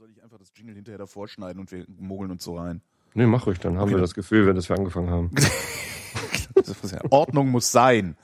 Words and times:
soll 0.00 0.10
ich 0.12 0.22
einfach 0.22 0.38
das 0.38 0.50
Jingle 0.56 0.74
hinterher 0.74 0.96
davor 0.96 1.28
schneiden 1.28 1.60
und 1.60 1.70
wir 1.72 1.84
mogeln 1.98 2.30
uns 2.30 2.42
so 2.42 2.56
rein? 2.56 2.80
Nee, 3.12 3.26
mach 3.26 3.46
ruhig, 3.46 3.58
dann 3.58 3.76
haben 3.76 3.82
Okay. 3.82 3.96
wir 3.96 4.00
das 4.00 4.14
Gefühl, 4.14 4.46
wenn 4.46 4.56
das 4.56 4.66
wir 4.70 4.78
angefangen 4.78 5.10
haben. 5.10 5.30
Ja, 6.90 7.00
Ordnung 7.10 7.48
muss 7.48 7.70
sein. 7.70 8.16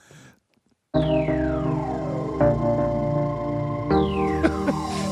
Ich 0.93 1.01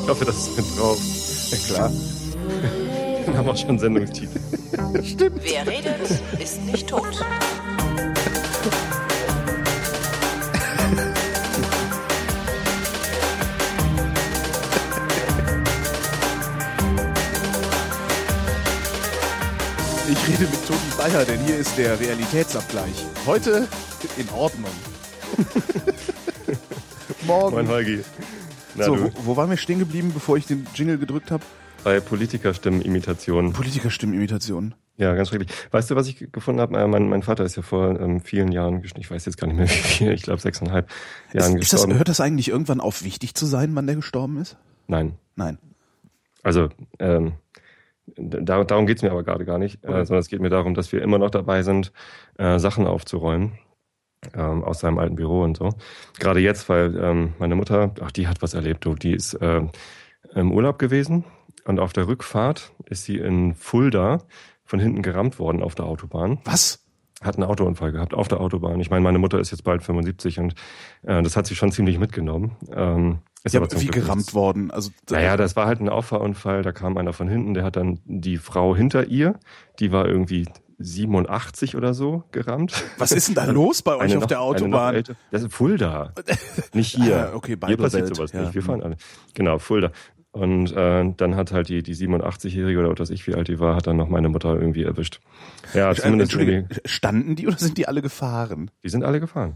hoffe, 0.09 0.25
das 0.25 0.47
ist 0.47 0.57
mit 0.57 0.77
drauf. 0.77 0.99
Ja, 1.51 1.57
klar. 1.67 1.91
Dann 3.25 3.37
haben 3.37 3.45
wir 3.45 3.51
auch 3.53 3.57
schon 3.57 3.79
Sendungstitel. 3.79 4.39
Stimmt. 5.03 5.41
Wer 5.43 5.65
redet, 5.67 6.01
ist 6.39 6.63
nicht 6.65 6.87
tot. 6.89 7.25
Ich 20.27 20.33
rede 20.39 20.49
mit 20.49 20.67
Toni 20.67 20.79
Bayer, 20.97 21.25
denn 21.25 21.39
hier 21.45 21.57
ist 21.57 21.77
der 21.77 21.99
Realitätsabgleich. 21.99 23.05
Heute 23.25 23.67
in 24.17 24.29
Ordnung. 24.29 24.71
Morgen. 27.27 27.55
Moin 27.55 27.67
Holgi. 27.67 28.01
Na 28.75 28.85
so, 28.85 28.95
du, 28.95 29.03
wo, 29.03 29.11
wo 29.25 29.37
waren 29.37 29.49
wir 29.49 29.57
stehen 29.57 29.79
geblieben, 29.79 30.11
bevor 30.13 30.37
ich 30.37 30.45
den 30.45 30.65
Jingle 30.75 30.97
gedrückt 30.97 31.31
habe? 31.31 31.43
bei 31.83 31.99
Politikerstimmenimitationen. 31.99 33.53
Politikerstimmenimitationen. 33.53 34.73
Ja, 34.97 35.13
ganz 35.13 35.29
schrecklich. 35.29 35.51
Weißt 35.69 35.91
du, 35.91 35.95
was 35.95 36.07
ich 36.07 36.31
gefunden 36.31 36.59
habe? 36.59 36.75
Äh, 36.79 36.87
Mein, 36.87 37.07
mein 37.09 37.21
Vater 37.21 37.43
ist 37.43 37.57
ja 37.57 37.61
vor 37.61 37.99
ähm, 37.99 38.21
vielen 38.21 38.51
Jahren 38.51 38.81
gestorben. 38.81 39.01
Ich 39.01 39.11
weiß 39.11 39.23
jetzt 39.25 39.37
gar 39.37 39.45
nicht 39.45 39.57
mehr 39.57 39.67
wie 39.69 39.71
viel. 39.71 40.11
Ich 40.11 40.23
glaube 40.23 40.41
sechseinhalb 40.41 40.89
Jahren 41.31 41.57
Ist, 41.57 41.63
ist 41.65 41.73
das, 41.73 41.81
gestorben. 41.81 41.97
hört 41.97 42.07
das 42.07 42.19
eigentlich 42.21 42.47
irgendwann 42.49 42.79
auf, 42.81 43.03
wichtig 43.03 43.35
zu 43.35 43.45
sein, 43.45 43.75
wann 43.75 43.85
der 43.85 43.97
gestorben 43.97 44.37
ist? 44.41 44.57
Nein. 44.87 45.13
Nein. 45.35 45.59
Also, 46.41 46.69
ähm, 46.97 47.33
da, 48.17 48.63
darum 48.63 48.85
geht's 48.85 49.01
mir 49.01 49.11
aber 49.11 49.23
gerade 49.23 49.45
gar 49.45 49.57
nicht, 49.57 49.83
äh, 49.83 49.87
Okay. 49.87 50.05
sondern 50.05 50.19
es 50.19 50.27
geht 50.29 50.41
mir 50.41 50.49
darum, 50.49 50.73
dass 50.73 50.91
wir 50.91 51.01
immer 51.01 51.17
noch 51.17 51.31
dabei 51.31 51.63
sind, 51.63 51.91
äh, 52.37 52.59
Sachen 52.59 52.87
aufzuräumen 52.87 53.57
ähm, 54.35 54.63
aus 54.63 54.79
seinem 54.79 54.97
alten 54.99 55.15
Büro 55.15 55.41
und 55.41 55.57
so. 55.57 55.69
Gerade 56.19 56.39
jetzt, 56.39 56.69
weil 56.69 56.97
ähm, 56.97 57.33
meine 57.39 57.55
Mutter, 57.55 57.93
ach, 58.01 58.11
die 58.11 58.27
hat 58.27 58.41
was 58.41 58.53
erlebt, 58.53 58.85
du, 58.85 58.95
die 58.95 59.13
ist 59.13 59.33
äh, 59.35 59.61
im 60.33 60.51
Urlaub 60.51 60.79
gewesen 60.79 61.23
und 61.65 61.79
auf 61.79 61.93
der 61.93 62.07
Rückfahrt 62.07 62.71
ist 62.85 63.05
sie 63.05 63.17
in 63.17 63.55
Fulda 63.55 64.19
von 64.63 64.79
hinten 64.79 65.01
gerammt 65.01 65.37
worden 65.39 65.61
auf 65.61 65.75
der 65.75 65.85
Autobahn. 65.85 66.39
Was? 66.45 66.84
Hat 67.25 67.35
einen 67.35 67.43
Autounfall 67.43 67.91
gehabt 67.91 68.13
auf 68.13 68.27
der 68.27 68.39
Autobahn. 68.39 68.79
Ich 68.79 68.89
meine, 68.89 69.01
meine 69.01 69.17
Mutter 69.19 69.39
ist 69.39 69.51
jetzt 69.51 69.63
bald 69.63 69.81
75 69.83 70.39
und 70.39 70.53
äh, 71.03 71.21
das 71.23 71.35
hat 71.35 71.47
sie 71.47 71.55
schon 71.55 71.71
ziemlich 71.71 71.97
mitgenommen. 71.99 72.51
Ähm, 72.71 73.19
ist 73.43 73.53
Ja, 73.53 73.59
aber 73.59 73.69
zum 73.69 73.81
wie 73.81 73.87
Glück 73.87 74.05
gerammt 74.05 74.33
worden? 74.33 74.71
Also, 74.71 74.91
Naja, 75.09 75.35
das 75.37 75.55
war 75.55 75.65
halt 75.67 75.79
ein 75.81 75.89
Auffahrunfall, 75.89 76.61
da 76.61 76.71
kam 76.71 76.97
einer 76.97 77.13
von 77.13 77.27
hinten, 77.27 77.53
der 77.53 77.63
hat 77.63 77.75
dann 77.75 77.99
die 78.05 78.37
Frau 78.37 78.75
hinter 78.75 79.05
ihr, 79.07 79.39
die 79.79 79.91
war 79.91 80.07
irgendwie 80.07 80.47
87 80.77 81.75
oder 81.75 81.93
so 81.93 82.23
gerammt. 82.31 82.83
was 82.97 83.11
ist 83.11 83.27
denn 83.29 83.35
da 83.35 83.45
los 83.51 83.81
bei 83.81 83.95
euch 83.95 84.01
Eine 84.03 84.15
auf 84.17 84.21
noch- 84.21 84.27
der 84.27 84.41
Autobahn? 84.41 85.03
Das 85.31 85.43
ist 85.43 85.53
Fulda, 85.53 86.11
nicht 86.73 86.95
hier. 86.95 87.29
Ah, 87.31 87.35
okay, 87.35 87.47
hier 87.51 87.59
Bible 87.59 87.77
passiert 87.77 88.05
Belt, 88.05 88.15
sowas 88.15 88.31
ja. 88.33 88.41
nicht, 88.41 88.53
wir 88.55 88.61
fahren 88.61 88.81
alle. 88.83 88.97
Genau, 89.33 89.57
Fulda. 89.59 89.91
Und 90.35 90.73
äh, 90.73 91.13
dann 91.15 91.35
hat 91.37 91.51
halt 91.53 91.69
die, 91.69 91.81
die 91.81 91.95
87-Jährige 91.95 92.79
oder 92.79 92.99
was 92.99 93.09
ich, 93.09 93.25
wie 93.25 93.35
alt 93.35 93.47
die 93.47 93.59
war, 93.59 93.75
hat 93.75 93.87
dann 93.87 93.95
noch 93.95 94.09
meine 94.09 94.27
Mutter 94.27 94.53
irgendwie 94.53 94.83
erwischt. 94.83 95.21
Ja, 95.73 95.91
Äh, 95.91 95.95
zumindest 95.95 96.33
irgendwie, 96.33 96.55
Entschuldige, 96.55 96.89
standen 96.89 97.35
die 97.37 97.47
oder 97.47 97.57
sind 97.57 97.77
die 97.77 97.87
alle 97.87 98.01
gefahren? 98.01 98.69
die 98.83 98.89
sind 98.89 99.05
alle 99.05 99.21
gefahren. 99.21 99.55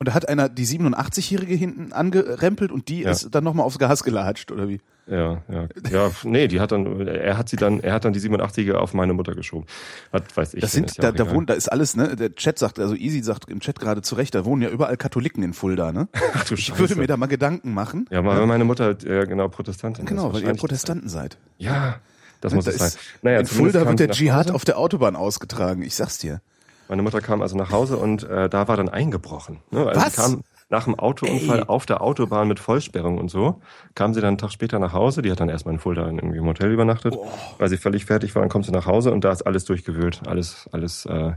Und 0.00 0.06
da 0.08 0.14
hat 0.14 0.28
einer 0.28 0.48
die 0.48 0.64
87-Jährige 0.64 1.54
hinten 1.54 1.92
angerempelt 1.92 2.70
und 2.70 2.88
die 2.88 3.02
Ja. 3.02 3.10
ist 3.10 3.28
dann 3.34 3.42
nochmal 3.42 3.66
aufs 3.66 3.78
Gas 3.80 4.04
gelatscht, 4.04 4.52
oder 4.52 4.68
wie? 4.68 4.80
Ja, 5.08 5.42
ja, 5.48 5.68
ja, 5.90 6.10
nee, 6.22 6.46
die 6.48 6.60
hat 6.60 6.70
dann, 6.70 7.06
er 7.08 7.36
hat 7.38 7.48
sie 7.48 7.56
dann, 7.56 7.80
er 7.80 7.94
hat 7.94 8.04
dann 8.04 8.12
die 8.12 8.20
87er 8.20 8.74
auf 8.74 8.92
meine 8.94 9.14
Mutter 9.14 9.34
geschoben. 9.34 9.66
Hat, 10.12 10.36
weiß 10.36 10.54
ich. 10.54 10.60
Das 10.60 10.70
sind, 10.72 10.94
ja 10.98 11.10
da, 11.10 11.12
da 11.12 11.34
wohnt, 11.34 11.48
da 11.50 11.54
ist 11.54 11.72
alles, 11.72 11.96
ne? 11.96 12.14
Der 12.14 12.34
Chat 12.34 12.58
sagt, 12.58 12.78
also 12.78 12.94
Easy 12.94 13.22
sagt 13.22 13.50
im 13.50 13.58
Chat 13.60 13.80
gerade 13.80 14.02
zurecht, 14.02 14.34
da 14.34 14.44
wohnen 14.44 14.60
ja 14.62 14.68
überall 14.68 14.96
Katholiken 14.98 15.42
in 15.42 15.54
Fulda, 15.54 15.92
ne? 15.92 16.08
Ach 16.34 16.44
du 16.44 16.54
Ich 16.54 16.66
Scheiße. 16.66 16.78
würde 16.78 16.96
mir 16.96 17.06
da 17.06 17.16
mal 17.16 17.26
Gedanken 17.26 17.72
machen. 17.74 18.06
Ja, 18.10 18.22
weil 18.24 18.46
meine 18.46 18.64
Mutter 18.64 18.84
halt, 18.84 19.02
äh, 19.04 19.24
genau 19.26 19.48
Protestantin 19.48 20.04
ist. 20.04 20.08
Genau, 20.10 20.32
weil 20.32 20.42
ihr. 20.42 20.54
Protestanten 20.54 21.08
seid. 21.08 21.38
Ja, 21.56 21.96
das 22.42 22.52
muss 22.54 22.66
Da 22.66 22.70
es 22.72 22.76
sein. 22.78 22.90
Naja, 23.22 23.40
in 23.40 23.46
Fulda 23.46 23.84
wird 23.88 23.98
der 23.98 24.10
Dschihad 24.10 24.50
auf 24.52 24.64
der 24.66 24.78
Autobahn 24.78 25.16
ausgetragen, 25.16 25.82
ich 25.82 25.96
sag's 25.96 26.18
dir. 26.18 26.40
Meine 26.88 27.02
Mutter 27.02 27.20
kam 27.20 27.42
also 27.42 27.56
nach 27.56 27.70
Hause 27.70 27.96
und 27.96 28.22
äh, 28.24 28.48
da 28.48 28.68
war 28.68 28.76
dann 28.76 28.88
eingebrochen. 28.88 29.58
Ne? 29.70 29.86
Also 29.86 30.00
Was? 30.00 30.16
Sie 30.16 30.22
kam 30.22 30.42
nach 30.70 30.84
dem 30.84 30.98
Autounfall 30.98 31.60
Ey. 31.60 31.64
auf 31.66 31.86
der 31.86 32.02
Autobahn 32.02 32.46
mit 32.46 32.60
Vollsperrung 32.60 33.16
und 33.16 33.30
so, 33.30 33.60
kam 33.94 34.12
sie 34.12 34.20
dann 34.20 34.28
einen 34.28 34.38
Tag 34.38 34.52
später 34.52 34.78
nach 34.78 34.92
Hause. 34.92 35.22
Die 35.22 35.30
hat 35.30 35.40
dann 35.40 35.48
erstmal 35.48 35.72
in 35.74 35.80
Fulda 35.80 36.06
in 36.08 36.18
irgendwie 36.18 36.38
im 36.38 36.44
Hotel 36.46 36.70
übernachtet, 36.70 37.14
Oh. 37.16 37.26
weil 37.58 37.68
sie 37.70 37.78
völlig 37.78 38.04
fertig 38.04 38.34
war. 38.34 38.42
Dann 38.42 38.50
kommt 38.50 38.66
sie 38.66 38.72
nach 38.72 38.84
Hause 38.86 39.12
und 39.12 39.24
da 39.24 39.32
ist 39.32 39.42
alles 39.42 39.64
durchgewühlt, 39.64 40.20
alles, 40.26 40.68
alles, 40.72 41.06
äh, 41.06 41.32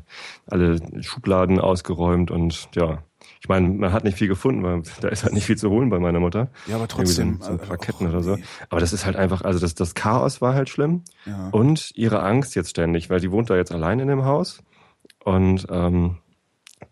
alle 0.48 0.80
Schubladen 1.02 1.60
ausgeräumt 1.60 2.30
und 2.32 2.68
ja. 2.76 3.00
Ich 3.40 3.48
meine, 3.50 3.70
man 3.70 3.94
hat 3.94 4.04
nicht 4.04 4.18
viel 4.18 4.28
gefunden, 4.28 4.64
weil 4.64 4.82
da 5.00 5.08
ist 5.08 5.24
halt 5.24 5.34
nicht 5.34 5.46
viel 5.46 5.58
zu 5.58 5.70
holen 5.70 5.90
bei 5.90 6.00
meiner 6.00 6.20
Mutter. 6.20 6.50
Ja, 6.68 6.76
aber 6.76 6.88
trotzdem. 6.88 7.38
So, 7.40 7.46
so 7.48 7.52
ein 7.54 7.58
paar 7.60 7.78
och, 7.78 7.82
Ketten 7.82 8.08
oder 8.08 8.22
so. 8.22 8.38
Aber 8.70 8.80
das 8.82 8.94
ist 8.94 9.06
halt 9.06 9.16
einfach, 9.16 9.44
also 9.44 9.60
das, 9.60 9.74
das 9.76 9.96
Chaos 9.96 10.42
war 10.42 10.54
halt 10.54 10.70
schlimm. 10.70 11.04
Ja. 11.26 11.50
Und 11.52 11.92
ihre 11.96 12.22
Angst 12.22 12.54
jetzt 12.56 12.72
ständig, 12.72 13.10
weil 13.10 13.20
die 13.20 13.32
wohnt 13.32 13.50
da 13.50 13.56
jetzt 13.56 13.72
allein 13.72 14.00
in 14.00 14.08
dem 14.08 14.26
Haus 14.26 14.62
und 15.24 15.66
ähm, 15.70 16.18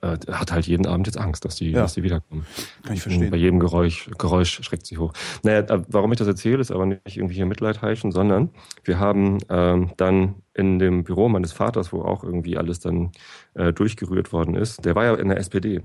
äh, 0.02 0.18
hat 0.32 0.52
halt 0.52 0.68
jeden 0.68 0.86
Abend 0.86 1.08
jetzt 1.08 1.18
Angst, 1.18 1.44
dass 1.46 1.56
die, 1.56 1.72
Ja. 1.72 1.82
dass 1.82 1.96
die 1.96 2.04
wiederkommen. 2.04 2.46
Kann 2.84 2.94
ich 2.96 3.04
Bei 3.04 3.10
verstehen. 3.10 3.34
jedem 3.36 3.60
Geräusch, 3.60 4.10
Geräusch 4.18 4.62
schreckt 4.64 4.86
sie 4.86 4.98
hoch. 4.98 5.14
Naja, 5.44 5.60
äh, 5.62 5.82
warum 5.88 6.12
ich 6.12 6.20
das 6.20 6.28
erzähle, 6.28 6.60
ist 6.60 6.72
aber 6.72 6.86
nicht 6.86 7.18
irgendwie 7.18 7.36
hier 7.36 7.46
Mitleid 7.48 7.82
heischen, 7.82 8.12
sondern 8.12 8.50
wir 8.84 9.00
haben 9.00 9.40
ähm, 9.50 9.92
dann 9.98 10.36
in 10.54 10.78
dem 10.80 11.04
Büro 11.04 11.28
meines 11.28 11.54
Vaters, 11.54 11.92
wo 11.92 12.02
auch 12.04 12.24
irgendwie 12.24 12.58
alles 12.58 12.80
dann 12.80 13.12
äh, 13.56 13.74
durchgerührt 13.74 14.32
worden 14.32 14.56
ist, 14.56 14.86
der 14.86 14.96
war 14.96 15.06
ja 15.06 15.16
in 15.16 15.30
der 15.30 15.38
SPD. 15.40 15.82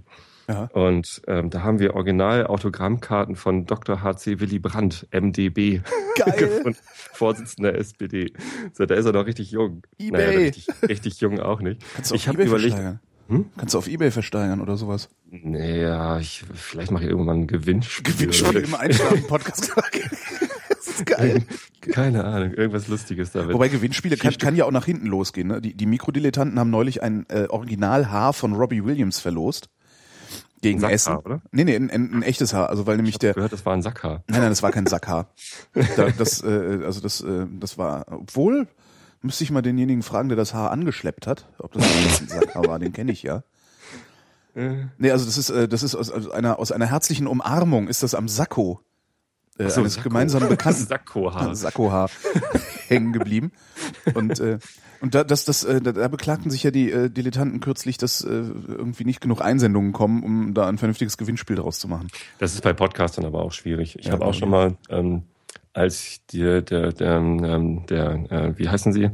Ja. 0.48 0.64
Und 0.72 1.22
ähm, 1.26 1.50
da 1.50 1.62
haben 1.62 1.78
wir 1.78 1.94
Original-Autogrammkarten 1.94 3.36
von 3.36 3.66
Dr. 3.66 4.02
H.C. 4.02 4.40
Willy 4.40 4.58
Brandt, 4.58 5.06
MDB, 5.12 5.80
gefunden. 6.36 6.78
Vorsitzender 7.12 7.72
der 7.72 7.80
SPD. 7.80 8.32
So, 8.72 8.86
da 8.86 8.94
ist 8.94 9.06
er 9.06 9.12
noch 9.12 9.26
richtig 9.26 9.50
jung. 9.50 9.82
eBay. 9.98 10.10
Naja, 10.10 10.38
richtig, 10.38 10.66
richtig 10.88 11.20
jung 11.20 11.40
auch 11.40 11.60
nicht. 11.60 11.82
Kannst 11.94 12.10
du 12.10 12.14
auf 12.14 12.20
ich 12.20 12.28
habe 12.28 12.38
Ebay 12.38 12.48
überlegt, 12.48 12.74
versteigern? 12.74 13.00
Hm? 13.28 13.46
Kannst 13.56 13.74
du 13.74 13.78
auf 13.78 13.88
Ebay 13.88 14.10
versteigern 14.10 14.60
oder 14.60 14.76
sowas? 14.76 15.08
naja, 15.42 16.18
ich, 16.18 16.44
vielleicht 16.54 16.90
mache 16.90 17.04
ich 17.04 17.10
irgendwann 17.10 17.40
ein 17.40 17.46
Gewinnspiel. 17.46 18.12
Gewinnspiel 18.12 18.60
im 18.60 18.74
Einschlafen-Podcast. 18.74 19.72
das 20.68 20.86
ist 20.86 21.06
geil. 21.06 21.42
Keine 21.80 22.24
Ahnung, 22.24 22.52
irgendwas 22.52 22.86
Lustiges 22.88 23.32
damit. 23.32 23.54
Wobei 23.54 23.68
Gewinnspiele 23.68 24.16
kann, 24.16 24.36
kann 24.38 24.56
ja 24.56 24.64
auch 24.64 24.70
nach 24.70 24.84
hinten 24.84 25.06
losgehen. 25.06 25.48
Ne? 25.48 25.60
Die, 25.60 25.74
die 25.74 25.86
Mikrodilettanten 25.86 26.58
haben 26.58 26.70
neulich 26.70 27.02
ein 27.02 27.26
äh, 27.28 27.46
Originalhaar 27.48 28.32
von 28.32 28.54
Robbie 28.54 28.84
Williams 28.84 29.18
verlost. 29.18 29.68
Gegen 30.64 30.80
Sackhaar, 30.80 30.94
Essen. 30.94 31.16
oder? 31.18 31.42
Nee, 31.52 31.64
nee, 31.64 31.76
ein, 31.76 31.90
ein, 31.90 32.12
ein 32.14 32.22
echtes 32.22 32.52
Haar. 32.54 32.70
Also 32.70 32.86
weil 32.86 32.96
nämlich 32.96 33.18
der. 33.18 33.34
gehört, 33.34 33.52
das 33.52 33.64
war 33.64 33.74
ein 33.74 33.82
Sackhaar. 33.82 34.24
Nein, 34.28 34.40
nein, 34.40 34.50
das 34.50 34.62
war 34.62 34.72
kein 34.72 34.86
Sackhaar. 34.86 35.28
da, 35.96 36.08
das, 36.10 36.42
äh, 36.42 36.80
also 36.84 37.00
das, 37.00 37.20
äh, 37.20 37.46
das 37.60 37.78
war. 37.78 38.06
Obwohl, 38.10 38.66
müsste 39.22 39.44
ich 39.44 39.50
mal 39.50 39.62
denjenigen 39.62 40.02
fragen, 40.02 40.28
der 40.28 40.36
das 40.36 40.54
Haar 40.54 40.70
angeschleppt 40.70 41.26
hat, 41.26 41.46
ob 41.58 41.72
das 41.72 41.84
ein 41.84 42.28
Sackhaar 42.28 42.66
war, 42.66 42.78
den 42.78 42.92
kenne 42.92 43.12
ich 43.12 43.22
ja. 43.22 43.42
Äh, 44.54 44.86
Nee, 44.98 45.10
also 45.10 45.24
das 45.24 45.36
ist, 45.38 45.50
äh, 45.50 45.68
das 45.68 45.82
ist 45.82 45.94
aus, 45.94 46.10
aus 46.10 46.30
einer 46.30 46.58
aus 46.58 46.72
einer 46.72 46.86
herzlichen 46.86 47.26
Umarmung 47.26 47.88
ist 47.88 48.02
das 48.02 48.14
am 48.14 48.28
Sakko 48.28 48.80
äh, 49.58 49.68
so, 49.68 49.80
eines 49.80 49.94
Sakko. 49.94 50.08
gemeinsamen 50.08 50.48
Bekannten 50.50 50.86
Sakkohaar. 50.86 51.54
Sakkohaar 51.54 52.10
hängen 52.88 53.12
geblieben. 53.12 53.52
Und, 54.14 54.40
äh, 54.40 54.58
und 55.04 55.14
da, 55.14 55.22
das, 55.22 55.44
das, 55.44 55.64
äh, 55.64 55.82
da, 55.82 56.08
beklagten 56.08 56.50
sich 56.50 56.62
ja 56.62 56.70
die 56.70 56.90
äh, 56.90 57.10
Dilettanten 57.10 57.60
kürzlich, 57.60 57.98
dass 57.98 58.22
äh, 58.22 58.28
irgendwie 58.30 59.04
nicht 59.04 59.20
genug 59.20 59.42
Einsendungen 59.42 59.92
kommen, 59.92 60.22
um 60.22 60.54
da 60.54 60.66
ein 60.66 60.78
vernünftiges 60.78 61.18
Gewinnspiel 61.18 61.56
draus 61.56 61.78
zu 61.78 61.88
machen. 61.88 62.08
Das 62.38 62.54
ist 62.54 62.62
bei 62.62 62.72
Podcastern 62.72 63.26
aber 63.26 63.42
auch 63.42 63.52
schwierig. 63.52 63.98
Ich 63.98 64.06
Ja, 64.06 64.12
habe 64.12 64.24
auch 64.24 64.32
schon 64.32 64.48
mal, 64.48 64.76
ähm, 64.88 65.22
als 65.74 66.24
die, 66.26 66.62
der, 66.62 66.92
der, 66.92 67.00
ähm, 67.00 67.84
der 67.86 68.30
äh, 68.30 68.58
wie 68.58 68.68
heißen 68.68 68.92
sie? 68.92 69.10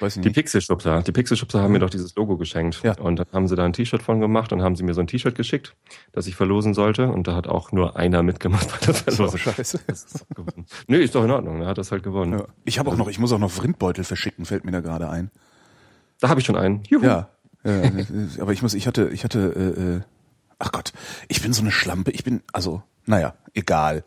Weiß 0.00 0.16
ich 0.16 0.22
Die. 0.22 0.30
Pixelschubser. 0.30 1.02
Die 1.02 1.12
Pixelschubser 1.12 1.60
haben 1.60 1.72
mir 1.72 1.80
doch 1.80 1.90
dieses 1.90 2.14
Logo 2.16 2.38
geschenkt. 2.38 2.80
Ja. 2.82 2.98
Und 2.98 3.16
dann 3.16 3.26
haben 3.30 3.46
sie 3.46 3.56
da 3.56 3.64
ein 3.64 3.74
T-Shirt 3.74 4.02
von 4.02 4.18
gemacht 4.18 4.50
und 4.52 4.62
haben 4.62 4.74
sie 4.74 4.84
mir 4.84 4.94
so 4.94 5.02
ein 5.02 5.06
T-Shirt 5.06 5.34
geschickt, 5.34 5.76
das 6.12 6.26
ich 6.26 6.34
verlosen 6.34 6.72
sollte. 6.72 7.08
Und 7.08 7.28
da 7.28 7.36
hat 7.36 7.46
auch 7.46 7.72
nur 7.72 7.96
einer 7.96 8.22
mitgemacht 8.22 8.68
bei 8.70 8.86
der 8.86 8.94
Verlosung. 8.94 9.38
scheiße. 9.38 9.80
Das 9.86 10.04
ist. 10.04 10.26
Nee, 10.86 10.96
ist 10.96 11.14
doch 11.14 11.24
in 11.24 11.30
Ordnung. 11.30 11.60
Er 11.60 11.68
hat 11.68 11.78
das 11.78 11.92
halt 11.92 12.02
gewonnen. 12.02 12.38
Ja. 12.38 12.46
Ich 12.64 12.78
habe 12.78 12.90
auch 12.90 12.96
noch, 12.96 13.08
ich 13.08 13.18
muss 13.18 13.30
auch 13.32 13.38
noch 13.38 13.50
Vrindbeutel 13.50 14.02
verschicken, 14.02 14.46
fällt 14.46 14.64
mir 14.64 14.72
da 14.72 14.80
gerade 14.80 15.10
ein. 15.10 15.30
Da 16.20 16.30
habe 16.30 16.40
ich 16.40 16.46
schon 16.46 16.56
einen. 16.56 16.82
Juhu. 16.88 17.04
Ja. 17.04 17.28
ja 17.64 17.82
aber 18.40 18.54
ich 18.54 18.62
muss, 18.62 18.72
ich 18.72 18.86
hatte, 18.86 19.10
ich 19.10 19.24
hatte, 19.24 19.38
äh, 19.38 19.82
äh, 19.96 20.00
ach 20.58 20.72
Gott, 20.72 20.94
ich 21.28 21.42
bin 21.42 21.52
so 21.52 21.60
eine 21.60 21.70
Schlampe. 21.70 22.12
Ich 22.12 22.24
bin, 22.24 22.40
also, 22.52 22.82
naja, 23.04 23.34
egal. 23.52 24.04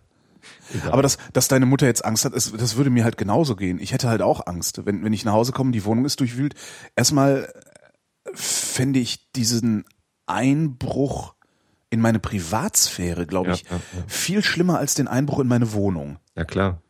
Egal. 0.74 0.92
Aber 0.92 1.02
dass, 1.02 1.18
dass 1.34 1.48
deine 1.48 1.66
Mutter 1.66 1.86
jetzt 1.86 2.04
Angst 2.06 2.26
hat, 2.26 2.34
ist, 2.34 2.60
das 2.60 2.76
würde 2.76 2.90
mir 2.90 3.04
halt 3.04 3.18
genauso 3.18 3.56
gehen. 3.56 3.80
Ich 3.80 3.94
hätte 3.94 4.10
halt 4.10 4.22
auch 4.22 4.46
Angst, 4.48 4.86
wenn, 4.86 5.04
wenn 5.04 5.14
ich 5.14 5.26
nach 5.26 5.34
Hause 5.34 5.52
komme, 5.52 5.72
die 5.72 5.86
Wohnung 5.86 6.06
ist 6.06 6.20
durchwühlt. 6.20 6.56
Erstmal 6.96 7.52
fände 8.34 9.00
ich 9.00 9.32
diesen 9.34 9.86
Einbruch 10.26 11.36
in 11.90 12.00
meine 12.00 12.20
Privatsphäre, 12.20 13.26
glaube 13.28 13.50
Ja, 13.50 13.56
ich, 13.56 13.64
ja, 13.64 13.76
ja. 13.76 14.04
viel 14.08 14.44
schlimmer 14.44 14.78
als 14.80 14.96
den 14.96 15.08
Einbruch 15.08 15.40
in 15.40 15.48
meine 15.48 15.74
Wohnung. 15.74 16.20
Ja, 16.36 16.46
klar. 16.46 16.82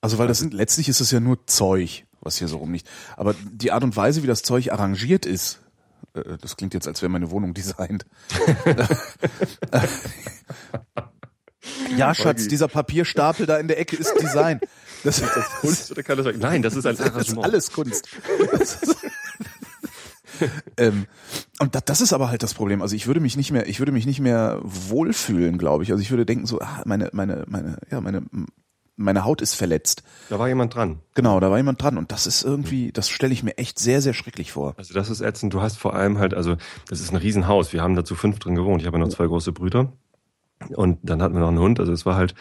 Also 0.00 0.18
weil 0.18 0.26
das 0.28 0.38
sind 0.38 0.54
letztlich 0.54 0.88
ist 0.88 1.00
es 1.00 1.10
ja 1.10 1.20
nur 1.20 1.46
Zeug, 1.46 2.06
was 2.20 2.36
hier 2.36 2.48
so 2.48 2.56
rumliegt. 2.58 2.88
Aber 3.16 3.34
die 3.52 3.70
Art 3.70 3.84
und 3.84 3.94
Weise, 3.96 4.22
wie 4.22 4.26
das 4.26 4.42
Zeug 4.42 4.72
arrangiert 4.72 5.24
ist, 5.26 5.60
äh, 6.14 6.38
das 6.40 6.56
klingt 6.56 6.74
jetzt, 6.74 6.88
als 6.88 7.02
wäre 7.02 7.10
meine 7.10 7.30
Wohnung 7.30 7.54
designt. 7.54 8.06
ja, 11.96 12.14
Schatz, 12.14 12.48
dieser 12.48 12.68
Papierstapel 12.68 13.46
da 13.46 13.56
in 13.58 13.68
der 13.68 13.78
Ecke 13.78 13.96
ist 13.96 14.14
Design. 14.20 14.60
Das 15.02 15.18
ist 15.18 15.34
das 15.34 15.48
Kunst 15.62 15.90
oder 15.92 16.02
kann 16.02 16.18
das 16.18 16.26
sein? 16.26 16.36
Nein, 16.40 16.60
das 16.60 16.76
ist 16.76 16.84
ein 16.86 16.94
das 16.94 17.28
ist 17.28 17.38
alles 17.38 17.72
Kunst. 17.72 18.06
Ist- 18.52 18.96
ähm, 20.76 21.06
und 21.58 21.74
das, 21.74 21.84
das 21.86 22.00
ist 22.02 22.12
aber 22.12 22.28
halt 22.28 22.42
das 22.42 22.52
Problem. 22.54 22.82
Also 22.82 22.94
ich 22.96 23.06
würde 23.06 23.20
mich 23.20 23.36
nicht 23.36 23.50
mehr, 23.50 23.66
ich 23.66 23.78
würde 23.78 23.92
mich 23.92 24.04
nicht 24.04 24.20
mehr 24.20 24.58
wohlfühlen, 24.62 25.56
glaube 25.58 25.84
ich. 25.84 25.90
Also 25.90 26.02
ich 26.02 26.10
würde 26.10 26.26
denken 26.26 26.46
so, 26.46 26.60
ah, 26.60 26.82
meine, 26.84 27.08
meine, 27.12 27.44
meine, 27.48 27.78
ja, 27.90 28.00
meine, 28.00 28.22
meine 28.96 29.24
Haut 29.24 29.40
ist 29.40 29.54
verletzt. 29.54 30.02
Da 30.28 30.38
war 30.38 30.48
jemand 30.48 30.74
dran. 30.74 31.00
Genau, 31.14 31.40
da 31.40 31.50
war 31.50 31.56
jemand 31.56 31.80
dran 31.82 31.96
und 31.96 32.12
das 32.12 32.26
ist 32.26 32.42
irgendwie, 32.42 32.92
das 32.92 33.08
stelle 33.08 33.32
ich 33.32 33.42
mir 33.42 33.56
echt 33.56 33.78
sehr, 33.78 34.02
sehr 34.02 34.12
schrecklich 34.14 34.52
vor. 34.52 34.74
Also 34.76 34.92
das 34.94 35.08
ist 35.10 35.20
ätzend. 35.22 35.54
Du 35.54 35.62
hast 35.62 35.78
vor 35.78 35.94
allem 35.94 36.18
halt, 36.18 36.34
also 36.34 36.56
das 36.88 37.00
ist 37.00 37.10
ein 37.10 37.16
Riesenhaus. 37.16 37.72
Wir 37.72 37.82
haben 37.82 37.94
dazu 37.96 38.14
fünf 38.14 38.38
drin 38.38 38.54
gewohnt. 38.54 38.82
Ich 38.82 38.86
habe 38.86 38.98
ja 38.98 39.04
noch 39.04 39.10
zwei 39.12 39.26
große 39.26 39.52
Brüder. 39.52 39.92
Und 40.76 40.98
dann 41.02 41.22
hatten 41.22 41.34
wir 41.34 41.40
noch 41.40 41.48
einen 41.48 41.58
Hund. 41.58 41.80
Also 41.80 41.92
es 41.92 42.04
war 42.06 42.16
halt 42.16 42.34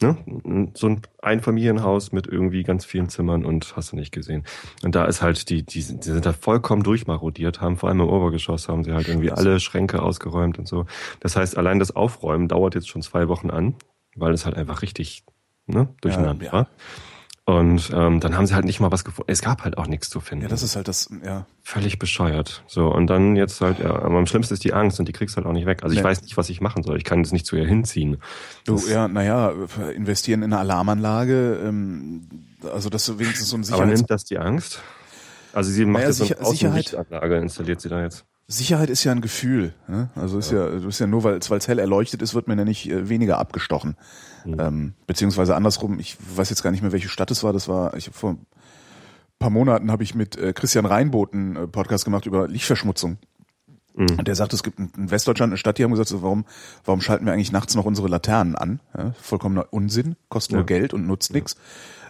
ne, 0.00 0.70
so 0.74 0.88
ein 0.88 1.02
Einfamilienhaus 1.22 2.12
mit 2.12 2.26
irgendwie 2.26 2.62
ganz 2.62 2.84
vielen 2.84 3.08
Zimmern 3.08 3.44
und 3.44 3.74
hast 3.76 3.92
du 3.92 3.96
nicht 3.96 4.12
gesehen. 4.12 4.44
Und 4.82 4.94
da 4.94 5.04
ist 5.06 5.22
halt, 5.22 5.48
die, 5.50 5.64
die, 5.64 5.82
sind- 5.82 6.04
die 6.04 6.10
sind 6.10 6.24
da 6.26 6.32
vollkommen 6.32 6.82
durchmarodiert, 6.82 7.60
haben 7.60 7.76
vor 7.76 7.88
allem 7.88 8.00
im 8.00 8.08
Obergeschoss 8.08 8.68
haben 8.68 8.84
sie 8.84 8.92
halt 8.92 9.08
irgendwie 9.08 9.30
alle 9.32 9.60
Schränke 9.60 10.02
ausgeräumt 10.02 10.58
und 10.58 10.68
so. 10.68 10.86
Das 11.20 11.36
heißt, 11.36 11.56
allein 11.56 11.78
das 11.78 11.94
Aufräumen 11.94 12.48
dauert 12.48 12.74
jetzt 12.74 12.88
schon 12.88 13.02
zwei 13.02 13.28
Wochen 13.28 13.50
an, 13.50 13.74
weil 14.16 14.32
es 14.32 14.44
halt 14.46 14.56
einfach 14.56 14.82
richtig 14.82 15.24
ne, 15.66 15.88
durcheinander 16.00 16.44
ja. 16.46 16.52
war. 16.52 16.68
Und 17.46 17.90
ähm, 17.94 18.20
dann 18.20 18.36
haben 18.38 18.46
sie 18.46 18.54
halt 18.54 18.64
nicht 18.64 18.80
mal 18.80 18.90
was 18.90 19.04
gefunden. 19.04 19.30
Es 19.30 19.42
gab 19.42 19.64
halt 19.64 19.76
auch 19.76 19.86
nichts 19.86 20.08
zu 20.08 20.20
finden. 20.20 20.44
Ja, 20.44 20.48
das 20.48 20.62
ist 20.62 20.76
halt 20.76 20.88
das, 20.88 21.10
ja. 21.22 21.44
Völlig 21.62 21.98
bescheuert. 21.98 22.64
So, 22.66 22.88
und 22.88 23.06
dann 23.06 23.36
jetzt 23.36 23.60
halt, 23.60 23.80
ja, 23.80 23.90
aber 23.96 24.16
am 24.16 24.26
schlimmsten 24.26 24.54
ist 24.54 24.64
die 24.64 24.72
Angst 24.72 24.98
und 24.98 25.06
die 25.08 25.12
kriegst 25.12 25.36
halt 25.36 25.46
auch 25.46 25.52
nicht 25.52 25.66
weg. 25.66 25.82
Also 25.82 25.92
ich 25.92 26.00
Nee. 26.00 26.04
weiß 26.08 26.22
nicht, 26.22 26.38
was 26.38 26.48
ich 26.48 26.62
machen 26.62 26.82
soll. 26.82 26.96
Ich 26.96 27.04
kann 27.04 27.22
das 27.22 27.32
nicht 27.32 27.44
zu 27.44 27.56
ihr 27.56 27.66
hinziehen. 27.66 28.16
Du, 28.64 28.76
Das- 28.76 28.88
ja, 28.88 29.08
naja, 29.08 29.52
investieren 29.94 30.42
in 30.42 30.54
eine 30.54 30.60
Alarmanlage, 30.60 31.60
ähm, 31.66 32.28
also 32.72 32.88
dass 32.88 33.04
du 33.04 33.18
wenigstens 33.18 33.50
so 33.50 33.56
ein 33.56 33.60
Aber 33.60 33.66
Sicherheits 33.66 34.00
nimmt 34.00 34.10
das 34.10 34.24
die 34.24 34.38
Angst? 34.38 34.80
Also 35.52 35.70
sie 35.70 35.84
macht 35.84 36.00
Naja, 36.00 36.06
jetzt 36.08 36.16
so 36.18 36.24
eine 36.24 36.40
Außenlichtanlage, 36.46 37.36
installiert 37.36 37.80
sie 37.82 37.90
da 37.90 38.00
jetzt. 38.02 38.24
Sicherheit 38.46 38.90
ist 38.90 39.04
ja 39.04 39.12
ein 39.12 39.22
Gefühl. 39.22 39.72
Ne? 39.88 40.10
Also 40.14 40.38
ist 40.38 40.50
ja, 40.52 40.68
du 40.68 40.88
ist 40.88 40.98
ja 40.98 41.06
nur, 41.06 41.24
weil 41.24 41.38
es 41.38 41.68
hell 41.68 41.78
erleuchtet 41.78 42.20
ist, 42.20 42.34
wird 42.34 42.46
man 42.46 42.58
ja 42.58 42.64
nicht 42.64 42.90
äh, 42.90 43.08
weniger 43.08 43.38
abgestochen. 43.38 43.96
Mhm. 44.44 44.60
Ähm, 44.60 44.94
beziehungsweise 45.06 45.56
andersrum, 45.56 45.98
ich 45.98 46.16
weiß 46.36 46.50
jetzt 46.50 46.62
gar 46.62 46.70
nicht 46.70 46.82
mehr, 46.82 46.92
welche 46.92 47.08
Stadt 47.08 47.30
es 47.30 47.42
war. 47.42 47.52
Das 47.52 47.68
war, 47.68 47.94
ich 47.96 48.06
hab 48.06 48.14
vor 48.14 48.32
ein 48.32 48.46
paar 49.38 49.50
Monaten 49.50 49.90
habe 49.90 50.02
ich 50.02 50.14
mit 50.14 50.36
äh, 50.36 50.52
Christian 50.52 50.84
Reinboth 50.84 51.32
einen 51.32 51.56
äh, 51.56 51.66
Podcast 51.66 52.04
gemacht 52.04 52.26
über 52.26 52.46
Lichtverschmutzung. 52.46 53.16
Mhm. 53.94 54.18
Und 54.18 54.28
der 54.28 54.34
sagt, 54.34 54.52
es 54.52 54.62
gibt 54.62 54.78
in 54.78 55.10
Westdeutschland 55.10 55.50
eine 55.50 55.58
Stadt, 55.58 55.78
die 55.78 55.84
haben 55.84 55.92
gesagt, 55.92 56.08
so, 56.08 56.22
warum, 56.22 56.44
warum 56.84 57.00
schalten 57.00 57.24
wir 57.24 57.32
eigentlich 57.32 57.52
nachts 57.52 57.74
noch 57.74 57.84
unsere 57.86 58.08
Laternen 58.08 58.56
an? 58.56 58.80
Ja, 58.96 59.12
vollkommener 59.20 59.68
Unsinn, 59.70 60.16
kostet 60.28 60.52
nur 60.52 60.62
Ja. 60.62 60.66
Geld 60.66 60.92
und 60.92 61.06
nutzt 61.06 61.32
nichts. 61.32 61.56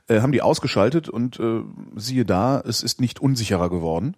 Äh, 0.08 0.20
haben 0.20 0.32
die 0.32 0.42
ausgeschaltet 0.42 1.08
und 1.08 1.38
äh, 1.38 1.62
siehe 1.94 2.24
da, 2.24 2.60
es 2.60 2.82
ist 2.82 3.00
nicht 3.00 3.20
unsicherer 3.20 3.70
geworden. 3.70 4.16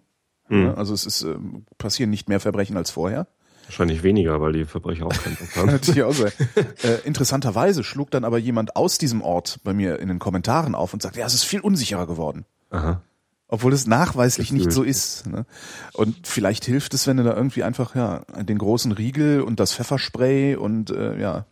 Mhm. 0.49 0.63
Ja, 0.63 0.73
also 0.75 0.93
es 0.93 1.05
ist 1.05 1.23
äh, 1.23 1.35
passieren 1.77 2.09
nicht 2.09 2.29
mehr 2.29 2.39
Verbrechen 2.39 2.77
als 2.77 2.89
vorher. 2.91 3.27
Wahrscheinlich 3.65 4.01
weniger, 4.01 4.39
weil 4.39 4.53
die 4.53 4.63
Verbrecher 4.65 5.05
auch 5.05 5.13
keinen 5.13 5.35
Bock 5.35 5.47
haben. 5.57 5.67
natürlich 5.71 6.03
auch 6.03 6.13
sein. 6.13 6.31
äh, 6.83 7.05
interessanterweise 7.05 7.83
schlug 7.83 8.11
dann 8.11 8.23
aber 8.23 8.37
jemand 8.37 8.75
aus 8.77 8.97
diesem 8.97 9.21
Ort 9.21 9.59
bei 9.63 9.73
mir 9.73 9.99
in 9.99 10.07
den 10.07 10.19
Kommentaren 10.19 10.73
auf 10.75 10.93
und 10.93 11.01
sagte, 11.01 11.19
ja, 11.19 11.25
es 11.25 11.33
ist 11.33 11.43
viel 11.43 11.59
unsicherer 11.59 12.07
geworden. 12.07 12.45
Aha. 12.69 13.01
Obwohl 13.49 13.71
es 13.73 13.87
nachweislich 13.87 14.51
nicht 14.51 14.71
so 14.73 14.83
ist. 14.83 15.25
Ne? 15.27 15.45
Und 15.93 16.27
vielleicht 16.27 16.65
hilft 16.65 16.93
es, 16.93 17.07
wenn 17.07 17.15
du 17.17 17.23
da 17.23 17.33
irgendwie 17.33 17.63
einfach 17.63 17.95
ja 17.95 18.23
den 18.41 18.57
großen 18.57 18.91
Riegel 18.91 19.41
und 19.41 19.59
das 19.59 19.73
Pfefferspray 19.73 20.55
und 20.55 20.89
äh, 20.89 21.19
ja 21.19 21.45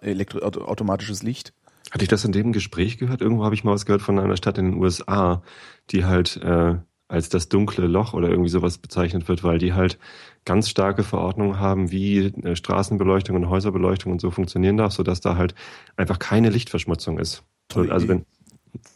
elektro 0.00 0.38
auto- 0.40 0.62
automatisches 0.64 1.22
Licht. 1.22 1.52
Hatte 1.90 2.04
ich 2.04 2.08
das 2.08 2.24
in 2.24 2.32
dem 2.32 2.52
Gespräch 2.52 2.96
gehört? 2.96 3.20
Irgendwo 3.20 3.44
habe 3.44 3.54
ich 3.54 3.64
mal 3.64 3.72
was 3.74 3.84
gehört 3.84 4.00
von 4.00 4.18
einer 4.18 4.36
Stadt 4.38 4.56
in 4.56 4.72
den 4.72 4.80
USA, 4.80 5.42
die 5.90 6.06
halt 6.06 6.38
äh, 6.38 6.76
als 7.12 7.28
das 7.28 7.50
dunkle 7.50 7.86
Loch 7.86 8.14
oder 8.14 8.30
irgendwie 8.30 8.48
sowas 8.48 8.78
bezeichnet 8.78 9.28
wird, 9.28 9.44
weil 9.44 9.58
die 9.58 9.74
halt 9.74 9.98
ganz 10.46 10.70
starke 10.70 11.02
Verordnungen 11.02 11.58
haben, 11.58 11.90
wie 11.90 12.24
äh, 12.24 12.56
Straßenbeleuchtung 12.56 13.36
und 13.36 13.50
Häuserbeleuchtung 13.50 14.12
und 14.12 14.20
so 14.20 14.30
funktionieren 14.30 14.78
darf, 14.78 14.92
sodass 14.92 15.20
da 15.20 15.36
halt 15.36 15.54
einfach 15.96 16.18
keine 16.18 16.48
Lichtverschmutzung 16.48 17.18
ist. 17.18 17.44
Tolle 17.68 17.88
Und 17.88 17.92
also 17.92 18.08
wenn, 18.08 18.24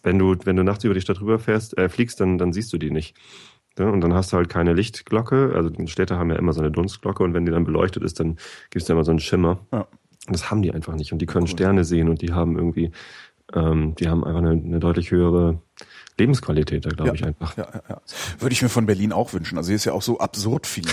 wenn 0.02 0.18
du, 0.18 0.34
wenn 0.44 0.56
du 0.56 0.64
nachts 0.64 0.82
über 0.84 0.94
die 0.94 1.02
Stadt 1.02 1.20
rüberfährst, 1.20 1.76
äh, 1.76 1.90
fliegst, 1.90 2.18
dann, 2.18 2.38
dann 2.38 2.54
siehst 2.54 2.72
du 2.72 2.78
die 2.78 2.90
nicht. 2.90 3.14
Ja, 3.78 3.90
und 3.90 4.00
dann 4.00 4.14
hast 4.14 4.32
du 4.32 4.38
halt 4.38 4.48
keine 4.48 4.72
Lichtglocke. 4.72 5.52
Also 5.54 5.68
die 5.68 5.86
Städte 5.86 6.16
haben 6.16 6.30
ja 6.30 6.36
immer 6.36 6.54
so 6.54 6.60
eine 6.60 6.70
Dunstglocke 6.70 7.22
und 7.22 7.34
wenn 7.34 7.44
die 7.44 7.52
dann 7.52 7.64
beleuchtet 7.64 8.02
ist, 8.02 8.18
dann 8.18 8.38
gibt's 8.70 8.88
da 8.88 8.94
immer 8.94 9.04
so 9.04 9.10
einen 9.10 9.20
Schimmer. 9.20 9.58
Ja. 9.74 9.80
Und 10.26 10.32
das 10.32 10.50
haben 10.50 10.62
die 10.62 10.72
einfach 10.72 10.94
nicht. 10.94 11.12
Und 11.12 11.18
die 11.18 11.26
können 11.26 11.44
Cool. 11.44 11.50
Sterne 11.50 11.84
sehen 11.84 12.08
und 12.08 12.22
die 12.22 12.32
haben 12.32 12.56
irgendwie, 12.56 12.92
ähm, 13.52 13.94
die 13.96 14.08
haben 14.08 14.24
einfach 14.24 14.40
eine, 14.40 14.52
eine 14.52 14.80
deutlich 14.80 15.10
höhere 15.10 15.60
Lebensqualität 16.18 16.86
da, 16.86 16.90
glaube 16.90 17.08
Ja. 17.08 17.14
ich, 17.14 17.24
einfach. 17.24 17.56
Ja, 17.56 17.68
ja. 17.88 18.00
Würde 18.38 18.52
ich 18.52 18.62
mir 18.62 18.68
von 18.70 18.86
Berlin 18.86 19.12
auch 19.12 19.32
wünschen. 19.34 19.58
Also 19.58 19.68
hier 19.68 19.76
ist 19.76 19.84
ja 19.84 19.92
auch 19.92 20.00
so 20.02 20.18
absurd 20.18 20.66
viel 20.66 20.84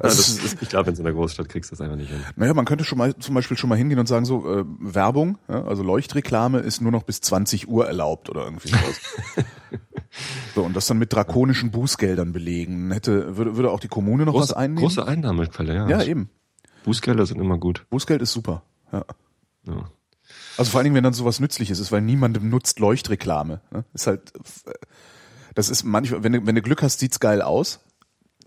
Also, 0.00 0.40
ich 0.60 0.68
glaube, 0.68 0.90
in 0.90 0.96
so 0.96 1.02
einer 1.02 1.12
Großstadt 1.12 1.48
kriegst 1.48 1.70
du 1.70 1.74
das 1.76 1.80
einfach 1.82 1.96
nicht 1.96 2.10
hin. 2.10 2.20
Naja, 2.36 2.54
man 2.54 2.64
könnte 2.64 2.84
schon 2.84 2.96
mal 2.98 3.14
zum 3.16 3.34
Beispiel 3.34 3.56
schon 3.58 3.68
mal 3.68 3.76
hingehen 3.76 3.98
und 3.98 4.06
sagen, 4.06 4.24
so 4.24 4.50
äh, 4.60 4.64
Werbung, 4.80 5.38
ja, 5.48 5.64
also 5.64 5.82
Leuchtreklame 5.82 6.60
ist 6.60 6.80
nur 6.80 6.90
noch 6.92 7.02
bis 7.02 7.20
20 7.20 7.68
Uhr 7.68 7.86
erlaubt 7.86 8.30
oder 8.30 8.44
irgendwie 8.44 8.68
sowas. 8.68 9.00
so, 10.54 10.62
und 10.62 10.74
das 10.74 10.86
dann 10.86 10.98
mit 10.98 11.12
drakonischen 11.12 11.70
Bußgeldern 11.70 12.32
belegen. 12.32 12.90
Hätte, 12.92 13.36
würde, 13.36 13.56
würde 13.56 13.70
auch 13.70 13.80
die 13.80 13.88
Kommune 13.88 14.24
noch 14.24 14.34
was 14.34 14.48
Große, 14.48 14.56
einnehmen? 14.56 14.82
große 14.82 15.06
Einnahmequelle, 15.06 15.74
ja. 15.74 15.88
ja, 15.88 16.02
eben. 16.02 16.30
Bußgelder 16.84 17.26
sind 17.26 17.40
immer 17.40 17.58
gut. 17.58 17.84
Bußgeld 17.90 18.22
ist 18.22 18.32
super. 18.32 18.62
Ja. 18.92 19.04
Ja. 19.66 19.90
Also 20.58 20.70
vor 20.70 20.78
allen 20.78 20.84
Dingen, 20.84 20.96
wenn 20.96 21.04
dann 21.04 21.12
sowas 21.12 21.40
Nützliches 21.40 21.78
ist, 21.78 21.92
weil 21.92 22.00
niemandem 22.02 22.48
nutzt 22.48 22.78
Leuchtreklame. 22.78 23.60
Ne? 23.70 23.84
Ist 23.94 24.06
halt, 24.06 24.32
äh, 24.66 24.72
das 25.54 25.68
ist 25.68 25.84
manchmal, 25.84 26.22
wenn 26.22 26.32
du, 26.32 26.46
wenn 26.46 26.54
du 26.54 26.62
Glück 26.62 26.82
hast, 26.82 26.98
sieht's 26.98 27.20
geil 27.20 27.42
aus. 27.42 27.80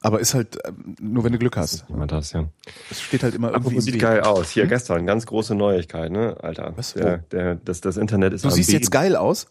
Aber 0.02 0.22
ist 0.22 0.34
halt 0.34 0.58
ähm, 0.66 0.96
nur, 1.02 1.26
wenn 1.26 1.34
du 1.34 1.40
Glück 1.40 1.58
hast. 1.58 1.86
Immer 1.90 2.08
das, 2.08 2.32
ja. 2.32 2.48
Es 2.90 3.02
steht 3.02 3.22
halt 3.22 3.36
immer 3.36 3.50
irgendwie 3.50 3.68
Apropos 3.68 3.84
sieht 3.84 4.00
geil 4.00 4.22
aus. 4.22 4.50
Hier 4.50 4.66
gestern, 4.66 5.06
ganz 5.06 5.26
große 5.26 5.56
Neuigkeit, 5.56 6.10
ne, 6.10 6.38
Alter. 6.42 6.72
Was, 6.78 6.94
Der, 6.94 7.18
der, 7.18 7.56
das, 7.56 7.82
das 7.82 7.98
Internet 7.98 8.32
ist 8.34 8.46
Du 8.46 8.48
am 8.48 8.54
siehst 8.54 8.70
Beben. 8.70 8.80
jetzt 8.82 8.92
geil 8.92 9.16
aus? 9.18 9.48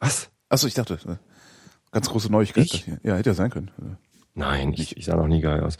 Was? 0.00 0.30
Achso, 0.48 0.66
ich 0.66 0.74
dachte, 0.74 0.94
äh, 0.94 1.14
ganz 1.92 2.08
große 2.10 2.30
Neuigkeit. 2.30 2.64
Ich? 2.64 2.84
hier. 2.84 2.98
Ja, 3.04 3.14
hätte 3.14 3.30
ja 3.30 3.34
sein 3.34 3.50
können. 3.50 3.70
Nein, 4.34 4.72
ich, 4.72 4.96
ich 4.96 5.04
sah 5.04 5.14
noch 5.14 5.28
nie 5.28 5.40
geil 5.40 5.60
aus. 5.62 5.76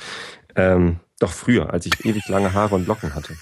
Ähm, 0.55 1.01
doch 1.19 1.33
früher, 1.33 1.73
als 1.73 1.87
ich 1.87 2.05
ewig 2.05 2.29
lange 2.29 2.53
Haare 2.53 2.77
und 2.77 2.87
Locken 2.87 3.17
hatte. 3.17 3.35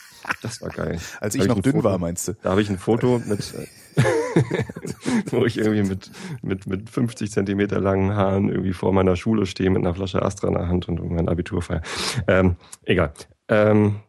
Das 0.43 0.61
war 0.63 0.71
geil. 0.71 0.99
Als 1.21 1.35
ich 1.35 1.47
noch 1.47 1.61
dünn 1.61 1.73
Foto, 1.73 1.85
war, 1.85 1.99
meinst 1.99 2.29
du? 2.29 2.35
Da 2.43 2.51
habe 2.51 2.63
ich 2.63 2.71
ein 2.71 2.79
Foto 2.79 3.21
mit, 3.25 3.55
wo 5.31 5.45
ich 5.45 5.59
irgendwie 5.59 5.83
mit, 5.83 6.11
mit, 6.43 6.67
mit 6.67 6.91
50 6.91 7.31
Zentimeter 7.31 7.81
langen 7.81 8.15
Haaren 8.15 8.49
irgendwie 8.49 8.73
vor 8.73 8.93
meiner 8.93 9.17
Schule 9.17 9.47
stehe 9.47 9.71
mit 9.71 9.81
einer 9.81 9.95
Flasche 9.95 10.23
Astra 10.23 10.49
in 10.49 10.55
der 10.55 10.69
Hand 10.69 10.89
und 10.89 11.11
mein 11.11 11.29
Abitur 11.29 11.63
feier. 11.63 11.83
Ähm, 12.27 12.57
egal. 12.85 13.13
Ähm, 13.49 14.01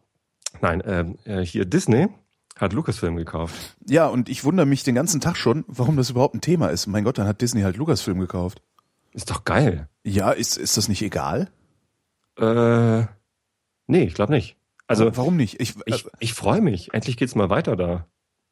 nein, 0.60 0.82
ähm, 0.86 1.18
äh, 1.24 1.40
hier 1.40 1.64
Disney 1.64 2.08
hat 2.56 2.72
Lucasfilm 2.72 3.16
gekauft. 3.16 3.76
Ja, 3.88 4.06
und 4.06 4.28
ich 4.28 4.44
wundere 4.44 4.66
mich 4.66 4.84
den 4.84 4.94
ganzen 4.94 5.20
Tag 5.20 5.36
schon, 5.36 5.64
warum 5.66 5.96
das 5.96 6.10
überhaupt 6.10 6.34
ein 6.34 6.40
Thema 6.40 6.68
ist. 6.68 6.86
Mein 6.86 7.04
Gott, 7.04 7.18
dann 7.18 7.26
hat 7.26 7.40
Disney 7.40 7.62
halt 7.62 7.76
Lucasfilm 7.76 8.20
gekauft. 8.20 8.62
Ist 9.12 9.30
doch 9.30 9.44
geil. 9.44 9.88
Ja, 10.04 10.30
ist, 10.30 10.56
ist 10.56 10.76
das 10.76 10.88
nicht 10.88 11.02
egal? 11.02 11.48
Äh, 12.38 13.06
nee, 13.86 14.04
ich 14.04 14.14
glaube 14.14 14.32
nicht. 14.32 14.56
Also 14.86 15.16
warum 15.16 15.36
nicht? 15.36 15.60
Ich, 15.60 15.74
ich, 15.86 16.06
ich 16.20 16.34
freue 16.34 16.60
mich. 16.60 16.92
Endlich 16.92 17.16
geht's 17.16 17.34
mal 17.34 17.50
weiter 17.50 17.76
da. 17.76 18.06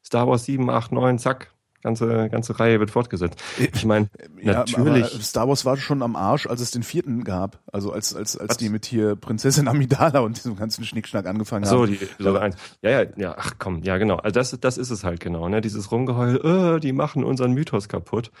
Star 0.05 0.27
Wars 0.27 0.45
7, 0.45 0.69
8, 0.69 0.91
9, 0.91 1.19
zack. 1.19 1.53
Ganze, 1.83 2.29
ganze 2.29 2.57
Reihe 2.61 2.79
wird 2.79 2.91
fortgesetzt. 2.91 3.37
Ich 3.59 3.83
meine, 3.83 4.07
äh, 4.37 4.45
ja, 4.45 4.53
natürlich. 4.53 5.13
aber 5.13 5.21
Star 5.21 5.49
Wars 5.49 5.65
war 5.65 5.75
schon 5.75 6.01
am 6.01 6.15
Arsch, 6.15 6.47
als 6.47 6.61
es 6.61 6.71
den 6.71 6.81
vierten 6.81 7.25
gab. 7.25 7.59
Also 7.73 7.91
als, 7.91 8.15
als, 8.15 8.37
als 8.37 8.55
die 8.55 8.69
mit 8.69 8.85
hier 8.85 9.17
Prinzessin 9.17 9.67
Amidala 9.67 10.19
und 10.19 10.37
diesem 10.37 10.55
ganzen 10.55 10.85
Schnickschnack 10.85 11.25
angefangen 11.25 11.65
so, 11.65 11.81
haben. 11.81 11.91
die 11.91 12.01
Episode 12.01 12.39
1. 12.39 12.55
Ja, 12.81 12.89
ja, 12.89 13.09
ja, 13.17 13.35
ach 13.37 13.55
komm, 13.59 13.83
ja 13.83 13.97
genau. 13.97 14.15
Also 14.15 14.33
das, 14.33 14.57
das 14.61 14.77
ist 14.77 14.91
es 14.91 15.03
halt 15.03 15.19
genau, 15.19 15.49
ne? 15.49 15.59
Dieses 15.59 15.91
Rumgeheul, 15.91 16.77
äh, 16.77 16.79
die 16.79 16.93
machen 16.93 17.25
unseren 17.25 17.51
Mythos 17.51 17.89
kaputt. 17.89 18.31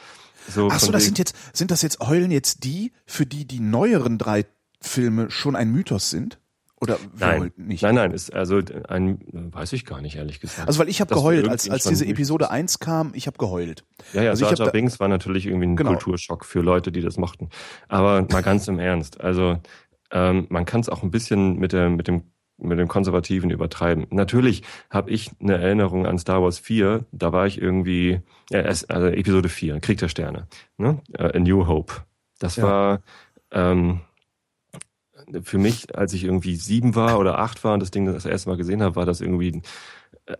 So, 0.47 0.69
Ach 0.71 0.79
so, 0.79 0.93
das 0.93 1.03
sind 1.03 1.19
jetzt, 1.19 1.35
sind 1.51 1.69
das 1.69 1.81
jetzt, 1.81 1.99
heulen 1.99 2.31
jetzt 2.31 2.63
die, 2.63 2.93
für 3.05 3.25
die 3.25 3.45
die 3.45 3.59
neueren 3.59 4.17
drei 4.17 4.45
Filme 4.79 5.29
schon 5.31 5.57
ein 5.57 5.69
Mythos 5.69 6.09
sind? 6.09 6.39
Oder 6.83 6.99
Nein, 7.17 7.51
nicht? 7.57 7.81
nein, 7.81 7.95
nein, 7.95 8.11
ist 8.11 8.33
also 8.33 8.61
ein, 8.87 9.19
weiß 9.51 9.73
ich 9.73 9.85
gar 9.85 10.01
nicht, 10.01 10.15
ehrlich 10.15 10.39
gesagt. 10.39 10.67
Also 10.67 10.79
weil 10.79 10.89
ich 10.89 11.01
habe 11.01 11.13
geheult, 11.13 11.47
als, 11.49 11.69
als 11.69 11.83
diese 11.85 12.05
Episode 12.05 12.51
1 12.51 12.79
kam, 12.79 13.11
ich 13.15 13.27
habe 13.27 13.37
geheult. 13.37 13.83
Ja, 14.13 14.23
ja, 14.23 14.29
also 14.31 14.45
Jar 14.49 14.71
Binks 14.71 14.99
war 14.99 15.07
natürlich 15.07 15.45
irgendwie 15.47 15.67
ein 15.67 15.75
Genau. 15.75 15.91
Kulturschock 15.91 16.45
für 16.45 16.61
Leute, 16.61 16.91
die 16.91 17.01
das 17.01 17.17
mochten. 17.17 17.49
Aber 17.87 18.21
mal 18.31 18.43
ganz 18.43 18.67
im 18.67 18.79
Ernst, 18.79 19.19
also 19.21 19.57
ähm, 20.11 20.45
man 20.49 20.65
kann 20.65 20.81
es 20.81 20.89
auch 20.89 21.01
ein 21.03 21.11
bisschen 21.11 21.57
mit 21.57 21.73
der 21.73 21.89
mit 21.89 22.07
dem 22.07 22.23
mit 22.57 22.77
dem 22.77 22.87
konservativen 22.87 23.49
Übertreiben. 23.49 24.05
Natürlich 24.11 24.61
habe 24.91 25.09
ich 25.09 25.31
eine 25.41 25.57
Erinnerung 25.57 26.05
an 26.05 26.19
Star 26.19 26.41
Wars 26.43 26.59
4, 26.59 27.03
da 27.11 27.33
war 27.33 27.47
ich 27.47 27.59
irgendwie, 27.59 28.21
äh, 28.51 28.63
also 28.63 29.07
Episode 29.07 29.49
4, 29.49 29.79
Krieg 29.79 29.97
der 29.97 30.07
Sterne, 30.07 30.47
ne? 30.77 31.01
A 31.17 31.37
New 31.39 31.65
Hope. 31.67 31.93
Das 32.39 32.55
Ja. 32.57 32.63
war 32.63 33.01
ähm, 33.51 34.01
für 35.43 35.57
mich, 35.57 35.95
als 35.97 36.13
ich 36.13 36.23
irgendwie 36.23 36.55
sieben 36.55 36.95
war 36.95 37.17
oder 37.19 37.39
acht 37.39 37.63
war 37.63 37.73
und 37.73 37.79
das 37.79 37.91
Ding 37.91 38.05
das 38.05 38.25
erste 38.25 38.49
Mal 38.49 38.57
gesehen 38.57 38.83
habe, 38.83 38.95
war 38.95 39.05
das 39.05 39.21
irgendwie 39.21 39.61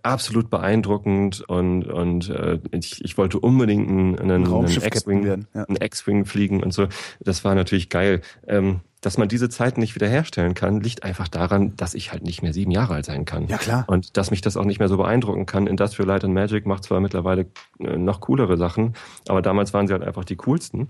absolut 0.01 0.49
beeindruckend 0.49 1.41
und 1.41 1.83
und 1.85 2.29
äh, 2.29 2.59
ich, 2.71 3.03
ich 3.03 3.17
wollte 3.17 3.39
unbedingt 3.39 3.89
einen, 3.89 4.17
einen, 4.19 4.47
Ein 4.47 4.53
einen 4.53 4.67
X-Wing. 4.83 5.25
Ja. 5.53 5.63
einen 5.65 5.77
X-Wing 5.81 6.25
fliegen 6.25 6.63
und 6.63 6.73
so. 6.73 6.87
Das 7.19 7.43
war 7.43 7.53
natürlich 7.55 7.89
geil. 7.89 8.21
Ähm, 8.47 8.79
dass 9.01 9.17
man 9.17 9.27
diese 9.27 9.49
Zeiten 9.49 9.81
nicht 9.81 9.95
wiederherstellen 9.95 10.53
kann, 10.53 10.79
liegt 10.79 11.03
einfach 11.03 11.27
daran, 11.27 11.75
dass 11.75 11.93
ich 11.93 12.13
halt 12.13 12.23
nicht 12.23 12.41
mehr 12.41 12.53
sieben 12.53 12.71
Jahre 12.71 12.93
alt 12.93 13.03
sein 13.05 13.25
kann. 13.25 13.47
ja, 13.49 13.57
klar. 13.57 13.83
Und 13.87 14.15
dass 14.15 14.31
mich 14.31 14.39
das 14.39 14.55
auch 14.55 14.63
nicht 14.63 14.79
mehr 14.79 14.87
so 14.87 14.95
beeindrucken 14.95 15.45
kann. 15.45 15.67
Industrial 15.67 16.07
Light 16.07 16.23
and 16.23 16.33
Magic 16.33 16.65
macht 16.65 16.85
zwar 16.85 17.01
mittlerweile 17.01 17.47
äh, 17.79 17.97
noch 17.97 18.21
coolere 18.21 18.55
Sachen, 18.55 18.93
aber 19.27 19.41
damals 19.41 19.73
waren 19.73 19.87
sie 19.87 19.93
halt 19.93 20.03
einfach 20.03 20.23
die 20.23 20.37
coolsten. 20.37 20.87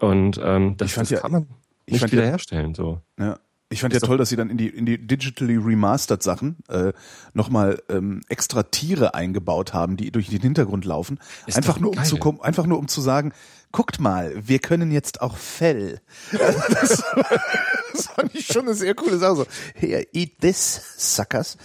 Und 0.00 0.38
ähm, 0.44 0.76
das, 0.76 0.88
Ich 0.90 0.94
fand 0.94 1.04
das 1.06 1.10
ja- 1.12 1.20
kann 1.20 1.32
man 1.32 1.46
ich 1.86 1.92
nicht 1.92 2.00
fand 2.00 2.12
ja- 2.12 2.18
wiederherstellen. 2.18 2.74
So. 2.74 3.00
Ja. 3.18 3.38
Ich 3.74 3.80
fand 3.82 3.92
ja 3.92 3.96
Ist 3.98 4.02
doch- 4.04 4.08
toll, 4.08 4.18
dass 4.18 4.28
sie 4.30 4.36
dann 4.36 4.48
in 4.50 4.56
die, 4.56 4.68
in 4.68 4.86
die 4.86 4.98
digitally 5.06 5.56
remastered 5.56 6.22
Sachen 6.22 6.56
äh, 6.68 6.92
nochmal 7.34 7.82
ähm, 7.88 8.22
extra 8.28 8.62
Tiere 8.62 9.14
eingebaut 9.14 9.74
haben, 9.74 9.96
die 9.96 10.10
durch 10.10 10.28
den 10.28 10.40
Hintergrund 10.40 10.84
laufen. 10.84 11.18
Ist 11.46 11.56
einfach 11.56 11.78
nur, 11.78 11.90
um 11.90 11.96
geil. 11.96 12.04
zu, 12.06 12.40
einfach 12.42 12.66
nur 12.66 12.78
um 12.78 12.88
zu 12.88 13.00
sagen, 13.00 13.32
guckt 13.72 14.00
mal, 14.00 14.32
wir 14.36 14.60
können 14.60 14.90
jetzt 14.90 15.20
auch 15.20 15.36
Fell. 15.36 16.00
das, 16.32 17.02
das 17.92 18.06
fand 18.08 18.34
ich 18.34 18.46
schon 18.46 18.62
eine 18.62 18.74
sehr 18.74 18.94
coole 18.94 19.18
Sache. 19.18 19.34
So, 19.36 19.46
here, 19.74 20.06
eat 20.12 20.38
this, 20.40 20.94
suckers. 20.96 21.56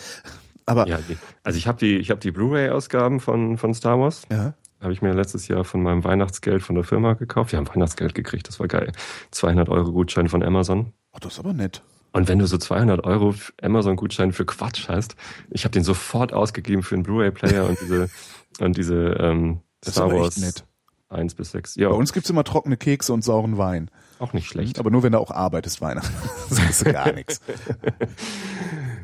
Aber, 0.65 0.87
ja. 0.87 0.97
Ja, 1.07 1.15
also 1.43 1.57
ich 1.57 1.67
habe 1.67 1.77
die, 1.79 1.97
ich 1.97 2.09
habe 2.11 2.19
die 2.19 2.31
Blu-ray-Ausgaben 2.31 3.19
von 3.19 3.57
von 3.57 3.73
Star 3.73 3.99
Wars. 3.99 4.23
ja. 4.31 4.53
Habe 4.81 4.93
ich 4.93 5.01
mir 5.01 5.11
letztes 5.13 5.49
Jahr 5.49 5.65
von 5.65 5.83
meinem 5.83 6.05
Weihnachtsgeld 6.05 6.63
von 6.63 6.73
der 6.75 6.85
Firma 6.85 7.11
gekauft. 7.13 7.51
Wir 7.51 7.59
haben 7.59 7.67
Weihnachtsgeld 7.67 8.15
gekriegt, 8.15 8.47
das 8.47 8.61
war 8.61 8.69
geil. 8.69 8.93
200 9.31 9.67
Euro 9.67 9.91
Gutschein 9.91 10.29
von 10.29 10.41
Amazon. 10.41 10.93
Oh, 11.11 11.17
das 11.19 11.33
ist 11.33 11.39
aber 11.39 11.51
nett. 11.51 11.81
Und 12.11 12.27
wenn 12.27 12.39
du 12.39 12.47
so 12.47 12.57
200 12.57 13.03
Euro 13.03 13.35
Amazon-Gutschein 13.61 14.33
für 14.33 14.45
Quatsch 14.45 14.87
hast, 14.87 15.15
ich 15.51 15.63
habe 15.63 15.71
den 15.71 15.83
sofort 15.83 16.33
ausgegeben 16.33 16.83
für 16.83 16.95
einen 16.95 17.03
Blu-ray-Player 17.03 17.67
und 17.67 17.79
diese 17.81 18.09
und 18.59 18.77
diese 18.77 18.95
ähm, 19.19 19.61
Das 19.81 19.89
ist 19.89 19.95
Star 19.95 20.11
Wars 20.11 20.63
1 21.09 21.35
bis 21.35 21.51
6. 21.51 21.75
Ja, 21.75 21.89
Bei 21.89 21.95
uns 21.95 22.13
gibt's 22.13 22.29
immer 22.29 22.43
trockene 22.43 22.77
Kekse 22.77 23.13
und 23.13 23.23
sauren 23.23 23.57
Wein. 23.57 23.89
auch 24.19 24.33
nicht 24.33 24.47
schlecht. 24.47 24.79
Aber 24.79 24.91
nur 24.91 25.03
wenn 25.03 25.11
du 25.13 25.19
auch 25.19 25.31
arbeitest, 25.31 25.81
Weihnachten. 25.81 26.13
Ist 26.69 26.85
gar 26.85 27.11
nichts. 27.13 27.41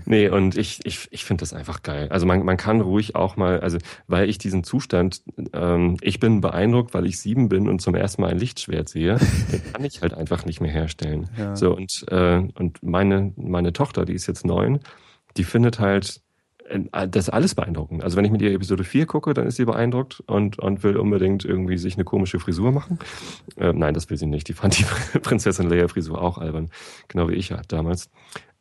Nee, 0.08 0.30
und 0.30 0.56
ich, 0.56 0.86
ich, 0.86 1.08
ich 1.10 1.26
finde 1.26 1.42
das 1.42 1.54
einfach 1.54 1.82
geil. 1.82 2.10
Also 2.10 2.28
man, 2.28 2.46
man 2.46 2.58
kann 2.58 2.80
ruhig 2.80 3.16
auch 3.16 3.38
mal, 3.38 3.60
also 3.62 3.80
weil 4.08 4.30
ich 4.30 4.38
diesen 4.38 4.64
Zustand, 4.64 5.24
ähm, 5.52 5.98
ich 6.02 6.20
bin 6.20 6.42
beeindruckt, 6.42 6.94
weil 6.94 7.08
ich 7.08 7.20
sieben 7.20 7.50
bin 7.50 7.68
und 7.68 7.82
zum 7.82 7.96
ersten 7.96 8.22
Mal 8.22 8.30
ein 8.30 8.38
Lichtschwert 8.38 8.88
sehe, 8.88 9.18
den 9.52 9.74
kann 9.74 9.84
ich 9.84 10.04
halt 10.04 10.14
einfach 10.14 10.46
nicht 10.46 10.62
mehr 10.62 10.72
herstellen. 10.72 11.28
Ja. 11.38 11.56
So, 11.56 11.76
und, 11.76 12.06
äh, 12.10 12.38
und 12.54 12.84
meine, 12.84 13.34
meine 13.36 13.74
Tochter, 13.74 14.06
die 14.06 14.14
ist 14.14 14.28
jetzt 14.28 14.46
neun, 14.46 14.80
die 15.38 15.44
findet 15.44 15.80
halt 15.80 16.22
äh, 16.70 17.08
das 17.08 17.30
alles 17.30 17.56
beeindruckend. 17.56 18.04
Also 18.04 18.18
wenn 18.18 18.26
ich 18.26 18.32
mit 18.32 18.42
ihr 18.42 18.52
Episode 18.54 18.84
4 18.84 19.06
gucke, 19.06 19.34
dann 19.34 19.48
ist 19.48 19.56
sie 19.56 19.66
beeindruckt 19.66 20.24
und, 20.28 20.60
und 20.60 20.84
will 20.84 20.98
unbedingt 20.98 21.46
irgendwie 21.46 21.78
sich 21.78 21.96
eine 21.96 22.04
komische 22.04 22.40
Frisur 22.40 22.72
machen. 22.72 23.00
Äh, 23.58 23.74
nein, 23.74 23.94
das 23.94 24.10
will 24.10 24.18
sie 24.18 24.26
nicht. 24.26 24.48
Die 24.48 24.54
fand 24.54 24.78
die 24.78 25.20
Prinzessin 25.20 25.70
Leia 25.70 25.88
Frisur 25.88 26.22
auch 26.22 26.38
albern. 26.38 26.70
Genau 27.08 27.30
wie 27.30 27.36
ich 27.36 27.50
ja 27.50 27.62
damals. 27.68 28.10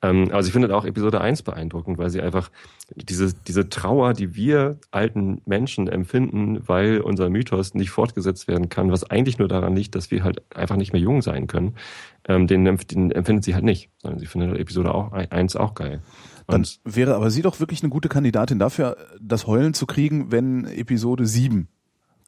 Ähm, 0.03 0.29
aber 0.31 0.43
sie 0.43 0.51
findet 0.51 0.71
auch 0.71 0.85
Episode 0.85 1.23
1 1.23 1.43
beeindruckend, 1.43 1.97
weil 1.97 2.11
sie 2.11 2.21
einfach 2.21 2.51
diese, 2.95 3.33
diese 3.33 3.71
Trauer, 3.71 4.13
die 4.13 4.35
wir 4.35 4.79
alten 4.91 5.41
Menschen 5.47 5.89
empfinden, 5.89 6.61
weil 6.67 7.01
unser 7.01 7.31
Mythos 7.31 7.73
nicht 7.73 7.89
fortgesetzt 7.89 8.47
werden 8.47 8.69
kann, 8.69 8.93
was 8.93 9.09
eigentlich 9.11 9.39
nur 9.39 9.49
daran 9.49 9.75
liegt, 9.75 9.95
dass 9.95 10.11
wir 10.11 10.23
halt 10.23 10.43
einfach 10.55 10.77
nicht 10.77 10.93
mehr 10.93 11.01
jung 11.01 11.23
sein 11.23 11.47
können, 11.47 11.77
ähm, 12.29 12.47
den, 12.47 12.65
den 12.65 13.13
empfindet 13.13 13.45
sie 13.45 13.55
halt 13.55 13.65
nicht, 13.65 13.89
sondern 14.03 14.21
sie 14.21 14.27
findet 14.27 14.59
Episode 14.59 14.95
auch, 14.95 15.13
1 15.13 15.57
auch 15.57 15.75
geil. 15.75 16.03
Dann 16.47 16.61
Und 16.61 16.81
wäre 16.85 17.15
aber 17.15 17.31
sie 17.31 17.43
doch 17.43 17.61
wirklich 17.61 17.83
eine 17.83 17.91
gute 17.91 18.09
Kandidatin 18.09 18.59
dafür, 18.59 18.97
das 19.21 19.47
Heulen 19.47 19.75
zu 19.75 19.87
kriegen, 19.87 20.31
wenn 20.31 20.67
Episode 20.67 21.27
7 21.27 21.69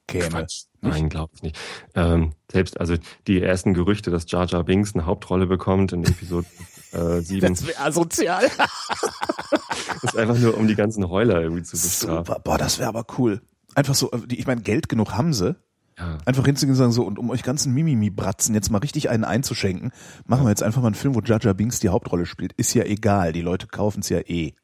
käme. 0.07 0.29
Quatsch. 0.29 0.65
Nein, 0.81 1.09
glaube 1.09 1.33
ich 1.35 1.43
nicht. 1.43 1.59
Ähm, 1.95 2.33
selbst, 2.51 2.79
also 2.81 2.95
die 3.27 3.43
ersten 3.43 3.75
Gerüchte, 3.75 4.11
dass 4.11 4.31
Jar 4.31 4.47
Jar 4.47 4.65
Binks 4.65 4.95
eine 4.95 5.05
Hauptrolle 5.05 5.47
bekommt 5.47 5.93
in 5.93 6.05
Episode 6.05 6.47
äh, 6.93 7.21
7, 7.21 7.55
Das 7.55 7.67
wäre 7.67 7.81
asozial. 7.81 8.45
ist 10.03 10.17
einfach 10.17 10.39
nur, 10.39 10.57
um 10.57 10.69
die 10.69 10.77
ganzen 10.77 11.09
Heuler 11.09 11.41
irgendwie 11.41 11.63
zu 11.63 11.77
bestrafen. 11.77 12.25
Super. 12.25 12.41
Boah, 12.41 12.59
das 12.59 12.79
wäre 12.79 12.89
aber 12.89 13.05
cool. 13.19 13.43
Einfach 13.75 13.95
so, 13.95 14.11
äh, 14.13 14.21
ich 14.31 14.47
meine, 14.47 14.63
Geld 14.63 14.89
genug 14.89 15.13
haben 15.13 15.33
sie. 15.33 15.57
Ja. 15.99 16.19
Einfach 16.27 16.45
hinzugehen 16.45 16.73
und 16.73 16.79
sagen 16.79 16.93
so, 16.93 17.05
und 17.05 17.19
um 17.19 17.31
euch 17.31 17.43
ganzen 17.43 17.73
Mimimi-Bratzen 17.73 18.55
jetzt 18.55 18.71
mal 18.71 18.79
richtig 18.79 19.09
einen 19.09 19.25
einzuschenken, 19.25 19.93
machen 20.27 20.45
wir 20.45 20.51
jetzt 20.51 20.63
einfach 20.63 20.83
mal 20.83 20.89
einen 20.89 20.95
Film, 20.95 21.15
wo 21.15 21.21
Jar 21.21 21.39
Binks 21.55 21.81
die 21.81 21.89
Hauptrolle 21.89 22.27
spielt. 22.27 22.53
Ist 22.55 22.75
ja 22.75 22.85
egal, 22.85 23.33
die 23.33 23.41
Leute 23.41 23.67
kaufen 23.67 24.01
es 24.01 24.11
ja 24.11 24.19
eh. 24.21 24.55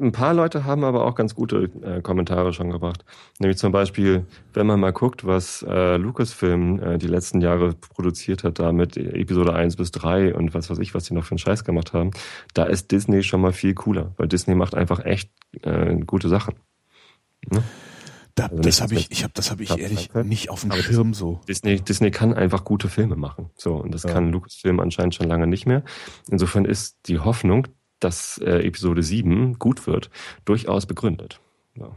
Ein 0.00 0.12
paar 0.12 0.32
Leute 0.32 0.64
haben 0.64 0.82
aber 0.82 1.04
auch 1.04 1.14
ganz 1.14 1.34
gute 1.34 1.70
äh, 1.82 2.00
Kommentare 2.00 2.54
schon 2.54 2.70
gebracht. 2.70 3.04
Nämlich 3.38 3.58
zum 3.58 3.70
Beispiel, 3.70 4.24
wenn 4.54 4.66
man 4.66 4.80
mal 4.80 4.92
guckt, 4.92 5.26
was 5.26 5.62
äh, 5.68 5.96
Lucasfilm 5.96 6.82
äh, 6.82 6.98
die 6.98 7.06
letzten 7.06 7.42
Jahre 7.42 7.74
produziert 7.74 8.44
hat, 8.44 8.58
da 8.58 8.72
mit 8.72 8.96
Episode 8.96 9.52
1 9.52 9.76
bis 9.76 9.90
3 9.90 10.34
und 10.34 10.54
was 10.54 10.70
weiß 10.70 10.78
ich, 10.78 10.94
was 10.94 11.04
die 11.04 11.14
noch 11.14 11.24
für 11.24 11.32
einen 11.32 11.38
Scheiß 11.38 11.64
gemacht 11.64 11.92
haben, 11.92 12.12
da 12.54 12.64
ist 12.64 12.92
Disney 12.92 13.22
schon 13.22 13.42
mal 13.42 13.52
viel 13.52 13.74
cooler, 13.74 14.12
weil 14.16 14.26
Disney 14.26 14.54
macht 14.54 14.74
einfach 14.74 15.04
echt 15.04 15.30
äh, 15.62 15.94
gute 15.96 16.28
Sachen. 16.30 16.54
Da, 18.34 18.46
Also 18.46 18.62
das 18.62 18.80
habe 18.80 18.94
ich, 18.94 19.10
ich 19.12 19.22
habe 19.22 19.32
das 19.34 19.50
habe 19.50 19.62
ich 19.62 19.68
Platz 19.68 19.80
ehrlich 19.80 20.08
kann. 20.08 20.26
nicht 20.28 20.50
auf 20.50 20.62
dem 20.62 20.72
Aber 20.72 20.82
Schirm 20.82 21.14
so. 21.14 21.40
Disney, 21.48 21.80
Disney 21.80 22.10
kann 22.10 22.34
einfach 22.34 22.64
gute 22.64 22.88
Filme 22.88 23.14
machen. 23.16 23.50
So, 23.56 23.76
und 23.76 23.92
das 23.94 24.02
Ja. 24.02 24.10
kann 24.12 24.32
Lucasfilm 24.32 24.80
anscheinend 24.80 25.14
schon 25.14 25.28
lange 25.28 25.46
nicht 25.46 25.66
mehr. 25.66 25.84
Insofern 26.28 26.64
ist 26.64 26.96
die 27.06 27.20
Hoffnung, 27.20 27.68
dass 28.00 28.38
äh, 28.38 28.66
Episode 28.66 29.02
7 29.04 29.58
gut 29.60 29.86
wird, 29.86 30.10
durchaus 30.44 30.86
begründet. 30.86 31.40
Ja. 31.76 31.90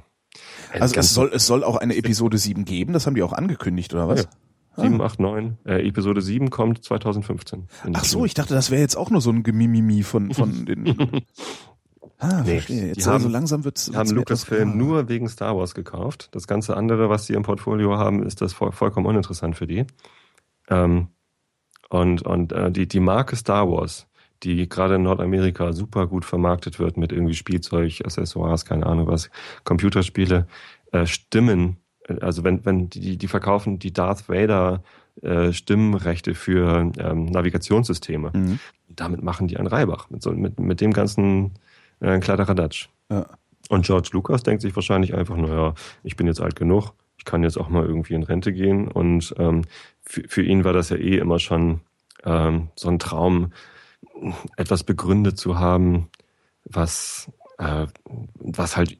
Also 0.73 0.95
es 0.95 1.13
soll, 1.13 1.31
es 1.33 1.47
soll 1.47 1.63
auch 1.63 1.77
eine 1.77 1.95
Episode 1.95 2.37
7 2.37 2.65
geben, 2.65 2.93
das 2.93 3.07
haben 3.07 3.15
die 3.15 3.23
auch 3.23 3.33
angekündigt, 3.33 3.93
oder 3.95 4.07
was? 4.07 4.23
Ja. 4.77 4.83
7, 4.83 5.01
8, 5.01 5.19
9. 5.19 5.57
Äh, 5.65 5.87
Episode 5.87 6.21
7 6.21 6.51
kommt 6.51 6.83
2015. 6.83 7.67
in 7.85 7.93
die 7.93 7.99
Ach 7.99 8.03
so, 8.03 8.17
Kinos. 8.19 8.25
ich 8.27 8.33
dachte, 8.35 8.53
das 8.53 8.69
wäre 8.69 8.79
jetzt 8.81 8.95
auch 8.95 9.09
nur 9.09 9.21
so 9.21 9.31
ein 9.31 9.41
Gemimimi 9.41 10.03
von, 10.03 10.31
von 10.35 10.65
den. 10.67 11.23
Ah, 12.19 12.41
Nee, 12.43 12.53
verstehe. 12.55 12.81
die 12.81 12.87
Jetzt 12.89 13.05
haben- 13.05 13.13
also 13.15 13.29
langsam 13.29 13.63
wird's. 13.63 13.85
Die 13.91 13.95
haben 13.97 14.09
Lucasfilm 14.09 14.75
nur 14.77 15.07
wegen 15.07 15.29
Star 15.29 15.55
Wars 15.55 15.75
gekauft. 15.75 16.29
Das 16.31 16.47
ganze 16.47 16.75
andere, 16.75 17.09
was 17.09 17.27
sie 17.27 17.33
im 17.33 17.43
Portfolio 17.43 17.97
haben, 17.97 18.23
ist 18.23 18.41
das 18.41 18.53
voll, 18.53 18.71
vollkommen 18.71 19.05
uninteressant 19.05 19.55
für 19.55 19.67
die. 19.67 19.85
Ähm, 20.69 21.07
und 21.89 22.23
und 22.23 22.51
äh, 22.51 22.71
die, 22.71 22.87
die 22.87 22.99
Marke 22.99 23.35
Star 23.35 23.69
Wars, 23.69 24.07
die 24.43 24.67
gerade 24.67 24.95
in 24.95 25.03
Nordamerika 25.03 25.73
super 25.73 26.07
gut 26.07 26.25
vermarktet 26.25 26.79
wird 26.79 26.97
mit 26.97 27.11
irgendwie 27.11 27.35
Spielzeug, 27.35 28.01
Accessoires, 28.03 28.65
keine 28.65 28.85
Ahnung 28.87 29.07
was, 29.07 29.29
Computerspiele, 29.63 30.47
äh, 30.91 31.05
Stimmen, 31.05 31.77
äh, 32.07 32.19
also 32.19 32.43
wenn, 32.43 32.65
wenn 32.65 32.89
die, 32.89 33.17
die 33.17 33.27
verkaufen 33.27 33.79
die 33.79 33.93
Darth 33.93 34.27
Vader 34.27 34.83
äh, 35.21 35.53
Stimmenrechte 35.53 36.35
für 36.35 36.91
ähm, 36.97 37.25
Navigationssysteme. 37.25 38.31
Mhm. 38.33 38.59
Damit 38.89 39.23
machen 39.23 39.47
die 39.47 39.57
einen 39.57 39.67
Reibach. 39.67 40.09
Mit, 40.09 40.21
so, 40.23 40.31
mit, 40.31 40.59
mit 40.59 40.81
dem 40.81 40.93
ganzen 40.93 41.53
äh, 41.99 42.19
Kladderadatsch. 42.19 42.89
Ja. 43.09 43.25
Und 43.69 43.85
George 43.85 44.09
Lucas 44.13 44.43
denkt 44.43 44.61
sich 44.61 44.75
wahrscheinlich 44.75 45.13
einfach, 45.13 45.35
naja, 45.35 45.73
ich 46.03 46.15
bin 46.15 46.27
jetzt 46.27 46.39
alt 46.41 46.55
genug, 46.55 46.93
ich 47.17 47.25
kann 47.25 47.43
jetzt 47.43 47.57
auch 47.57 47.69
mal 47.69 47.85
irgendwie 47.85 48.13
in 48.13 48.23
Rente 48.23 48.53
gehen. 48.53 48.87
Und 48.87 49.33
ähm, 49.37 49.63
für, 50.03 50.23
für 50.27 50.43
ihn 50.43 50.63
war 50.63 50.73
das 50.73 50.89
ja 50.89 50.97
eh 50.97 51.17
immer 51.17 51.39
schon 51.39 51.81
ähm, 52.23 52.69
so 52.75 52.87
ein 52.89 52.99
Traum, 52.99 53.51
etwas 54.55 54.83
begründet 54.83 55.37
zu 55.37 55.59
haben, 55.59 56.09
was, 56.65 57.29
äh, 57.57 57.87
was 58.35 58.77
halt 58.77 58.97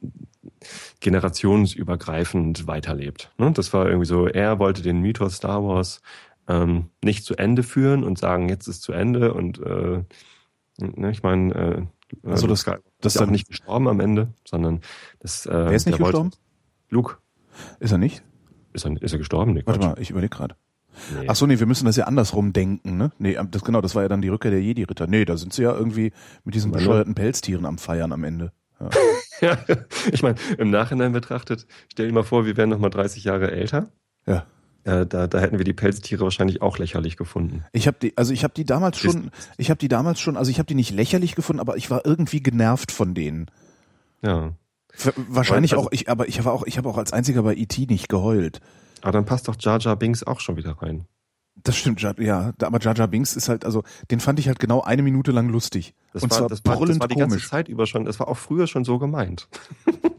generationsübergreifend 1.00 2.66
weiterlebt. 2.66 3.30
Ne? 3.38 3.52
Das 3.52 3.72
war 3.72 3.86
irgendwie 3.86 4.06
so, 4.06 4.26
er 4.26 4.58
wollte 4.58 4.82
den 4.82 5.00
Mythos 5.00 5.36
Star 5.36 5.62
Wars 5.64 6.00
ähm, 6.48 6.90
nicht 7.02 7.24
zu 7.24 7.36
Ende 7.36 7.62
führen 7.62 8.04
und 8.04 8.18
sagen, 8.18 8.48
jetzt 8.48 8.66
ist 8.68 8.82
zu 8.82 8.92
Ende 8.92 9.34
und 9.34 9.58
äh, 9.60 10.02
ne, 10.78 11.10
ich 11.10 11.22
meine, 11.22 11.54
äh, 11.54 11.82
Also 12.30 12.46
das- 12.46 12.64
das 13.00 13.14
ist 13.14 13.20
dann- 13.20 13.30
nicht 13.30 13.48
gestorben 13.48 13.88
am 13.88 14.00
Ende, 14.00 14.28
sondern 14.44 14.80
das, 15.20 15.46
äh, 15.46 15.50
Wer 15.52 15.72
ist 15.72 15.86
nicht 15.86 15.98
gestorben? 15.98 16.30
Luke. 16.90 17.16
Ist 17.80 17.92
er 17.92 17.98
nicht? 17.98 18.22
Ist 18.72 18.84
er, 18.86 19.00
ist 19.02 19.12
er 19.12 19.18
gestorben? 19.18 19.52
Nee, 19.54 19.62
Warte 19.64 19.80
Quatsch. 19.80 19.88
mal, 19.96 20.00
ich 20.02 20.10
überlege 20.10 20.34
gerade. 20.36 20.54
Nee. 21.20 21.26
Ach 21.28 21.36
so, 21.36 21.46
nee, 21.46 21.58
wir 21.60 21.66
müssen 21.66 21.84
das 21.86 21.96
ja 21.96 22.04
andersrum 22.04 22.52
denken, 22.52 22.96
ne? 22.96 23.12
Nee, 23.18 23.38
das 23.50 23.62
genau, 23.64 23.80
das 23.80 23.94
war 23.94 24.02
ja 24.02 24.08
dann 24.08 24.20
die 24.22 24.28
Rückkehr 24.28 24.50
der 24.50 24.62
Jedi-Ritter. 24.62 25.06
Nee, 25.06 25.24
da 25.24 25.36
sind 25.36 25.52
sie 25.52 25.62
ja 25.62 25.72
irgendwie 25.72 26.12
mit 26.44 26.54
diesen 26.54 26.70
Meine- 26.70 26.82
bescheuerten 26.82 27.14
Pelztieren 27.14 27.66
am 27.66 27.78
Feiern 27.78 28.12
am 28.12 28.24
Ende. 28.24 28.52
Ja. 28.80 28.88
Ja, 29.40 29.56
ich 30.10 30.20
meine, 30.24 30.34
im 30.58 30.70
Nachhinein 30.70 31.12
betrachtet, 31.12 31.68
stell 31.92 32.08
dir 32.08 32.12
mal 32.12 32.24
vor, 32.24 32.44
wir 32.44 32.56
wären 32.56 32.70
noch 32.70 32.80
mal 32.80 32.90
30 32.90 33.22
Jahre 33.22 33.52
älter. 33.52 33.88
ja. 34.26 34.46
Äh, 34.84 35.06
da, 35.06 35.26
da 35.26 35.38
hätten 35.40 35.58
wir 35.58 35.64
die 35.64 35.72
Pelztiere 35.72 36.22
wahrscheinlich 36.22 36.62
auch 36.62 36.78
lächerlich 36.78 37.16
gefunden. 37.16 37.64
Ich 37.72 37.86
habe 37.86 37.96
die, 38.00 38.16
also 38.16 38.32
ich 38.32 38.44
habe 38.44 38.54
die 38.54 38.64
damals 38.64 38.98
schon, 38.98 39.30
ich 39.56 39.70
habe 39.70 39.78
die 39.78 39.88
damals 39.88 40.20
schon, 40.20 40.36
also 40.36 40.50
ich 40.50 40.58
habe 40.58 40.66
die 40.66 40.74
nicht 40.74 40.92
lächerlich 40.92 41.34
gefunden, 41.34 41.60
aber 41.60 41.76
ich 41.76 41.90
war 41.90 42.06
irgendwie 42.06 42.42
genervt 42.42 42.92
von 42.92 43.12
denen. 43.14 43.46
Ja. 44.22 44.52
Wahrscheinlich 45.28 45.72
Also- 45.74 45.86
auch, 45.86 45.92
ich, 45.92 46.08
aber 46.08 46.28
ich 46.28 46.38
habe 46.38 46.52
auch, 46.52 46.64
ich 46.66 46.78
habe 46.78 46.88
auch 46.88 46.96
als 46.98 47.12
einziger 47.12 47.42
bei 47.42 47.54
E.T. 47.54 47.86
nicht 47.86 48.08
geheult. 48.08 48.60
Aber 49.02 49.12
dann 49.12 49.24
passt 49.26 49.46
doch 49.48 49.56
Jar 49.58 49.78
Jar 49.78 49.96
Binks 49.96 50.22
auch 50.24 50.40
schon 50.40 50.56
wieder 50.56 50.72
rein. 50.82 51.04
Das 51.64 51.76
stimmt, 51.76 52.00
ja, 52.00 52.10
aber 52.62 52.80
Jar 52.80 52.94
Jar 52.96 53.08
Binks 53.08 53.34
ist 53.36 53.48
halt, 53.48 53.64
also 53.64 53.82
den 54.12 54.20
fand 54.20 54.38
ich 54.38 54.46
halt 54.46 54.60
genau 54.60 54.80
eine 54.82 55.02
Minute 55.02 55.32
lang 55.32 55.48
lustig. 55.48 55.92
Das, 56.12 56.22
Und 56.22 56.30
war, 56.30 56.38
zwar 56.38 56.48
das, 56.48 56.64
war, 56.64 56.86
das 56.86 57.00
war 57.00 57.08
die 57.08 57.16
ganze 57.16 57.36
komisch. 57.36 57.48
Zeit 57.48 57.68
über 57.68 57.86
schon, 57.86 58.04
das 58.04 58.20
war 58.20 58.28
auch 58.28 58.36
früher 58.38 58.66
schon 58.68 58.84
so 58.84 58.98
gemeint. 58.98 59.48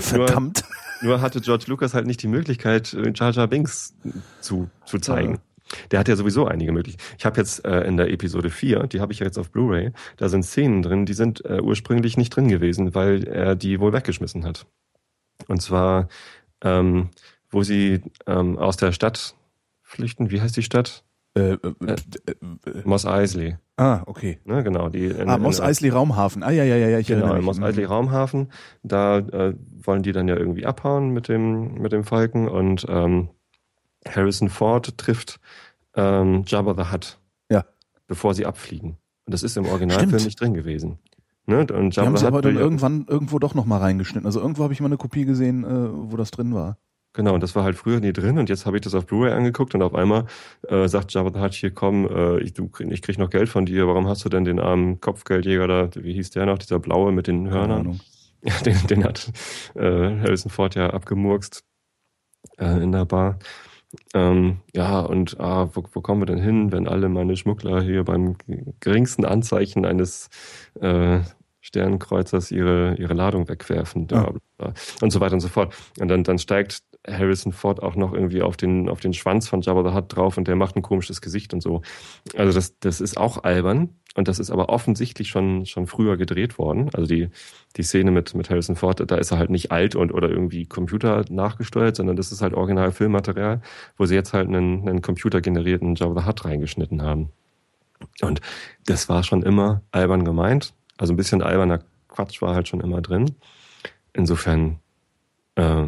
Verdammt. 0.00 0.64
Nur 1.02 1.20
hatte 1.20 1.40
George 1.40 1.64
Lucas 1.66 1.94
halt 1.94 2.06
nicht 2.06 2.22
die 2.22 2.28
Möglichkeit, 2.28 2.94
äh, 2.94 3.12
Jar 3.14 3.30
Jar 3.32 3.46
Binks 3.46 3.94
zu, 4.40 4.70
zu 4.84 4.98
zeigen. 4.98 5.34
Ja. 5.34 5.40
Der 5.90 6.00
hat 6.00 6.08
ja 6.08 6.16
sowieso 6.16 6.46
einige 6.46 6.72
Möglichkeiten. 6.72 7.16
Ich 7.18 7.26
habe 7.26 7.38
jetzt 7.38 7.64
äh, 7.64 7.80
in 7.82 7.96
der 7.96 8.10
Episode 8.10 8.50
4, 8.50 8.86
die 8.86 9.00
habe 9.00 9.12
ich 9.12 9.18
ja 9.18 9.26
jetzt 9.26 9.38
auf 9.38 9.50
Blu-ray, 9.50 9.92
da 10.16 10.28
sind 10.28 10.44
Szenen 10.44 10.82
drin, 10.82 11.06
die 11.06 11.12
sind 11.12 11.44
äh, 11.44 11.60
ursprünglich 11.60 12.16
nicht 12.16 12.30
drin 12.30 12.48
gewesen, 12.48 12.94
weil 12.94 13.24
er 13.24 13.56
die 13.56 13.80
wohl 13.80 13.92
weggeschmissen 13.92 14.44
hat. 14.44 14.66
Und 15.48 15.60
zwar, 15.60 16.08
ähm, 16.62 17.10
wo 17.50 17.62
sie 17.62 18.00
ähm, 18.26 18.58
aus 18.58 18.76
der 18.76 18.92
Stadt 18.92 19.34
flüchten, 19.82 20.30
wie 20.30 20.40
heißt 20.40 20.56
die 20.56 20.62
Stadt? 20.62 21.04
Äh, 21.36 21.52
äh, 21.52 21.56
äh, 21.86 21.92
äh, 21.92 22.82
Moss 22.84 23.04
Eisley. 23.04 23.56
ah, 23.76 24.02
okay. 24.06 24.40
Ne, 24.44 24.62
genau. 24.64 24.88
Die 24.88 25.06
in, 25.06 25.28
Ah, 25.28 25.36
Moss 25.38 25.60
Eisley 25.60 25.90
Raumhafen. 25.90 26.42
Ah, 26.42 26.50
ja, 26.50 26.64
ja, 26.64 26.76
ja, 26.76 26.88
ja, 26.88 26.98
ich 26.98 27.06
Genau. 27.08 27.40
Moss 27.42 27.60
Eisley 27.60 27.84
Raumhafen. 27.84 28.50
Da 28.82 29.18
äh, 29.18 29.54
wollen 29.82 30.02
die 30.02 30.12
dann 30.12 30.28
ja 30.28 30.36
irgendwie 30.36 30.64
abhauen 30.64 31.10
mit 31.10 31.28
dem, 31.28 31.74
mit 31.74 31.92
dem 31.92 32.04
Falken 32.04 32.48
und 32.48 32.86
ähm, 32.88 33.28
Harrison 34.08 34.48
Ford 34.48 34.96
trifft 34.98 35.38
ähm, 35.94 36.44
Jabba 36.46 36.74
the 36.74 36.90
Hutt, 36.92 37.18
Ja. 37.50 37.64
bevor 38.06 38.34
sie 38.34 38.46
abfliegen. 38.46 38.96
Und 39.26 39.32
das 39.34 39.42
ist 39.42 39.56
im 39.56 39.66
Originalfilm 39.66 40.22
nicht 40.24 40.40
drin 40.40 40.54
gewesen. 40.54 40.98
Ne? 41.46 41.60
Und 41.60 41.70
Die 41.70 41.96
Jabba 41.96 42.06
haben 42.06 42.16
the 42.16 42.20
sie 42.20 42.26
aber 42.26 42.40
dann 42.42 42.56
irgendwann 42.56 43.04
irgendwo 43.08 43.38
doch 43.38 43.54
nochmal 43.54 43.80
reingeschnitten. 43.80 44.26
Also 44.26 44.40
irgendwo 44.40 44.62
habe 44.64 44.72
ich 44.72 44.80
mal 44.80 44.86
eine 44.86 44.96
Kopie 44.96 45.24
gesehen, 45.24 45.64
äh, 45.64 46.10
wo 46.10 46.16
das 46.16 46.30
drin 46.30 46.54
war. 46.54 46.78
Genau, 47.16 47.32
und 47.32 47.42
das 47.42 47.56
war 47.56 47.64
halt 47.64 47.76
früher 47.76 47.98
nie 47.98 48.12
drin 48.12 48.36
und 48.38 48.50
jetzt 48.50 48.66
habe 48.66 48.76
ich 48.76 48.82
das 48.82 48.94
auf 48.94 49.06
Blu-ray 49.06 49.32
angeguckt 49.32 49.74
und 49.74 49.80
auf 49.80 49.94
einmal 49.94 50.26
äh, 50.68 50.86
sagt 50.86 51.14
Jabba 51.14 51.30
the 51.32 51.40
Hutt, 51.42 51.54
hier 51.54 51.70
komm, 51.70 52.06
äh, 52.06 52.40
ich, 52.40 52.52
du, 52.52 52.70
ich 52.90 53.00
krieg 53.00 53.16
noch 53.18 53.30
Geld 53.30 53.48
von 53.48 53.64
dir, 53.64 53.86
warum 53.88 54.06
hast 54.06 54.22
du 54.26 54.28
denn 54.28 54.44
den 54.44 54.60
armen 54.60 55.00
Kopfgeldjäger 55.00 55.66
da, 55.66 55.88
wie 55.94 56.12
hieß 56.12 56.28
der 56.32 56.44
noch, 56.44 56.58
dieser 56.58 56.78
blaue 56.78 57.12
mit 57.12 57.26
den 57.26 57.48
Hörnern? 57.50 58.00
Ja, 58.44 58.52
den, 58.64 58.86
den 58.86 59.02
hat 59.04 59.32
äh, 59.74 59.80
Harrison 60.20 60.50
Ford 60.52 60.76
ja 60.76 60.90
abgemurkst 60.90 61.64
äh, 62.58 62.82
in 62.82 62.92
der 62.92 63.04
Bar. 63.06 63.38
Ähm, 64.14 64.58
ja, 64.74 65.00
und 65.00 65.40
ah, 65.40 65.70
wo, 65.74 65.82
wo 65.92 66.00
kommen 66.00 66.20
wir 66.20 66.26
denn 66.26 66.38
hin, 66.38 66.70
wenn 66.70 66.86
alle 66.86 67.08
meine 67.08 67.36
Schmuggler 67.36 67.82
hier 67.82 68.04
beim 68.04 68.36
geringsten 68.80 69.24
Anzeichen 69.24 69.84
eines 69.84 70.28
äh, 70.80 71.20
Sternenkreuzers 71.66 72.52
ihre, 72.52 72.94
ihre 72.96 73.14
Ladung 73.14 73.48
wegwerfen 73.48 74.06
Ja. 74.10 74.32
und 75.00 75.10
so 75.10 75.18
weiter 75.20 75.34
und 75.34 75.40
so 75.40 75.48
fort. 75.48 75.74
Und 75.98 76.06
dann, 76.08 76.22
dann 76.22 76.38
steigt 76.38 76.82
Harrison 77.08 77.52
Ford 77.52 77.82
auch 77.82 77.96
noch 77.96 78.12
irgendwie 78.12 78.42
auf 78.42 78.56
den, 78.56 78.88
auf 78.88 79.00
den 79.00 79.12
Schwanz 79.12 79.48
von 79.48 79.60
Jabba 79.60 79.88
the 79.88 79.94
Hutt 79.94 80.16
drauf 80.16 80.36
und 80.36 80.48
der 80.48 80.56
macht 80.56 80.76
ein 80.76 80.82
komisches 80.82 81.20
Gesicht 81.20 81.54
und 81.54 81.62
so. 81.62 81.82
Also 82.36 82.52
das, 82.52 82.78
das 82.78 83.00
ist 83.00 83.16
auch 83.16 83.44
albern 83.44 83.90
und 84.14 84.28
das 84.28 84.38
ist 84.38 84.50
aber 84.50 84.68
offensichtlich 84.68 85.28
schon, 85.28 85.66
schon 85.66 85.86
früher 85.86 86.16
gedreht 86.16 86.58
worden. 86.58 86.90
Also 86.94 87.06
die, 87.06 87.28
die 87.76 87.82
Szene 87.82 88.10
mit, 88.10 88.34
mit 88.34 88.50
Harrison 88.50 88.76
Ford, 88.76 89.02
da 89.10 89.16
ist 89.16 89.30
er 89.30 89.38
halt 89.38 89.50
nicht 89.50 89.72
alt 89.72 89.94
und 89.94 90.12
oder 90.12 90.28
irgendwie 90.28 90.66
Computer 90.66 91.24
nachgesteuert, 91.28 91.96
sondern 91.96 92.16
das 92.16 92.32
ist 92.32 92.42
halt 92.42 92.54
original 92.54 92.92
Filmmaterial, 92.92 93.60
wo 93.96 94.06
sie 94.06 94.14
jetzt 94.14 94.32
halt 94.32 94.48
einen, 94.48 94.88
einen 94.88 95.02
computergenerierten 95.02 95.94
Jabba 95.94 96.22
the 96.22 96.26
Hutt 96.26 96.44
reingeschnitten 96.44 97.02
haben. 97.02 97.30
Und 98.22 98.40
das 98.86 99.08
war 99.08 99.22
schon 99.22 99.42
immer 99.42 99.82
albern 99.90 100.24
gemeint. 100.24 100.74
Also 100.98 101.12
ein 101.12 101.16
bisschen 101.16 101.42
alberner 101.42 101.80
Quatsch 102.08 102.40
war 102.40 102.54
halt 102.54 102.68
schon 102.68 102.80
immer 102.80 103.00
drin. 103.02 103.36
Insofern 104.12 104.80
äh, 105.56 105.86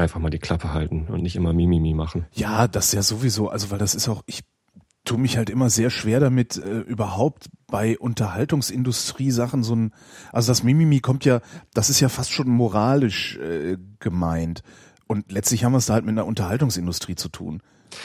einfach 0.00 0.20
mal 0.20 0.30
die 0.30 0.38
Klappe 0.38 0.72
halten 0.72 1.06
und 1.08 1.22
nicht 1.22 1.36
immer 1.36 1.52
Mimimi 1.52 1.94
machen. 1.94 2.26
Ja, 2.32 2.66
das 2.68 2.92
ja 2.92 3.02
sowieso. 3.02 3.48
Also 3.48 3.70
weil 3.70 3.78
das 3.78 3.94
ist 3.94 4.08
auch, 4.08 4.22
ich 4.26 4.40
tue 5.04 5.18
mich 5.18 5.36
halt 5.36 5.48
immer 5.50 5.70
sehr 5.70 5.90
schwer 5.90 6.20
damit, 6.20 6.56
äh, 6.58 6.80
überhaupt 6.80 7.48
bei 7.66 7.98
Unterhaltungsindustrie-Sachen 7.98 9.62
so 9.62 9.74
ein, 9.74 9.92
also 10.32 10.50
das 10.50 10.62
Mimimi 10.62 11.00
kommt 11.00 11.24
ja, 11.24 11.40
das 11.74 11.90
ist 11.90 12.00
ja 12.00 12.08
fast 12.08 12.32
schon 12.32 12.48
moralisch 12.48 13.36
äh, 13.38 13.76
gemeint. 13.98 14.62
Und 15.06 15.32
letztlich 15.32 15.64
haben 15.64 15.72
wir 15.72 15.78
es 15.78 15.86
da 15.86 15.94
halt 15.94 16.04
mit 16.04 16.12
einer 16.12 16.26
Unterhaltungsindustrie 16.26 17.16
zu 17.16 17.28
tun. 17.28 17.62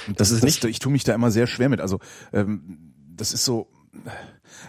Und 0.07 0.19
Das 0.19 0.31
ist 0.31 0.43
nicht- 0.43 0.63
ich 0.63 0.79
tue 0.79 0.91
mich 0.91 1.03
da 1.03 1.13
immer 1.13 1.29
sehr 1.31 1.45
schwer 1.47 1.69
mit. 1.69 1.79
Also 1.81 1.99
ähm, 2.33 2.93
das 3.15 3.33
ist 3.33 3.45
so. 3.45 3.67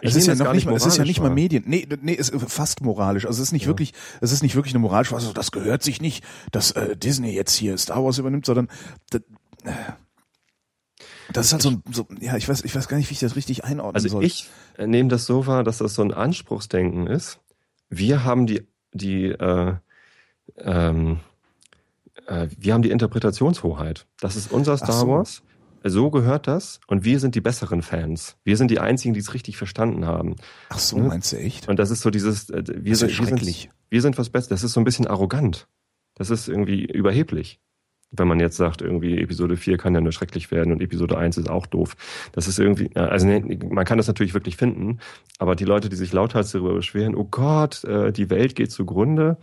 Ich 0.00 0.10
Es 0.10 0.16
ist 0.16 0.26
ja 0.26 0.34
noch 0.34 0.52
nicht 0.52 0.66
mal, 0.66 0.74
es 0.74 0.86
ist 0.86 0.96
ja 0.98 1.04
nicht 1.04 1.20
mal. 1.20 1.30
Medien. 1.30 1.64
Nee, 1.66 1.86
nee, 2.02 2.16
es 2.18 2.28
ist 2.28 2.50
fast 2.50 2.80
moralisch. 2.82 3.26
Also 3.26 3.40
es 3.42 3.48
ist 3.48 3.52
nicht 3.52 3.62
Ja. 3.62 3.68
wirklich, 3.68 3.92
es 4.20 4.32
ist 4.32 4.42
nicht 4.42 4.54
wirklich 4.54 4.74
eine 4.74 4.80
moralische, 4.80 5.14
also 5.14 5.32
das 5.32 5.50
gehört 5.52 5.82
sich 5.82 6.00
nicht, 6.00 6.24
dass 6.52 6.72
äh, 6.72 6.96
Disney 6.96 7.32
jetzt 7.34 7.54
hier 7.54 7.76
Star 7.78 8.02
Wars 8.04 8.18
übernimmt, 8.18 8.46
sondern 8.46 8.68
das, 9.10 9.22
äh, 9.64 9.72
das 11.32 11.46
ist 11.46 11.52
halt 11.52 11.62
so 11.62 11.70
ein, 11.70 11.82
so, 11.92 12.06
ja, 12.20 12.36
ich 12.36 12.48
weiß, 12.48 12.64
ich 12.64 12.74
weiß 12.74 12.88
gar 12.88 12.96
nicht, 12.96 13.10
wie 13.10 13.14
ich 13.14 13.20
das 13.20 13.36
richtig 13.36 13.64
einordnen 13.64 13.96
Also 13.96 14.08
soll. 14.08 14.24
ich 14.24 14.48
äh, 14.78 14.86
nehme 14.86 15.08
das 15.08 15.26
so 15.26 15.46
wahr, 15.46 15.64
dass 15.64 15.78
das 15.78 15.94
so 15.94 16.02
ein 16.02 16.12
Anspruchsdenken 16.12 17.06
ist. 17.06 17.40
Wir 17.88 18.24
haben 18.24 18.46
die, 18.46 18.66
die, 18.92 19.26
äh, 19.26 19.74
ähm, 20.58 21.20
äh, 22.26 22.48
wir 22.56 22.74
haben 22.74 22.82
die 22.82 22.90
Interpretationshoheit. 22.90 24.06
Das 24.20 24.36
ist 24.36 24.52
unser 24.52 24.76
Star 24.76 24.92
so. 25.00 25.08
Wars. 25.08 25.42
So 25.88 26.10
gehört 26.10 26.46
das. 26.46 26.80
Und 26.86 27.04
wir 27.04 27.20
sind 27.20 27.34
die 27.34 27.40
besseren 27.40 27.82
Fans. 27.82 28.36
Wir 28.44 28.56
sind 28.56 28.70
die 28.70 28.80
einzigen, 28.80 29.14
die 29.14 29.20
es 29.20 29.34
richtig 29.34 29.56
verstanden 29.56 30.06
haben. 30.06 30.36
Ach 30.68 30.78
so, 30.78 30.98
ne? 30.98 31.08
meinst 31.08 31.32
du 31.32 31.38
echt? 31.38 31.68
Und 31.68 31.78
das 31.78 31.90
ist 31.90 32.02
so 32.02 32.10
dieses, 32.10 32.50
äh, 32.50 32.64
wir 32.66 32.96
sind, 32.96 33.18
wir 33.18 33.26
sind, 33.26 33.68
wir 33.90 34.02
sind 34.02 34.18
was 34.18 34.30
Besseres. 34.30 34.48
Das 34.48 34.64
ist 34.64 34.72
so 34.72 34.80
ein 34.80 34.84
bisschen 34.84 35.06
arrogant. 35.06 35.68
Das 36.14 36.30
ist 36.30 36.48
irgendwie 36.48 36.84
überheblich. 36.84 37.60
Wenn 38.16 38.28
man 38.28 38.40
jetzt 38.40 38.56
sagt, 38.56 38.82
irgendwie 38.82 39.18
Episode 39.20 39.56
4 39.56 39.78
kann 39.78 39.94
ja 39.94 40.00
nur 40.00 40.12
schrecklich 40.12 40.50
werden 40.50 40.72
und 40.72 40.80
Episode 40.80 41.18
1 41.18 41.38
ist 41.38 41.48
auch 41.50 41.66
doof. 41.66 41.96
Das 42.32 42.48
ist 42.48 42.58
irgendwie, 42.58 42.90
ja, 42.94 43.06
also 43.06 43.26
man 43.26 43.84
kann 43.84 43.98
das 43.98 44.06
natürlich 44.06 44.34
wirklich 44.34 44.56
finden, 44.56 44.98
aber 45.38 45.54
die 45.56 45.64
Leute, 45.64 45.88
die 45.88 45.96
sich 45.96 46.12
lauthals 46.12 46.52
darüber 46.52 46.74
beschweren, 46.74 47.14
oh 47.14 47.24
Gott, 47.24 47.84
äh, 47.84 48.12
die 48.12 48.30
Welt 48.30 48.54
geht 48.54 48.70
zugrunde, 48.70 49.36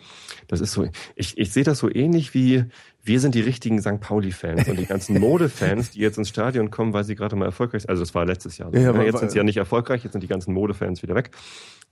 das 0.48 0.62
ist 0.62 0.74
so, 0.74 0.88
ich, 1.16 1.38
ich 1.38 1.52
sehe 1.52 1.64
das 1.64 1.80
so 1.80 1.90
ähnlich 1.94 2.34
wie, 2.34 2.66
wir 3.04 3.20
sind 3.20 3.36
die 3.36 3.42
richtigen 3.42 3.82
St. 3.82 4.00
Pauli-Fans 4.00 4.68
und 4.68 4.80
die 4.80 4.86
ganzen 4.86 5.20
Modefans, 5.20 5.92
die 5.92 6.00
jetzt 6.00 6.18
ins 6.18 6.30
Stadion 6.30 6.72
kommen, 6.72 6.94
weil 6.94 7.04
sie 7.04 7.16
gerade 7.16 7.36
mal 7.36 7.46
erfolgreich 7.46 7.82
sind. 7.84 7.90
Also 7.90 8.02
das 8.04 8.16
war 8.16 8.26
letztes 8.26 8.58
Jahr. 8.58 8.72
so. 8.72 8.80
Ja, 8.80 8.90
aber- 8.90 9.06
jetzt 9.06 9.20
sind 9.20 9.32
sie 9.32 9.38
ja 9.38 9.44
nicht 9.44 9.58
erfolgreich, 9.58 10.04
jetzt 10.04 10.14
sind 10.14 10.22
die 10.24 10.28
ganzen 10.28 10.54
Modefans 10.54 11.04
wieder 11.04 11.16
weg. 11.16 11.32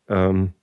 Ähm, 0.08 0.54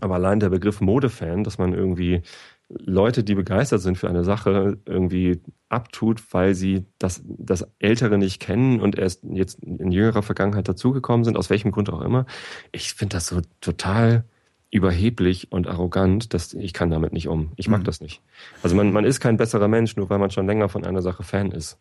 aber 0.00 0.14
allein 0.14 0.40
der 0.40 0.50
Begriff 0.50 0.80
Modefan, 0.80 1.44
dass 1.44 1.58
man 1.58 1.72
irgendwie 1.72 2.22
Leute, 2.68 3.24
die 3.24 3.34
begeistert 3.34 3.82
sind 3.82 3.98
für 3.98 4.08
eine 4.08 4.24
Sache, 4.24 4.78
irgendwie 4.86 5.40
abtut, 5.68 6.22
weil 6.32 6.54
sie 6.54 6.84
das, 6.98 7.22
das 7.26 7.66
Ältere 7.78 8.18
nicht 8.18 8.40
kennen 8.40 8.80
und 8.80 8.96
erst 8.96 9.22
jetzt 9.24 9.62
in 9.62 9.92
jüngerer 9.92 10.22
Vergangenheit 10.22 10.68
dazugekommen 10.68 11.24
sind, 11.24 11.36
aus 11.36 11.50
welchem 11.50 11.72
Grund 11.72 11.90
auch 11.90 12.00
immer. 12.00 12.26
Ich 12.72 12.94
finde 12.94 13.16
das 13.16 13.26
so 13.26 13.42
total 13.60 14.24
überheblich 14.70 15.52
und 15.52 15.68
arrogant, 15.68 16.34
dass 16.34 16.52
ich 16.52 16.72
kann 16.72 16.90
damit 16.90 17.12
nicht 17.12 17.28
um. 17.28 17.52
Ich 17.56 17.68
mag 17.68 17.80
Mhm. 17.80 17.84
das 17.84 18.00
nicht. 18.00 18.22
Also 18.62 18.74
man, 18.74 18.92
man 18.92 19.04
ist 19.04 19.20
kein 19.20 19.36
besserer 19.36 19.68
Mensch, 19.68 19.96
nur 19.96 20.10
weil 20.10 20.18
man 20.18 20.30
schon 20.30 20.46
länger 20.46 20.68
von 20.68 20.84
einer 20.84 21.02
Sache 21.02 21.22
Fan 21.22 21.52
ist. 21.52 21.78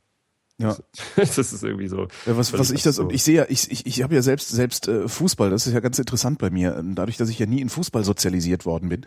Ja. 0.58 0.78
Das 1.16 1.38
ist 1.38 1.63
irgendwie 1.63 1.88
so. 1.88 2.08
Ja, 2.26 2.38
was, 2.38 2.54
was 2.54 2.72
ich 2.72 2.84
das 2.84 3.00
und 3.00 3.12
ich 3.12 3.24
sehe 3.24 3.36
ja, 3.36 3.46
ich, 3.50 3.72
ich, 3.72 3.86
ich 3.86 4.04
habe 4.04 4.16
ja 4.16 4.22
selbst 4.22 4.50
selbst 4.50 4.88
äh, 4.88 5.08
Fußball, 5.08 5.50
das 5.50 5.68
ist 5.68 5.74
ja 5.74 5.80
ganz 5.80 6.00
interessant 6.00 6.39
bei 6.39 6.50
mir. 6.50 6.78
Ähm, 6.78 6.96
Dadurch, 6.96 7.18
dass 7.18 7.30
ich 7.30 7.39
ja 7.39 7.46
nie 7.46 7.62
in 7.62 7.70
Fußball 7.70 8.04
sozialisiert 8.04 8.66
worden 8.66 8.89
bin, 8.89 9.06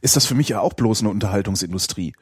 ist 0.00 0.16
das 0.16 0.26
für 0.26 0.34
mich 0.34 0.48
ja 0.48 0.60
auch 0.60 0.74
bloß 0.74 1.00
eine 1.00 1.10
Unterhaltungsindustrie. 1.10 2.14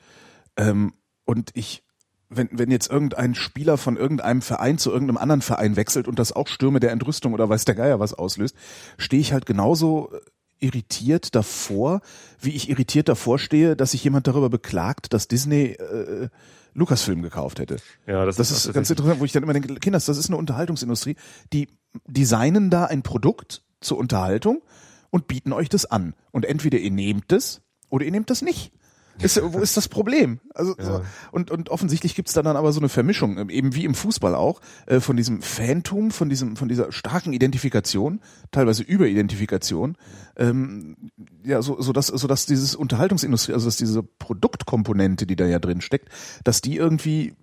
Ähm, 0.57 0.95
und 1.25 1.51
ich, 1.55 1.85
wenn, 2.29 2.49
wenn 2.53 2.71
jetzt 2.71 2.91
irgendein 2.91 3.35
Spieler 3.35 3.79
von 3.79 3.97
irgendeinem 3.97 4.43
Verein 4.43 4.79
zu 4.79 4.91
irgendeinem 4.91 5.19
anderen 5.19 5.43
Verein 5.43 5.77
wechselt 5.77 6.09
und 6.09 6.19
das 6.19 6.33
auch 6.33 6.49
Stürme 6.49 6.81
der 6.81 6.93
Entrüstung 6.93 7.33
oder 7.35 7.49
weiß 7.49 7.65
der 7.65 7.75
Geier 7.75 8.01
was 8.01 8.15
auslöst, 8.15 8.57
stehe 8.99 9.21
ich 9.21 9.33
halt 9.33 9.47
genauso 9.47 10.13
äh, 10.13 10.21
irritiert 10.59 11.35
davor, 11.35 12.01
wie 12.41 12.51
ich 12.51 12.69
irritiert 12.69 13.09
davor 13.09 13.39
stehe, 13.39 13.77
dass 13.77 13.93
sich 13.93 14.05
jemand 14.05 14.27
darüber 14.27 14.49
beklagt, 14.49 15.13
dass 15.13 15.29
Disney 15.29 15.73
äh, 15.73 16.29
Lucasfilm 16.75 17.23
gekauft 17.23 17.59
hätte. 17.59 17.77
Ja, 18.07 18.27
Das 18.27 18.39
ist 18.39 18.73
ganz 18.73 18.91
interessant, 18.91 19.21
wo 19.21 19.25
ich 19.25 19.33
dann 19.33 19.43
immer 19.43 19.53
denke, 19.55 19.75
Kinders, 19.77 20.07
das 20.07 20.19
ist 20.19 20.29
eine 20.29 20.37
Unterhaltungsindustrie, 20.37 21.17
die 21.53 21.69
designen 22.07 22.71
da 22.71 22.85
ein 22.85 23.03
Produkt 23.03 23.63
zur 23.81 23.99
Unterhaltung 23.99 24.63
und 25.11 25.29
bieten 25.29 25.53
euch 25.53 25.69
das 25.69 25.87
an. 25.87 26.15
Und 26.33 26.45
entweder 26.45 26.79
ihr 26.79 26.91
nehmt 26.91 27.33
es 27.33 27.63
oder 27.89 28.05
ihr 28.05 28.11
nehmt 28.11 28.31
das 28.31 28.43
nicht. 28.43 28.73
Ist, 29.21 29.41
wo 29.43 29.59
ist 29.61 29.77
das 29.77 29.89
Problem? 29.89 30.41
Also 30.55 30.75
so, 30.79 30.91
Ja. 30.93 31.03
und, 31.33 31.51
und 31.51 31.71
offensichtlich 31.71 32.15
gibt's 32.15 32.33
da 32.33 32.43
dann 32.43 32.57
aber 32.57 32.73
so 32.73 32.81
eine 32.81 32.89
Vermischung, 32.89 33.39
ähm, 33.39 33.49
eben 33.51 33.75
wie 33.75 33.85
im 33.85 33.95
Fußball 33.95 34.35
auch, 34.35 34.61
äh, 34.87 35.01
von 35.01 35.17
diesem 35.17 35.43
Phantom, 35.43 36.11
von 36.11 36.29
diesem, 36.29 36.57
von 36.57 36.69
dieser 36.69 36.93
starken 36.93 37.33
Identifikation, 37.33 38.21
teilweise 38.51 38.83
Überidentifikation, 38.83 39.97
ähm, 40.37 40.97
ja, 41.43 41.63
so, 41.63 41.81
so 41.81 41.93
dass, 41.93 42.09
so 42.09 42.27
dass 42.27 42.47
dieses 42.47 42.75
Unterhaltungsindustrie, 42.75 43.53
also 43.55 43.67
dass 43.67 43.77
diese 43.77 44.03
Produktkomponente, 44.03 45.27
die 45.27 45.37
da 45.37 45.47
ja 45.47 45.59
drin 45.59 45.81
steckt, 45.81 46.09
dass 46.45 46.61
die 46.61 46.77
irgendwie 46.77 47.35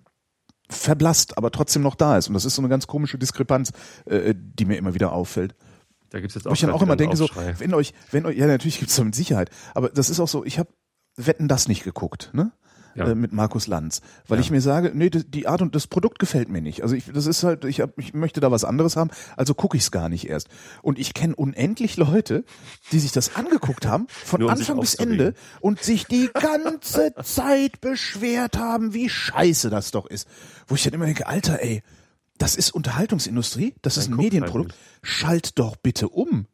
verblasst, 0.70 1.38
aber 1.38 1.52
trotzdem 1.52 1.82
noch 1.82 1.96
da 1.96 2.18
ist. 2.18 2.28
Und 2.28 2.34
das 2.34 2.46
ist 2.46 2.56
so 2.56 2.62
eine 2.62 2.70
ganz 2.70 2.88
komische 2.88 3.18
Diskrepanz, 3.18 3.72
äh, 4.06 4.34
die 4.36 4.66
mir 4.66 4.78
immer 4.78 4.94
wieder 4.94 5.12
auffällt. 5.12 5.56
Da 6.10 6.20
gibt's 6.20 6.36
jetzt 6.36 6.46
Wo 6.46 6.50
auch, 6.50 6.54
ich 6.54 6.62
dann 6.62 6.70
gleich 6.70 6.80
auch 6.80 6.84
immer 6.84 6.96
denke, 6.96 7.18
so, 7.18 7.28
wenn 7.58 7.74
euch, 7.74 7.94
wenn 8.12 8.26
euch, 8.26 8.38
ja 8.38 8.46
natürlich 8.46 8.80
gibt's 8.80 8.96
da 8.96 9.04
mit 9.04 9.16
Sicherheit, 9.16 9.50
aber 9.74 9.90
das 9.90 10.10
ist 10.12 10.20
auch 10.20 10.28
so, 10.28 10.46
ich 10.46 10.60
habe 10.60 10.70
Wetten 11.16 11.48
das 11.48 11.68
nicht 11.68 11.84
geguckt, 11.84 12.30
ne? 12.34 12.52
Ja. 12.96 13.08
Äh, 13.08 13.16
mit 13.16 13.34
Markus 13.34 13.66
Lanz, 13.66 14.02
weil 14.28 14.38
Ja. 14.38 14.42
ich 14.44 14.52
mir 14.52 14.62
sage, 14.62 14.92
nee, 14.94 15.10
die 15.10 15.48
Art 15.48 15.64
und 15.64 15.74
das 15.74 15.88
Produkt 15.88 16.20
gefällt 16.20 16.50
mir 16.50 16.62
nicht. 16.62 16.84
Also 16.84 16.94
ich, 16.94 17.06
das 17.12 17.26
ist 17.26 17.42
halt, 17.44 17.66
ich, 17.66 17.82
hab, 17.82 17.98
ich 17.98 18.14
möchte 18.14 18.40
da 18.40 18.52
was 18.52 18.64
anderes 18.64 18.96
haben, 18.98 19.10
also 19.36 19.56
gucke 19.56 19.76
ich 19.78 19.82
es 19.82 19.90
gar 19.90 20.10
nicht 20.10 20.30
erst. 20.30 20.48
Und 20.84 21.00
ich 21.00 21.16
kenne 21.16 21.36
unendlich 21.36 21.98
Leute, 21.98 22.46
die 22.92 23.00
sich 23.00 23.12
das 23.12 23.36
angeguckt 23.36 23.88
haben, 23.88 24.06
von 24.10 24.42
Nur 24.42 24.50
um 24.52 24.56
Anfang 24.56 24.80
bis. 24.80 24.94
Ende 24.94 25.34
und 25.60 25.82
sich 25.82 26.06
die 26.06 26.30
ganze 26.32 27.16
Zeit 27.24 27.82
beschwert 27.82 28.60
haben, 28.60 28.94
wie 28.94 29.10
scheiße 29.10 29.72
das 29.72 29.90
doch 29.90 30.06
ist. 30.06 30.28
Wo 30.68 30.76
ich 30.76 30.84
dann 30.84 30.94
immer 30.94 31.08
denke, 31.08 31.26
Alter, 31.26 31.64
ey, 31.64 31.82
das 32.38 32.56
ist 32.56 32.76
Unterhaltungsindustrie, 32.76 33.74
das 33.82 33.98
ist 33.98 34.08
ein 34.08 34.12
halt 34.12 34.22
Medienprodukt. 34.22 34.70
nicht. 34.70 34.80
Schalt 35.02 35.58
doch 35.58 35.78
bitte 35.78 36.10
um. 36.10 36.46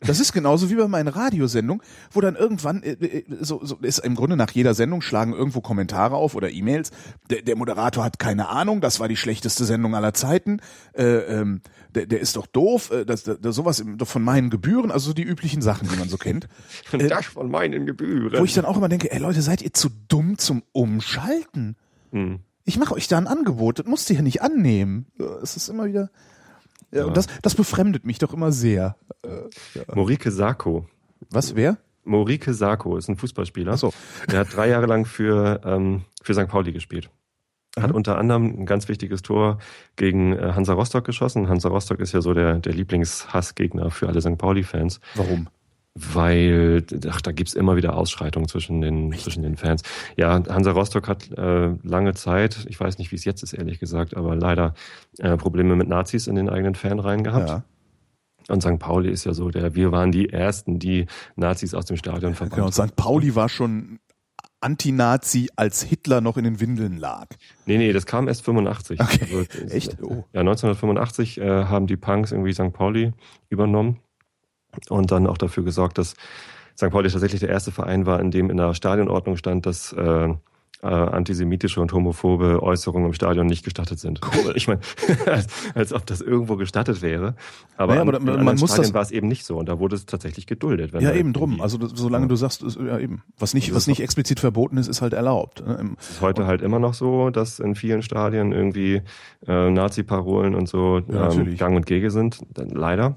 Das 0.00 0.20
ist 0.20 0.32
genauso 0.32 0.70
wie 0.70 0.76
bei 0.76 0.86
meinen 0.86 1.08
Radiosendungen, 1.08 1.82
wo 2.12 2.20
dann 2.20 2.36
irgendwann, 2.36 2.82
äh, 2.84 2.92
äh, 2.92 3.24
so, 3.40 3.64
so 3.64 3.76
ist 3.82 3.98
im 3.98 4.14
Grunde 4.14 4.36
nach 4.36 4.52
jeder 4.52 4.74
Sendung 4.74 5.00
schlagen 5.02 5.32
irgendwo 5.32 5.60
Kommentare 5.60 6.14
auf 6.14 6.36
oder 6.36 6.50
E-Mails. 6.50 6.92
Der, 7.30 7.42
der 7.42 7.56
Moderator 7.56 8.04
hat 8.04 8.20
keine 8.20 8.48
Ahnung, 8.48 8.80
das 8.80 9.00
war 9.00 9.08
die 9.08 9.16
schlechteste 9.16 9.64
Sendung 9.64 9.96
aller 9.96 10.14
Zeiten. 10.14 10.60
Äh, 10.92 11.04
ähm, 11.04 11.62
der, 11.94 12.06
der 12.06 12.20
ist 12.20 12.36
doch 12.36 12.46
doof, 12.46 12.92
äh, 12.92 13.04
das, 13.04 13.24
das, 13.24 13.38
sowas 13.56 13.84
von 14.04 14.22
meinen 14.22 14.50
Gebühren, 14.50 14.92
also 14.92 15.08
so 15.08 15.14
die 15.14 15.24
üblichen 15.24 15.62
Sachen, 15.62 15.88
die 15.88 15.96
man 15.96 16.08
so 16.08 16.16
kennt. 16.16 16.48
Äh, 16.92 17.08
das 17.08 17.26
von 17.26 17.50
meinen 17.50 17.86
Gebühren. 17.86 18.40
Wo 18.40 18.44
ich 18.44 18.54
dann 18.54 18.64
auch 18.64 18.76
immer 18.76 18.88
denke, 18.88 19.12
ey 19.12 19.18
Leute, 19.18 19.42
seid 19.42 19.62
ihr 19.62 19.72
zu 19.72 19.88
dumm 20.08 20.38
zum 20.38 20.62
Umschalten? 20.72 21.76
Hm. 22.12 22.40
Ich 22.64 22.78
mache 22.78 22.94
euch 22.94 23.08
da 23.08 23.18
ein 23.18 23.26
Angebot, 23.26 23.78
das 23.78 23.86
musst 23.86 24.10
ihr 24.10 24.16
ja 24.16 24.22
nicht 24.22 24.42
annehmen. 24.42 25.06
Es 25.42 25.56
ist 25.56 25.68
immer 25.68 25.86
wieder. 25.86 26.10
Ja, 26.90 27.04
und 27.04 27.16
das, 27.16 27.26
das 27.42 27.54
befremdet 27.54 28.04
mich 28.04 28.18
doch 28.18 28.32
immer 28.32 28.52
sehr. 28.52 28.96
Morike 29.94 30.30
Sarko. 30.30 30.86
Was, 31.30 31.54
wer? 31.54 31.76
Morike 32.04 32.54
Sarko 32.54 32.96
ist 32.96 33.08
ein 33.08 33.16
Fußballspieler. 33.16 33.72
Ach 33.74 33.78
so. 33.78 33.92
Der 34.30 34.40
hat 34.40 34.56
drei 34.56 34.68
Jahre 34.68 34.86
lang 34.86 35.04
für, 35.04 35.60
ähm, 35.64 36.02
für 36.22 36.34
St. 36.34 36.48
Pauli 36.48 36.72
gespielt. 36.72 37.10
Hat 37.78 37.90
Mhm. 37.90 37.96
unter 37.96 38.18
anderem 38.18 38.46
ein 38.60 38.66
ganz 38.66 38.88
wichtiges 38.88 39.22
Tor 39.22 39.58
gegen 39.96 40.32
äh, 40.32 40.52
Hansa 40.54 40.72
Rostock 40.72 41.04
geschossen. 41.04 41.48
Hansa 41.48 41.68
Rostock 41.68 42.00
ist 42.00 42.12
ja 42.12 42.22
so 42.22 42.32
der, 42.32 42.58
der 42.58 42.72
Lieblingshassgegner 42.72 43.90
für 43.90 44.08
alle 44.08 44.20
St. 44.22 44.38
Pauli-Fans, 44.38 45.00
Warum? 45.14 45.48
Weil 46.14 46.84
ach, 47.08 47.20
da 47.20 47.32
gibt's 47.32 47.54
immer 47.54 47.76
wieder 47.76 47.96
Ausschreitungen 47.96 48.48
zwischen 48.48 48.80
den, 48.80 49.12
zwischen 49.12 49.42
den 49.42 49.56
Fans. 49.56 49.82
Ja, 50.16 50.42
Hansa 50.48 50.70
Rostock 50.70 51.08
hat 51.08 51.30
äh, 51.36 51.70
lange 51.82 52.14
Zeit, 52.14 52.66
ich 52.68 52.78
weiß 52.78 52.98
nicht, 52.98 53.10
wie 53.10 53.16
es 53.16 53.24
jetzt 53.24 53.42
ist, 53.42 53.52
ehrlich 53.52 53.80
gesagt, 53.80 54.16
aber 54.16 54.36
leider 54.36 54.74
äh, 55.18 55.36
Probleme 55.36 55.76
mit 55.76 55.88
Nazis 55.88 56.26
in 56.26 56.36
den 56.36 56.48
eigenen 56.48 56.74
Fanreihen 56.74 57.24
gehabt. 57.24 57.48
Ja. 57.48 57.64
Und 58.48 58.62
St. 58.62 58.78
Pauli 58.78 59.10
ist 59.10 59.24
ja 59.24 59.34
so 59.34 59.50
der, 59.50 59.74
wir 59.74 59.92
waren 59.92 60.10
die 60.10 60.30
Ersten, 60.30 60.78
die 60.78 61.06
Nazis 61.36 61.74
aus 61.74 61.84
dem 61.84 61.96
Stadion 61.96 62.34
verbannt 62.34 62.54
Genau, 62.54 62.66
und 62.66 62.72
St. 62.72 62.96
Pauli 62.96 63.34
war 63.34 63.48
schon 63.48 63.98
Anti-Nazi, 64.60 65.50
als 65.54 65.82
Hitler 65.82 66.20
noch 66.20 66.36
in 66.36 66.44
den 66.44 66.60
Windeln 66.60 66.96
lag. 66.96 67.26
Nee, 67.66 67.78
nee, 67.78 67.92
das 67.92 68.06
kam 68.06 68.26
erst 68.26 68.44
85. 68.44 69.00
Okay. 69.00 69.20
Also, 69.22 69.74
Echt? 69.74 70.02
Oh. 70.02 70.24
Ja, 70.32 70.40
1985 70.40 71.38
äh, 71.38 71.64
haben 71.64 71.86
die 71.86 71.96
Punks 71.96 72.32
irgendwie 72.32 72.52
St. 72.52 72.72
Pauli 72.72 73.12
übernommen 73.50 74.00
und 74.88 75.10
dann 75.10 75.26
auch 75.26 75.38
dafür 75.38 75.64
gesorgt, 75.64 75.98
dass 75.98 76.14
St. 76.76 76.90
Pauli 76.90 77.10
tatsächlich 77.10 77.40
der 77.40 77.48
erste 77.50 77.72
Verein 77.72 78.06
war, 78.06 78.20
in 78.20 78.30
dem 78.30 78.50
in 78.50 78.56
der 78.56 78.72
Stadionordnung 78.74 79.36
stand, 79.36 79.66
dass 79.66 79.92
äh, 79.92 80.28
äh, 80.80 80.86
antisemitische 80.86 81.80
und 81.80 81.92
homophobe 81.92 82.62
Äußerungen 82.62 83.06
im 83.08 83.12
Stadion 83.12 83.46
nicht 83.48 83.64
gestattet 83.64 83.98
sind. 83.98 84.20
Cool. 84.24 84.52
Ich 84.54 84.68
meine, 84.68 84.80
als, 85.26 85.48
als 85.74 85.92
ob 85.92 86.06
das 86.06 86.20
irgendwo 86.20 86.54
gestattet 86.54 87.02
wäre. 87.02 87.34
Aber, 87.76 87.94
Naja, 87.94 88.02
an, 88.02 88.08
aber 88.10 88.18
in 88.18 88.24
man 88.26 88.38
anderen 88.38 88.58
muss 88.60 88.70
Stadien 88.70 88.84
das- 88.84 88.94
war 88.94 89.02
es 89.02 89.10
eben 89.10 89.26
nicht 89.26 89.44
so 89.44 89.56
und 89.56 89.68
da 89.68 89.80
wurde 89.80 89.96
es 89.96 90.06
tatsächlich 90.06 90.46
geduldet. 90.46 90.92
Ja, 91.00 91.12
eben 91.12 91.32
drum. 91.32 91.60
Also 91.60 91.78
solange 91.84 92.28
du 92.28 92.36
sagst, 92.36 92.62
ist, 92.62 92.78
ja 92.78 92.96
eben. 92.96 93.22
Was 93.40 93.54
nicht, 93.54 93.70
Das 93.70 93.76
was 93.76 93.86
nicht 93.88 93.98
explizit 94.00 94.38
verboten 94.38 94.76
ist, 94.76 94.86
ist 94.86 95.02
halt 95.02 95.14
erlaubt. 95.14 95.66
ne? 95.66 95.96
Es 95.98 96.10
ist 96.10 96.20
heute 96.20 96.46
halt 96.46 96.62
immer 96.62 96.78
noch 96.78 96.94
so, 96.94 97.30
dass 97.30 97.58
in 97.58 97.74
vielen 97.74 98.02
Stadien 98.02 98.52
irgendwie 98.52 99.02
äh, 99.48 99.70
Nazi-Parolen 99.70 100.54
und 100.54 100.68
so 100.68 101.00
Ja, 101.10 101.32
ähm, 101.32 101.56
gang 101.56 101.74
und 101.74 101.86
gäge 101.86 102.12
sind, 102.12 102.38
leider. 102.56 103.16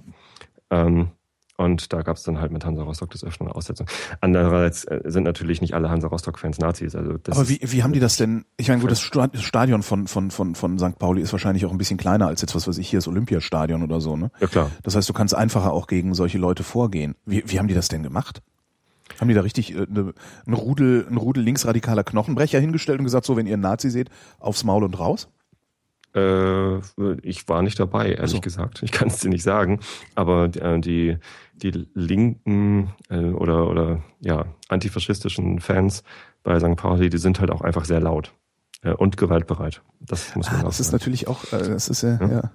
Ähm, 0.72 1.10
und 1.58 1.94
da 1.94 2.02
gab 2.02 2.18
es 2.18 2.24
dann 2.24 2.40
halt 2.40 2.52
mit 2.52 2.66
Hansa 2.66 2.84
Rostock 2.84 3.12
des 3.12 3.24
Öfteren 3.24 3.52
Aussetzungen. 3.52 3.90
Andererseits 4.20 4.86
äh, 4.86 5.02
sind 5.06 5.24
natürlich 5.24 5.62
nicht 5.62 5.74
alle 5.74 5.90
Hansa 5.90 6.08
Rostock-Fans 6.08 6.60
Nazis. 6.60 6.96
Also 6.96 7.18
das 7.18 7.38
Aber 7.38 7.50
wie, 7.50 7.60
wie 7.62 7.84
haben 7.84 7.94
die 7.94 8.00
das 8.00 8.18
denn? 8.18 8.46
Ich 8.58 8.70
meine, 8.70 8.82
gut, 8.82 8.92
das 8.92 9.10
das 9.10 9.42
Stadion 9.42 9.84
von, 9.84 10.08
von, 10.08 10.32
von, 10.32 10.56
von 10.56 10.80
St. 10.80 10.98
Pauli 10.98 11.22
ist 11.22 11.32
wahrscheinlich 11.32 11.66
auch 11.66 11.72
ein 11.72 11.78
bisschen 11.78 11.98
kleiner 11.98 12.28
als 12.28 12.42
jetzt, 12.42 12.56
was 12.56 12.68
weiß 12.68 12.78
ich, 12.78 12.90
hier 12.90 12.98
das 12.98 13.08
Olympiastadion 13.08 13.84
oder 13.84 14.02
so, 14.02 14.16
ne? 14.16 14.32
Ja 14.40 14.48
klar. 14.48 14.72
Das 14.84 14.96
heißt, 14.96 15.08
du 15.08 15.14
kannst 15.14 15.36
einfacher 15.36 15.74
auch 15.74 15.88
gegen 15.88 16.14
solche 16.14 16.38
Leute 16.38 16.64
vorgehen. 16.64 17.16
Wie, 17.26 17.44
wie 17.46 17.60
haben 17.60 17.68
die 17.68 17.76
das 17.76 17.90
denn 17.90 18.04
gemacht? 18.04 18.42
Haben 19.20 19.28
die 19.28 19.34
da 19.34 19.42
richtig 19.42 19.76
äh, 19.76 19.86
ne, 19.90 20.14
ein 20.48 20.54
Rudel, 20.54 21.06
ein 21.10 21.18
Rudel 21.18 21.44
linksradikaler 21.44 22.04
Knochenbrecher 22.04 22.60
hingestellt 22.60 23.00
und 23.00 23.06
gesagt, 23.06 23.26
so, 23.26 23.36
wenn 23.36 23.46
ihr 23.46 23.54
einen 23.54 23.62
Nazi 23.62 23.90
seht, 23.90 24.10
aufs 24.40 24.64
Maul 24.64 24.84
und 24.84 24.98
raus? 24.98 25.28
Äh, 26.16 26.78
ich 27.22 27.48
war 27.48 27.62
nicht 27.62 27.80
dabei, 27.80 28.14
ehrlich 28.14 28.32
so. 28.32 28.42
gesagt. 28.42 28.84
Ich 28.84 28.92
kann 28.92 29.08
es 29.08 29.20
dir 29.20 29.30
nicht 29.30 29.44
sagen. 29.44 29.80
Aber 30.16 30.46
äh, 30.56 30.80
die, 30.80 31.18
die 31.56 31.88
linken 31.94 32.94
äh, 33.10 33.18
oder, 33.20 33.70
oder 33.70 34.04
ja, 34.20 34.46
antifaschistischen 34.70 35.60
Fans 35.60 36.04
bei 36.44 36.60
St. 36.60 36.76
Pauli, 36.76 37.10
die 37.10 37.18
sind 37.18 37.40
halt 37.40 37.52
auch 37.52 37.62
einfach 37.62 37.86
sehr 37.86 38.00
laut 38.00 38.34
äh, 38.82 38.94
und 38.94 39.18
gewaltbereit. 39.18 39.82
Das 40.00 40.36
muss 40.36 40.52
man 40.52 40.62
Ah, 40.62 40.64
das 40.64 40.80
ist 40.80 40.92
natürlich 40.92 41.28
auch, 41.28 41.44
äh, 41.54 41.58
das 41.60 41.88
ist 41.90 42.02
ja, 42.04 42.18
Ja. 42.20 42.30
ja. 42.30 42.52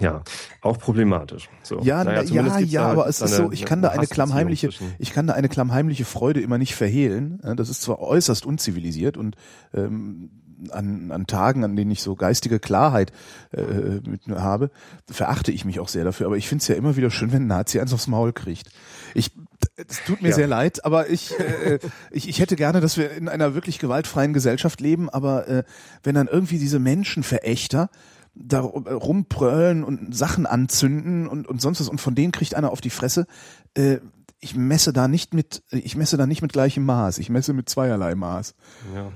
Ja, 0.00 0.22
auch 0.60 0.78
problematisch. 0.78 1.48
So. 1.62 1.78
Ja, 1.82 2.02
Naja, 2.02 2.22
ja, 2.22 2.58
ja, 2.58 2.86
aber 2.86 3.06
es 3.06 3.20
ist 3.20 3.36
so, 3.36 3.52
ich 3.52 3.64
kann 3.64 3.80
da 3.80 3.90
eine 3.90 4.08
klammheimliche, 4.08 4.70
ich 4.98 5.12
kann 5.12 5.28
da 5.28 5.34
eine 5.34 5.48
klammheimliche 5.48 6.04
Freude 6.04 6.40
immer 6.40 6.58
nicht 6.58 6.74
verhehlen. 6.74 7.40
Ja, 7.44 7.54
Das 7.54 7.68
ist 7.68 7.82
zwar 7.82 8.00
äußerst 8.00 8.44
unzivilisiert 8.44 9.16
und 9.16 9.36
ähm, 9.72 10.30
an, 10.70 11.10
an 11.10 11.26
Tagen, 11.26 11.64
an 11.64 11.76
denen 11.76 11.90
ich 11.90 12.02
so 12.02 12.14
geistige 12.14 12.58
Klarheit 12.60 13.12
äh, 13.52 13.62
mit 14.08 14.26
mir 14.26 14.42
habe, 14.42 14.70
verachte 15.10 15.52
ich 15.52 15.64
mich 15.64 15.80
auch 15.80 15.88
sehr 15.88 16.04
dafür. 16.04 16.26
Aber 16.26 16.36
ich 16.36 16.48
finde 16.48 16.62
es 16.62 16.68
ja 16.68 16.74
immer 16.74 16.96
wieder 16.96 17.10
schön, 17.10 17.32
wenn 17.32 17.44
ein 17.44 17.48
Nazi 17.48 17.80
eins 17.80 17.92
aufs 17.92 18.06
Maul 18.06 18.32
kriegt. 18.32 18.70
Ich, 19.14 19.30
es 19.76 20.02
tut 20.06 20.22
mir 20.22 20.28
Ja. 20.30 20.34
sehr 20.34 20.46
leid, 20.48 20.84
aber 20.84 21.10
ich, 21.10 21.38
äh, 21.38 21.78
ich, 22.10 22.28
ich 22.28 22.40
hätte 22.40 22.56
gerne, 22.56 22.80
dass 22.80 22.96
wir 22.96 23.10
in 23.12 23.28
einer 23.28 23.54
wirklich 23.54 23.78
gewaltfreien 23.78 24.32
Gesellschaft 24.32 24.80
leben. 24.80 25.08
Aber 25.10 25.48
äh, 25.48 25.64
wenn 26.02 26.14
dann 26.14 26.28
irgendwie 26.28 26.58
diese 26.58 26.78
Menschenverächter 26.78 27.90
da 28.36 28.60
rumpröllen 28.60 29.84
und 29.84 30.14
Sachen 30.14 30.44
anzünden 30.46 31.28
und, 31.28 31.46
und 31.46 31.60
sonst 31.60 31.80
was 31.80 31.88
und 31.88 32.00
von 32.00 32.14
denen 32.16 32.32
kriegt 32.32 32.54
einer 32.56 32.72
auf 32.72 32.80
die 32.80 32.90
Fresse. 32.90 33.26
Äh, 33.74 33.98
ich 34.40 34.54
messe 34.56 34.92
da 34.92 35.08
nicht 35.08 35.32
mit, 35.32 35.62
ich 35.70 35.96
messe 35.96 36.16
da 36.18 36.26
nicht 36.26 36.42
mit 36.42 36.52
gleichem 36.52 36.84
Maß. 36.84 37.18
Ich 37.18 37.30
messe 37.30 37.52
mit 37.54 37.68
zweierlei 37.68 38.14
Maß. 38.14 38.54
Ja. 38.94 39.12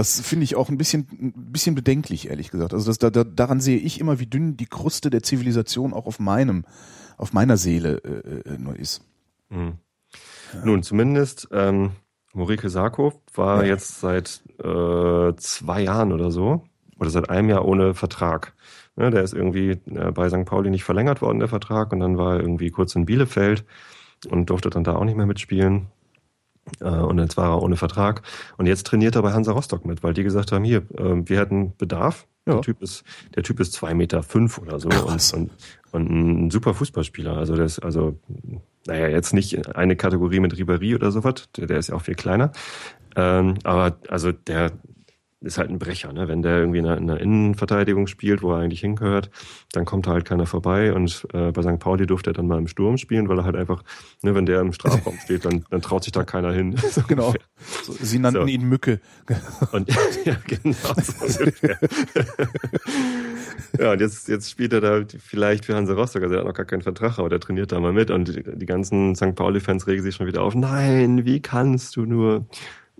Das 0.00 0.18
finde 0.18 0.44
ich 0.44 0.56
auch 0.56 0.70
ein 0.70 0.78
bisschen, 0.78 1.06
ein 1.20 1.52
bisschen 1.52 1.74
bedenklich, 1.74 2.30
ehrlich 2.30 2.50
gesagt. 2.50 2.72
Also 2.72 2.86
das, 2.86 2.96
da, 2.96 3.10
da, 3.10 3.22
daran 3.22 3.60
sehe 3.60 3.76
ich 3.76 4.00
immer, 4.00 4.18
wie 4.18 4.24
dünn 4.26 4.56
die 4.56 4.64
Kruste 4.64 5.10
der 5.10 5.22
Zivilisation 5.22 5.92
auch 5.92 6.06
auf 6.06 6.18
meinem, 6.18 6.64
auf 7.18 7.34
meiner 7.34 7.58
Seele 7.58 7.98
äh, 8.02 8.48
äh, 8.54 8.58
nur 8.58 8.76
ist. 8.76 9.02
Mhm. 9.50 9.74
Nun, 10.64 10.82
zumindest 10.82 11.48
ähm, 11.52 11.90
Morike 12.32 12.70
Sarko 12.70 13.12
war 13.34 13.62
Ja. 13.62 13.72
jetzt 13.74 14.00
seit 14.00 14.42
äh, 14.58 15.34
zwei 15.36 15.82
Jahren 15.82 16.12
oder 16.12 16.30
so, 16.30 16.64
oder 16.98 17.10
seit 17.10 17.28
einem 17.28 17.50
Jahr 17.50 17.66
ohne 17.66 17.92
Vertrag. 17.92 18.54
Ne, 18.96 19.10
der 19.10 19.22
ist 19.22 19.34
irgendwie 19.34 19.72
äh, 19.94 20.12
bei 20.12 20.30
St. 20.30 20.46
Pauli 20.46 20.70
nicht 20.70 20.84
verlängert 20.84 21.20
worden, 21.20 21.40
der 21.40 21.48
Vertrag, 21.48 21.92
und 21.92 22.00
dann 22.00 22.16
war 22.16 22.36
er 22.36 22.40
irgendwie 22.40 22.70
kurz 22.70 22.94
in 22.94 23.04
Bielefeld 23.04 23.66
und 24.30 24.48
durfte 24.48 24.70
dann 24.70 24.82
da 24.84 24.94
auch 24.96 25.04
nicht 25.04 25.16
mehr 25.16 25.26
mitspielen. 25.26 25.88
Äh, 26.80 26.88
und 26.88 27.18
jetzt 27.18 27.36
war 27.36 27.50
er 27.50 27.62
ohne 27.62 27.76
Vertrag. 27.76 28.22
Und 28.56 28.66
jetzt 28.66 28.86
trainiert 28.86 29.16
er 29.16 29.22
bei 29.22 29.32
Hansa 29.32 29.52
Rostock 29.52 29.84
mit, 29.84 30.02
weil 30.02 30.14
die 30.14 30.22
gesagt 30.22 30.52
haben, 30.52 30.64
hier, 30.64 30.78
äh, 30.96 31.22
wir 31.24 31.38
hätten 31.38 31.76
Bedarf. 31.76 32.26
Ja. 32.46 32.54
Der 32.54 32.62
Typ 32.62 32.82
ist, 32.82 33.04
der 33.34 33.42
Typ 33.42 33.60
ist 33.60 33.74
zwei 33.74 33.94
Meter 33.94 34.22
fünf 34.22 34.58
oder 34.58 34.80
so 34.80 34.88
und, 34.88 35.34
und, 35.34 35.50
und 35.92 36.10
ein 36.10 36.50
super 36.50 36.72
Fußballspieler. 36.72 37.36
Also 37.36 37.54
der 37.54 37.66
ist, 37.66 37.80
also, 37.80 38.18
naja, 38.86 39.08
jetzt 39.08 39.34
nicht 39.34 39.76
eine 39.76 39.94
Kategorie 39.94 40.40
mit 40.40 40.54
Ribéry 40.54 40.94
oder 40.94 41.10
sowas, 41.10 41.48
der, 41.56 41.66
der 41.66 41.78
ist 41.78 41.88
ja 41.88 41.96
auch 41.96 42.02
viel 42.02 42.14
kleiner. 42.14 42.52
Ähm, 43.14 43.56
aber 43.64 43.98
also 44.08 44.32
der 44.32 44.72
ist 45.42 45.56
halt 45.58 45.70
ein 45.70 45.78
Brecher, 45.78 46.12
ne? 46.12 46.28
Wenn 46.28 46.42
der 46.42 46.58
irgendwie 46.58 46.78
in 46.78 46.86
einer, 46.86 46.98
in 46.98 47.10
einer 47.10 47.20
Innenverteidigung 47.20 48.06
spielt, 48.06 48.42
wo 48.42 48.52
er 48.52 48.58
eigentlich 48.58 48.80
hingehört, 48.80 49.30
dann 49.72 49.86
kommt 49.86 50.06
da 50.06 50.12
halt 50.12 50.26
keiner 50.26 50.46
vorbei. 50.46 50.92
Und 50.92 51.26
äh, 51.32 51.50
bei 51.50 51.62
St. 51.62 51.78
Pauli 51.78 52.06
durfte 52.06 52.30
er 52.30 52.32
dann 52.34 52.46
mal 52.46 52.58
im 52.58 52.68
Sturm 52.68 52.98
spielen, 52.98 53.28
weil 53.28 53.38
er 53.38 53.44
halt 53.44 53.56
einfach, 53.56 53.82
ne, 54.22 54.34
wenn 54.34 54.44
der 54.44 54.60
im 54.60 54.72
Strafraum 54.72 55.16
steht, 55.24 55.44
dann, 55.46 55.64
dann 55.70 55.80
traut 55.80 56.04
sich 56.04 56.12
da 56.12 56.24
keiner 56.24 56.52
hin. 56.52 56.76
So 56.90 57.02
Genau. 57.06 57.32
So, 57.82 57.92
sie 57.92 58.18
nannten 58.18 58.42
So. 58.42 58.46
ihn 58.46 58.68
Mücke. 58.68 59.00
Und 59.72 59.88
ja, 60.24 60.36
genau 60.46 60.94
so 61.02 61.44
ja, 63.78 63.92
und 63.92 64.00
jetzt, 64.00 64.28
jetzt 64.28 64.50
spielt 64.50 64.72
er 64.72 64.80
da 64.80 65.02
vielleicht 65.18 65.64
für 65.64 65.74
Hansa 65.74 65.94
Rostock, 65.94 66.22
also 66.22 66.34
er 66.34 66.40
hat 66.40 66.46
noch 66.46 66.54
gar 66.54 66.66
keinen 66.66 66.82
Vertrag, 66.82 67.18
aber 67.18 67.28
der 67.28 67.40
trainiert 67.40 67.72
da 67.72 67.80
mal 67.80 67.92
mit 67.92 68.10
und 68.10 68.28
die, 68.28 68.42
die 68.42 68.66
ganzen 68.66 69.14
St. 69.14 69.34
Pauli-Fans 69.34 69.86
regen 69.86 70.02
sich 70.02 70.14
schon 70.14 70.26
wieder 70.26 70.42
auf. 70.42 70.54
Nein, 70.54 71.24
wie 71.24 71.40
kannst 71.40 71.96
du 71.96 72.04
nur? 72.04 72.46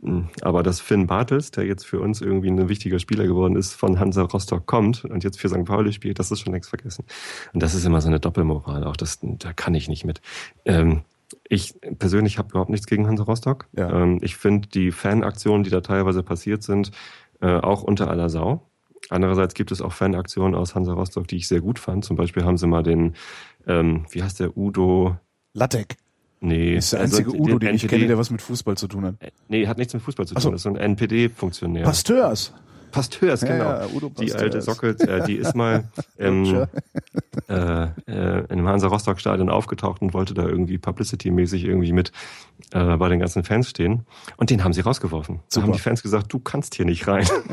Hm, 0.02 0.28
aber 0.40 0.62
dass 0.62 0.80
Finn 0.80 1.06
Bartels, 1.06 1.50
der 1.50 1.66
jetzt 1.66 1.86
für 1.86 2.00
uns 2.00 2.20
irgendwie 2.20 2.48
ein 2.48 2.68
wichtiger 2.68 2.98
Spieler 2.98 3.26
geworden 3.26 3.56
ist, 3.56 3.74
von 3.74 3.98
Hansa 3.98 4.22
Rostock 4.22 4.66
kommt 4.66 5.04
und 5.04 5.24
jetzt 5.24 5.38
für 5.38 5.48
St. 5.48 5.64
Pauli 5.64 5.92
spielt, 5.92 6.18
das 6.18 6.30
ist 6.30 6.40
schon 6.40 6.52
längst 6.52 6.70
vergessen. 6.70 7.04
Und 7.52 7.62
das 7.62 7.74
ist 7.74 7.84
immer 7.84 8.00
so 8.00 8.08
eine 8.08 8.20
Doppelmoral, 8.20 8.84
auch 8.84 8.96
das, 8.96 9.18
da 9.22 9.52
kann 9.52 9.74
ich 9.74 9.88
nicht 9.88 10.04
mit. 10.04 10.20
Ähm, 10.64 11.02
ich 11.48 11.74
persönlich 11.98 12.38
habe 12.38 12.50
überhaupt 12.50 12.70
nichts 12.70 12.86
gegen 12.86 13.06
Hansa 13.06 13.24
Rostock. 13.24 13.68
Ja. 13.72 14.02
Ähm, 14.02 14.18
ich 14.22 14.36
finde 14.36 14.68
die 14.68 14.90
Fanaktionen, 14.90 15.64
die 15.64 15.70
da 15.70 15.80
teilweise 15.80 16.22
passiert 16.22 16.62
sind, 16.62 16.92
äh, 17.40 17.58
auch 17.58 17.82
unter 17.82 18.08
aller 18.08 18.30
Sau. 18.30 18.66
Andererseits 19.10 19.54
gibt 19.54 19.72
es 19.72 19.80
auch 19.80 19.92
Fanaktionen 19.92 20.54
aus 20.54 20.74
Hansa 20.74 20.92
Rostock, 20.92 21.28
die 21.28 21.36
ich 21.36 21.48
sehr 21.48 21.60
gut 21.60 21.78
fand. 21.78 22.04
Zum 22.04 22.16
Beispiel 22.16 22.44
haben 22.44 22.56
sie 22.56 22.66
mal 22.66 22.82
den, 22.82 23.14
ähm, 23.66 24.06
wie 24.10 24.22
heißt 24.22 24.40
der, 24.40 24.56
Udo, 24.56 25.16
Lattek 25.52 25.96
nee. 26.40 26.74
ist 26.76 26.92
der 26.92 27.00
also 27.00 27.18
einzige 27.18 27.37
Udo, 27.38 27.59
den 27.59 27.74
ich 27.74 27.83
NPD 27.83 27.96
kenne, 27.96 28.09
der 28.09 28.18
was 28.18 28.31
mit 28.31 28.42
Fußball 28.42 28.76
zu 28.76 28.88
tun 28.88 29.05
hat. 29.05 29.14
Nee, 29.48 29.66
hat 29.66 29.79
nichts 29.79 29.94
mit 29.94 30.03
Fußball 30.03 30.26
zu 30.26 30.35
Ach 30.37 30.40
so. 30.40 30.48
tun. 30.48 30.55
Das 30.55 30.62
ist 30.62 30.66
ein 30.66 30.76
NPD-Funktionär. 30.76 31.85
Pasteurs. 31.85 32.53
Pasteurs, 32.92 33.42
Ja, 33.42 33.48
genau. 33.48 33.64
ja, 33.64 33.87
Udo 33.94 34.09
die 34.09 34.24
Pasteurs. 34.26 34.42
alte 34.42 34.62
Socke, 34.62 34.88
äh, 34.98 35.24
die 35.24 35.37
ist 35.37 35.55
mal 35.55 35.85
im, 36.18 36.44
Tja. 36.44 36.68
äh, 37.48 37.83
äh, 38.11 38.38
in 38.46 38.50
einem 38.50 38.66
Hansa 38.68 38.88
Rostock 38.88 39.20
Stadion 39.20 39.48
aufgetaucht 39.48 40.03
und 40.03 40.12
wollte 40.12 40.35
da 40.35 40.42
irgendwie 40.44 40.76
Publicity-mäßig 40.76 41.64
irgendwie 41.64 41.92
mit 41.92 42.11
äh, 42.72 42.96
bei 42.96 43.09
den 43.09 43.20
ganzen 43.20 43.44
Fans 43.44 43.70
stehen. 43.70 44.07
Und 44.38 44.50
den 44.50 44.64
haben 44.64 44.72
sie 44.72 44.81
rausgeworfen. 44.81 45.37
Da 45.37 45.42
Super. 45.48 45.66
haben 45.68 45.72
die 45.74 45.79
Fans 45.79 46.03
gesagt, 46.03 46.33
du 46.33 46.40
kannst 46.40 46.74
hier 46.74 46.85
nicht 46.85 47.07
rein. 47.07 47.24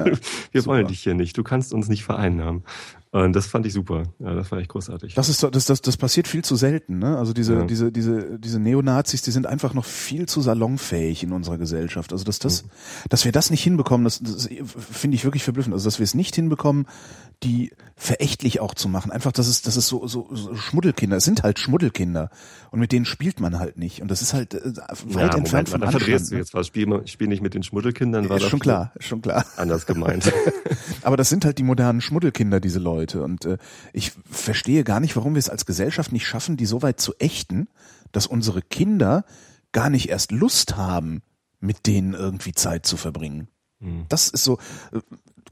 Wir 0.52 0.62
super. 0.62 0.74
wollen 0.74 0.88
dich 0.88 1.02
hier 1.02 1.14
nicht. 1.14 1.38
Du 1.38 1.44
kannst 1.44 1.72
uns 1.72 1.88
nicht 1.88 2.04
vereinnahmen. 2.04 2.64
Und 3.12 3.34
das 3.36 3.48
fand 3.48 3.66
ich 3.66 3.74
super. 3.74 4.04
Ja, 4.20 4.34
das 4.34 4.52
war 4.52 4.60
echt 4.60 4.70
großartig. 4.70 5.14
Das 5.16 5.30
ist 5.30 5.42
das, 5.42 5.66
das, 5.66 5.82
das 5.82 5.98
passiert 5.98 6.28
viel 6.28 6.44
zu 6.44 6.56
selten, 6.56 7.00
ne? 7.00 7.18
Also 7.18 7.32
diese, 7.34 7.54
Ja. 7.56 7.64
diese, 7.66 7.92
diese, 7.92 8.38
diese 8.38 8.60
Neonazis, 8.60 9.22
die 9.22 9.32
sind 9.32 9.48
einfach 9.48 9.74
noch 9.74 9.86
viel 9.86 10.28
zu 10.28 10.42
salonfähig 10.42 11.24
in 11.24 11.32
unserer 11.32 11.58
Gesellschaft. 11.58 12.12
Also 12.12 12.26
dass 12.26 12.40
das, 12.40 12.66
dass 13.10 13.24
wir 13.24 13.32
das 13.32 13.50
nicht 13.50 13.64
hinbekommen, 13.64 14.04
das, 14.04 14.20
das 14.20 14.50
finde 14.78 15.16
ich 15.16 15.24
wirklich 15.24 15.44
verblüffend. 15.44 15.74
Also 15.74 15.86
dass 15.86 16.00
wir 16.00 16.04
es 16.04 16.16
nicht 16.16 16.36
hinbekommen, 16.36 16.86
die 17.44 17.72
verächtlich 17.96 18.60
auch 18.60 18.74
zu 18.74 18.90
machen. 18.90 19.12
Einfach, 19.12 19.32
dass 19.32 19.48
es, 19.48 19.62
das 19.62 19.78
ist 19.78 19.88
so, 19.88 20.06
so, 20.08 20.28
so 20.34 20.56
Schmuddelkinder. 20.56 21.16
Es 21.18 21.24
sind 21.24 21.44
halt 21.44 21.60
Schmuddelkinder 21.60 22.30
und 22.72 22.80
mit 22.80 22.92
denen 22.92 23.06
spielt 23.06 23.40
man 23.40 23.58
halt 23.58 23.78
nicht. 23.78 24.02
Und 24.02 24.12
das 24.12 24.22
ist 24.22 24.34
halt 24.34 24.54
äh, 24.54 24.60
weit 24.66 25.34
ja, 25.34 25.38
entfernt 25.38 25.70
Moment, 25.70 25.70
von 25.70 25.82
da 25.82 25.92
verdrehst 25.92 26.10
Anstand. 26.24 26.32
du 26.32 26.36
jetzt 26.38 26.54
was. 26.54 26.68
Spiel, 26.68 27.02
spiel 27.06 27.28
nicht 27.28 27.42
mit 27.42 27.54
den 27.54 27.64
Schmuddelkindern. 27.64 28.28
War 28.28 28.38
Ist 28.38 28.50
schon 28.50 28.60
klar, 28.60 28.92
schon 29.00 29.22
klar. 29.22 29.46
Anders 29.56 29.86
gemeint. 29.86 30.32
Aber 31.04 31.16
das 31.16 31.30
sind 31.30 31.46
halt 31.46 31.58
die 31.58 31.64
modernen 31.64 32.02
Schmuddelkinder, 32.02 32.60
diese 32.60 32.80
Leute. 32.80 32.97
Und 33.24 33.46
äh, 33.46 33.58
ich 33.94 34.12
verstehe 34.30 34.84
gar 34.84 35.00
nicht, 35.00 35.16
warum 35.16 35.36
wir 35.36 35.40
es 35.40 35.50
als 35.50 35.66
Gesellschaft 35.66 36.12
nicht 36.12 36.28
schaffen, 36.28 36.58
die 36.58 36.66
so 36.66 36.82
weit 36.82 37.00
zu 37.00 37.14
ächten, 37.20 37.68
dass 38.12 38.28
unsere 38.28 38.62
Kinder 38.62 39.26
gar 39.72 39.90
nicht 39.90 40.10
erst 40.10 40.32
Lust 40.32 40.78
haben, 40.78 41.22
mit 41.60 41.88
denen 41.88 42.14
irgendwie 42.14 42.54
Zeit 42.54 42.86
zu 42.86 42.98
verbringen. 42.98 43.48
Das 44.10 44.30
ist 44.30 44.44
so, 44.44 44.58
äh, 44.92 45.00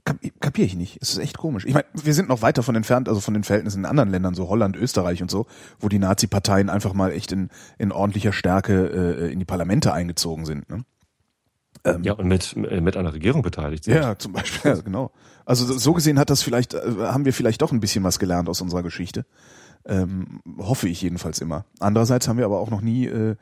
kap 0.04 0.18
kapiere 0.40 0.68
ich 0.68 0.76
nicht. 0.76 1.00
Es 1.02 1.10
ist 1.12 1.18
echt 1.18 1.38
komisch. 1.38 1.66
Ich 1.66 1.74
meine, 1.74 1.86
wir 1.94 2.14
sind 2.14 2.30
noch 2.30 2.42
weiter 2.42 2.64
von 2.64 2.76
entfernt, 2.76 3.10
also 3.10 3.20
von 3.20 3.34
den 3.34 3.44
Verhältnissen 3.44 3.80
in 3.80 3.86
anderen 3.86 4.10
Ländern, 4.10 4.36
so 4.36 4.48
Holland, 4.50 4.76
Österreich 4.76 5.22
und 5.22 5.30
so, 5.30 5.48
wo 5.80 5.90
die 5.90 6.00
Nazi-Parteien 6.00 6.70
einfach 6.70 6.94
mal 6.94 7.12
echt 7.12 7.32
in, 7.32 7.50
in 7.78 7.92
ordentlicher 7.92 8.34
Stärke 8.34 8.88
äh, 8.88 9.32
in 9.32 9.40
die 9.40 9.46
Parlamente 9.46 9.94
eingezogen 9.94 10.46
sind. 10.46 10.70
Ne? 10.70 10.86
Ja, 12.02 12.14
und 12.14 12.28
mit, 12.28 12.56
mit 12.56 12.98
einer 12.98 13.14
Regierung 13.14 13.42
beteiligt 13.42 13.84
sind. 13.84 13.96
Ja, 13.96 14.18
zum 14.18 14.34
Beispiel, 14.34 14.72
ja, 14.72 14.82
genau. 14.84 15.12
Also 15.46 15.78
so 15.78 15.94
gesehen 15.94 16.18
hat 16.18 16.30
das 16.30 16.42
vielleicht, 16.42 16.74
äh, 16.74 16.82
haben 17.00 17.26
wir 17.26 17.34
vielleicht 17.34 17.62
doch 17.62 17.72
ein 17.72 17.80
bisschen 17.80 18.04
was 18.04 18.20
gelernt 18.20 18.50
aus 18.50 18.62
unserer 18.62 18.84
Geschichte. 18.84 19.26
Ähm, 19.86 20.42
hoffe 20.58 20.90
ich 20.90 21.02
jedenfalls 21.02 21.40
immer. 21.40 21.66
Andererseits 21.80 22.28
haben 22.28 22.38
wir 22.38 22.46
aber 22.46 22.60
auch 22.60 22.72
noch 22.72 22.82
nie, 22.82 23.06
äh, 23.06 23.36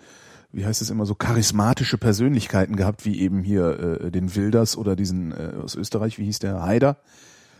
wie 0.51 0.65
heißt 0.65 0.81
es 0.81 0.89
immer, 0.89 1.05
so 1.05 1.15
charismatische 1.15 1.97
Persönlichkeiten 1.97 2.75
gehabt, 2.75 3.05
wie 3.05 3.21
eben 3.21 3.43
hier 3.43 4.01
äh, 4.01 4.11
den 4.11 4.35
Wilders 4.35 4.77
oder 4.77 4.95
diesen 4.95 5.31
äh, 5.31 5.53
aus 5.63 5.75
Österreich, 5.75 6.19
wie 6.19 6.25
hieß 6.25 6.39
der, 6.39 6.61
Haider. 6.61 6.97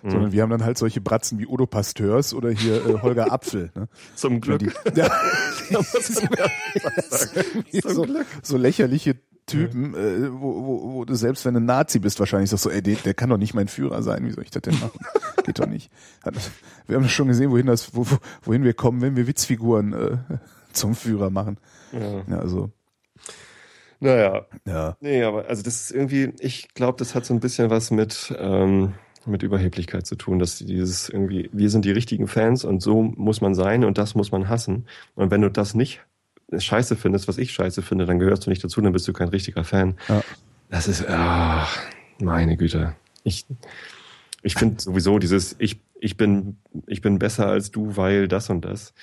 Sondern 0.06 0.34
wir 0.34 0.42
haben 0.42 0.50
dann 0.50 0.66
halt 0.66 0.78
solche 0.78 1.00
Bratzen 1.00 1.40
wie 1.40 1.48
Udo 1.48 1.66
Pasteurs 1.66 2.34
oder 2.34 2.50
hier 2.50 2.86
äh, 2.86 3.02
Holger 3.02 3.32
Apfel. 3.32 3.72
Ne? 3.74 3.88
Zum 4.16 4.42
Glück. 4.42 4.60
Die, 4.60 4.70
ja, 4.96 5.10
so, 7.82 8.06
so 8.42 8.58
lächerliche 8.58 9.16
Typen, 9.46 9.94
äh, 9.94 10.32
wo, 10.32 10.66
wo, 10.66 10.94
wo 10.94 11.06
du 11.06 11.16
selbst 11.16 11.46
wenn 11.46 11.54
du 11.54 11.60
Nazi 11.60 12.00
bist, 12.00 12.20
wahrscheinlich 12.20 12.50
sagst 12.50 12.64
so, 12.64 12.70
ey, 12.70 12.82
der, 12.82 12.96
der 12.96 13.14
kann 13.14 13.30
doch 13.30 13.38
nicht 13.38 13.54
mein 13.54 13.68
Führer 13.68 14.02
sein, 14.02 14.26
wie 14.26 14.32
soll 14.32 14.44
ich 14.44 14.52
das 14.52 14.62
denn 14.62 14.80
machen? 14.80 15.00
Geht 15.46 15.60
doch 15.60 15.68
nicht. 15.68 15.92
Wir 16.88 16.96
haben 16.96 17.10
schon 17.10 17.28
gesehen, 17.28 17.52
wohin 17.52 17.66
das, 17.66 17.94
wo, 17.96 18.06
wohin 18.44 18.64
wir 18.64 18.74
kommen, 18.74 19.02
wenn 19.02 19.16
wir 19.16 19.28
Witzfiguren 19.28 19.94
äh, 19.94 20.18
zum 20.74 20.96
Führer 20.96 21.30
machen. 21.30 21.58
Ja. 21.92 22.24
Ja, 22.30 22.40
also, 22.40 22.72
Naja, 24.00 24.46
ja. 24.66 24.98
nee, 25.02 25.24
aber 25.24 25.48
also 25.48 25.62
das 25.62 25.82
ist 25.82 25.92
irgendwie, 25.92 26.34
ich 26.40 26.74
glaube, 26.74 26.98
das 26.98 27.14
hat 27.14 27.26
so 27.26 27.34
ein 27.34 27.40
bisschen 27.40 27.70
was 27.70 27.92
mit, 27.92 28.34
ähm, 28.38 28.94
mit 29.26 29.44
Überheblichkeit 29.44 30.06
zu 30.06 30.16
tun, 30.16 30.40
dass 30.40 30.58
dieses 30.58 31.10
irgendwie, 31.10 31.50
wir 31.54 31.70
sind 31.70 31.86
die 31.86 31.92
richtigen 31.92 32.28
Fans 32.28 32.64
und 32.64 32.82
so 32.82 33.02
muss 33.02 33.42
man 33.42 33.56
sein 33.56 33.84
und 33.84 33.98
das 33.98 34.16
muss 34.16 34.32
man 34.32 34.50
hassen. 34.50 34.88
Und 35.16 35.32
wenn 35.32 35.42
du 35.42 35.50
das 35.50 35.74
nicht 35.74 36.02
scheiße 36.60 36.96
findest, 36.96 37.28
was 37.28 37.38
ich 37.38 37.52
scheiße 37.52 37.82
finde, 37.82 38.06
dann 38.06 38.20
gehörst 38.20 38.46
du 38.46 38.50
nicht 38.50 38.64
dazu, 38.64 38.82
dann 38.82 38.94
bist 38.94 39.08
du 39.08 39.14
kein 39.14 39.30
richtiger 39.30 39.64
Fan. 39.64 39.96
Ja. 40.08 40.22
Das 40.70 40.88
ist, 40.88 41.06
ach, 41.08 41.78
meine 42.20 42.58
Güte. 42.58 42.96
Ich, 43.24 43.46
ich 44.42 44.56
finde 44.56 44.82
sowieso 44.82 45.20
dieses, 45.20 45.56
ich, 45.60 45.80
ich 46.00 46.18
bin, 46.18 46.58
ich 46.88 47.02
bin 47.02 47.20
besser 47.20 47.48
als 47.48 47.72
du, 47.72 47.96
weil 47.98 48.28
das 48.28 48.50
und 48.50 48.66
das. 48.66 48.94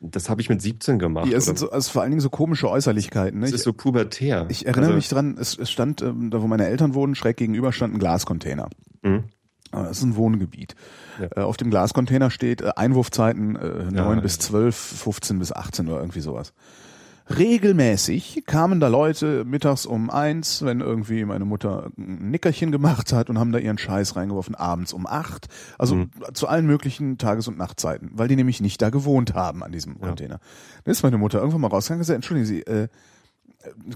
Das 0.00 0.30
habe 0.30 0.40
ich 0.40 0.48
mit 0.48 0.62
17 0.62 0.98
gemacht. 0.98 1.26
Die, 1.26 1.34
es 1.34 1.44
sind 1.44 1.58
so, 1.58 1.70
also 1.70 1.90
vor 1.90 2.02
allen 2.02 2.12
Dingen 2.12 2.20
so 2.20 2.30
komische 2.30 2.70
Äußerlichkeiten. 2.70 3.40
Ne? 3.40 3.46
das 3.46 3.50
Ich, 3.50 3.56
ist 3.56 3.64
so 3.64 3.72
pubertär. 3.72 4.46
ich 4.48 4.64
erinnere 4.66 4.86
Also- 4.92 4.96
mich 4.96 5.08
dran, 5.08 5.36
es, 5.38 5.58
es 5.58 5.70
stand, 5.70 6.00
ähm, 6.02 6.30
da 6.30 6.40
wo 6.40 6.46
meine 6.46 6.66
Eltern 6.66 6.94
wohnen, 6.94 7.14
schräg 7.14 7.36
gegenüber 7.36 7.72
stand 7.72 7.94
ein 7.94 7.98
Glascontainer. 7.98 8.68
Mhm. 9.02 9.24
Aber 9.70 9.84
Das 9.88 9.98
ist 9.98 10.04
ein 10.04 10.16
Wohngebiet. 10.16 10.74
Ja. 11.20 11.28
Äh, 11.36 11.40
Auf 11.44 11.56
dem 11.56 11.70
Glascontainer 11.70 12.30
steht 12.30 12.60
äh, 12.62 12.70
Einwurfzeiten 12.76 13.56
äh, 13.56 13.84
9 13.90 13.94
Ja, 13.94 14.14
bis 14.20 14.36
ja. 14.36 14.40
12, 14.40 14.76
15 14.76 15.38
bis 15.38 15.52
18 15.52 15.88
oder 15.88 15.98
irgendwie 15.98 16.20
sowas. 16.20 16.52
Regelmäßig 17.30 18.44
kamen 18.46 18.80
da 18.80 18.88
Leute 18.88 19.44
mittags 19.44 19.84
um 19.84 20.08
eins, 20.08 20.64
wenn 20.64 20.80
irgendwie 20.80 21.26
meine 21.26 21.44
Mutter 21.44 21.90
ein 21.98 22.30
Nickerchen 22.30 22.72
gemacht 22.72 23.12
hat 23.12 23.28
und 23.28 23.38
haben 23.38 23.52
da 23.52 23.58
ihren 23.58 23.76
Scheiß 23.76 24.16
reingeworfen, 24.16 24.54
abends 24.54 24.94
um 24.94 25.06
acht. 25.06 25.46
Also 25.78 25.94
Mhm. 25.96 26.10
zu 26.32 26.48
allen 26.48 26.66
möglichen 26.66 27.18
Tages- 27.18 27.46
und 27.46 27.58
Nachtzeiten, 27.58 28.10
weil 28.14 28.28
die 28.28 28.36
nämlich 28.36 28.62
nicht 28.62 28.80
da 28.80 28.88
gewohnt 28.88 29.34
haben 29.34 29.62
an 29.62 29.72
diesem 29.72 30.00
Container. 30.00 30.40
Dann 30.84 30.92
ist 30.92 31.02
meine 31.02 31.18
Mutter 31.18 31.38
irgendwann 31.38 31.60
mal 31.60 31.68
rausgegangen 31.68 31.98
und 32.00 32.02
gesagt, 32.06 32.16
entschuldigen 32.16 32.46
Sie, 32.46 32.62
äh, 32.62 32.88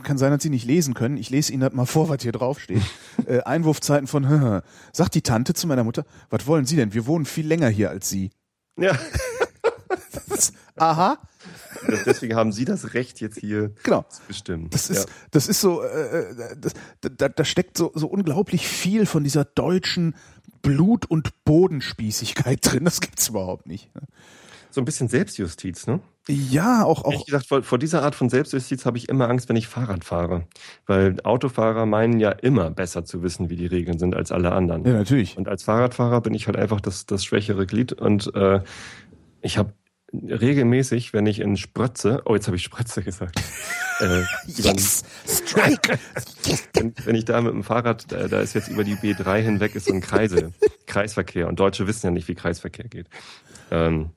kann 0.02 0.18
sein, 0.18 0.30
dass 0.32 0.42
Sie 0.42 0.50
nicht 0.50 0.66
lesen 0.66 0.94
können. 0.94 1.16
Ich 1.16 1.30
lese 1.30 1.52
Ihnen 1.52 1.60
das 1.60 1.72
mal 1.72 1.86
vor, 1.86 2.08
was 2.08 2.22
hier 2.22 2.32
draufsteht. 2.32 2.82
äh, 3.26 3.40
Einwurfzeiten 3.42 4.06
von, 4.06 4.62
sagt 4.92 5.14
die 5.14 5.22
Tante 5.22 5.54
zu 5.54 5.66
meiner 5.66 5.84
Mutter, 5.84 6.04
was 6.30 6.46
wollen 6.46 6.66
Sie 6.66 6.76
denn? 6.76 6.94
Wir 6.94 7.06
wohnen 7.06 7.24
viel 7.24 7.46
länger 7.46 7.68
hier 7.68 7.90
als 7.90 8.08
Sie. 8.08 8.30
Ja, 8.78 8.98
Aha, 10.76 11.18
das- 11.86 12.04
deswegen 12.04 12.34
haben 12.34 12.52
Sie 12.52 12.64
das 12.64 12.94
Recht, 12.94 13.20
jetzt 13.20 13.38
hier 13.38 13.72
genau. 13.82 14.04
zu 14.08 14.22
bestimmen. 14.26 14.70
Das 14.70 14.90
ist, 14.90 15.06
ja. 15.08 15.14
das 15.30 15.46
ist 15.46 15.60
so, 15.60 15.82
äh, 15.82 16.56
das, 16.58 16.72
da, 17.00 17.28
da 17.28 17.44
steckt 17.44 17.76
so, 17.76 17.92
so 17.94 18.06
unglaublich 18.08 18.66
viel 18.66 19.06
von 19.06 19.22
dieser 19.22 19.44
deutschen 19.44 20.14
Blut- 20.62 21.06
und 21.06 21.44
Bodenspießigkeit 21.44 22.60
drin. 22.62 22.84
Das 22.84 23.00
gibt's 23.00 23.28
überhaupt 23.28 23.66
nicht. 23.66 23.94
ne? 23.94 24.02
so 24.70 24.80
ein 24.80 24.84
bisschen 24.84 25.08
Selbstjustiz, 25.08 25.86
ne? 25.86 26.00
Ja, 26.28 26.84
auch, 26.84 27.04
Ehrlich 27.04 27.20
auch, 27.20 27.26
gesagt, 27.26 27.46
vor, 27.46 27.62
vor 27.64 27.78
dieser 27.78 28.02
Art 28.02 28.14
von 28.14 28.28
Selbstjustiz 28.28 28.86
habe 28.86 28.96
ich 28.96 29.08
immer 29.08 29.28
Angst, 29.28 29.48
wenn 29.48 29.56
ich 29.56 29.66
Fahrrad 29.66 30.04
fahre. 30.04 30.46
Weil 30.86 31.20
Autofahrer 31.24 31.84
meinen 31.84 32.20
ja 32.20 32.30
immer 32.30 32.70
besser 32.70 33.04
zu 33.04 33.22
wissen, 33.22 33.50
wie 33.50 33.56
die 33.56 33.66
Regeln 33.66 33.98
sind 33.98 34.14
als 34.14 34.30
alle 34.30 34.52
anderen. 34.52 34.84
ja, 34.84 34.92
natürlich. 34.92 35.36
Und 35.36 35.48
als 35.48 35.64
Fahrradfahrer 35.64 36.20
bin 36.20 36.34
ich 36.34 36.46
halt 36.46 36.56
einfach 36.56 36.80
das, 36.80 37.06
das 37.06 37.24
schwächere 37.24 37.66
Glied. 37.66 37.92
Und 37.92 38.32
äh, 38.36 38.60
ich 39.40 39.58
habe 39.58 39.74
regelmäßig, 40.12 41.12
wenn 41.12 41.26
ich 41.26 41.40
in 41.40 41.56
Sprötze, 41.56 42.22
oh, 42.24 42.34
jetzt 42.34 42.46
habe 42.46 42.56
ich 42.56 42.62
Sprötze 42.62 43.02
gesagt. 43.04 43.40
äh, 43.98 44.22
Yes! 44.46 45.02
Strike! 45.26 45.98
wenn, 46.74 46.94
wenn 47.04 47.16
ich 47.16 47.24
da 47.24 47.40
mit 47.40 47.52
dem 47.52 47.64
Fahrrad, 47.64 48.12
da, 48.12 48.28
da 48.28 48.40
ist 48.40 48.54
jetzt 48.54 48.68
über 48.68 48.84
die 48.84 48.94
B3 48.94 49.40
hinweg, 49.40 49.74
ist 49.74 49.86
so 49.86 49.92
ein 49.92 50.00
Kreise, 50.00 50.52
Kreisverkehr. 50.86 51.48
Und 51.48 51.58
Deutsche 51.58 51.88
wissen 51.88 52.06
ja 52.06 52.10
nicht, 52.12 52.28
wie 52.28 52.36
Kreisverkehr 52.36 52.86
geht. 52.88 53.08
Ähm, 53.72 54.10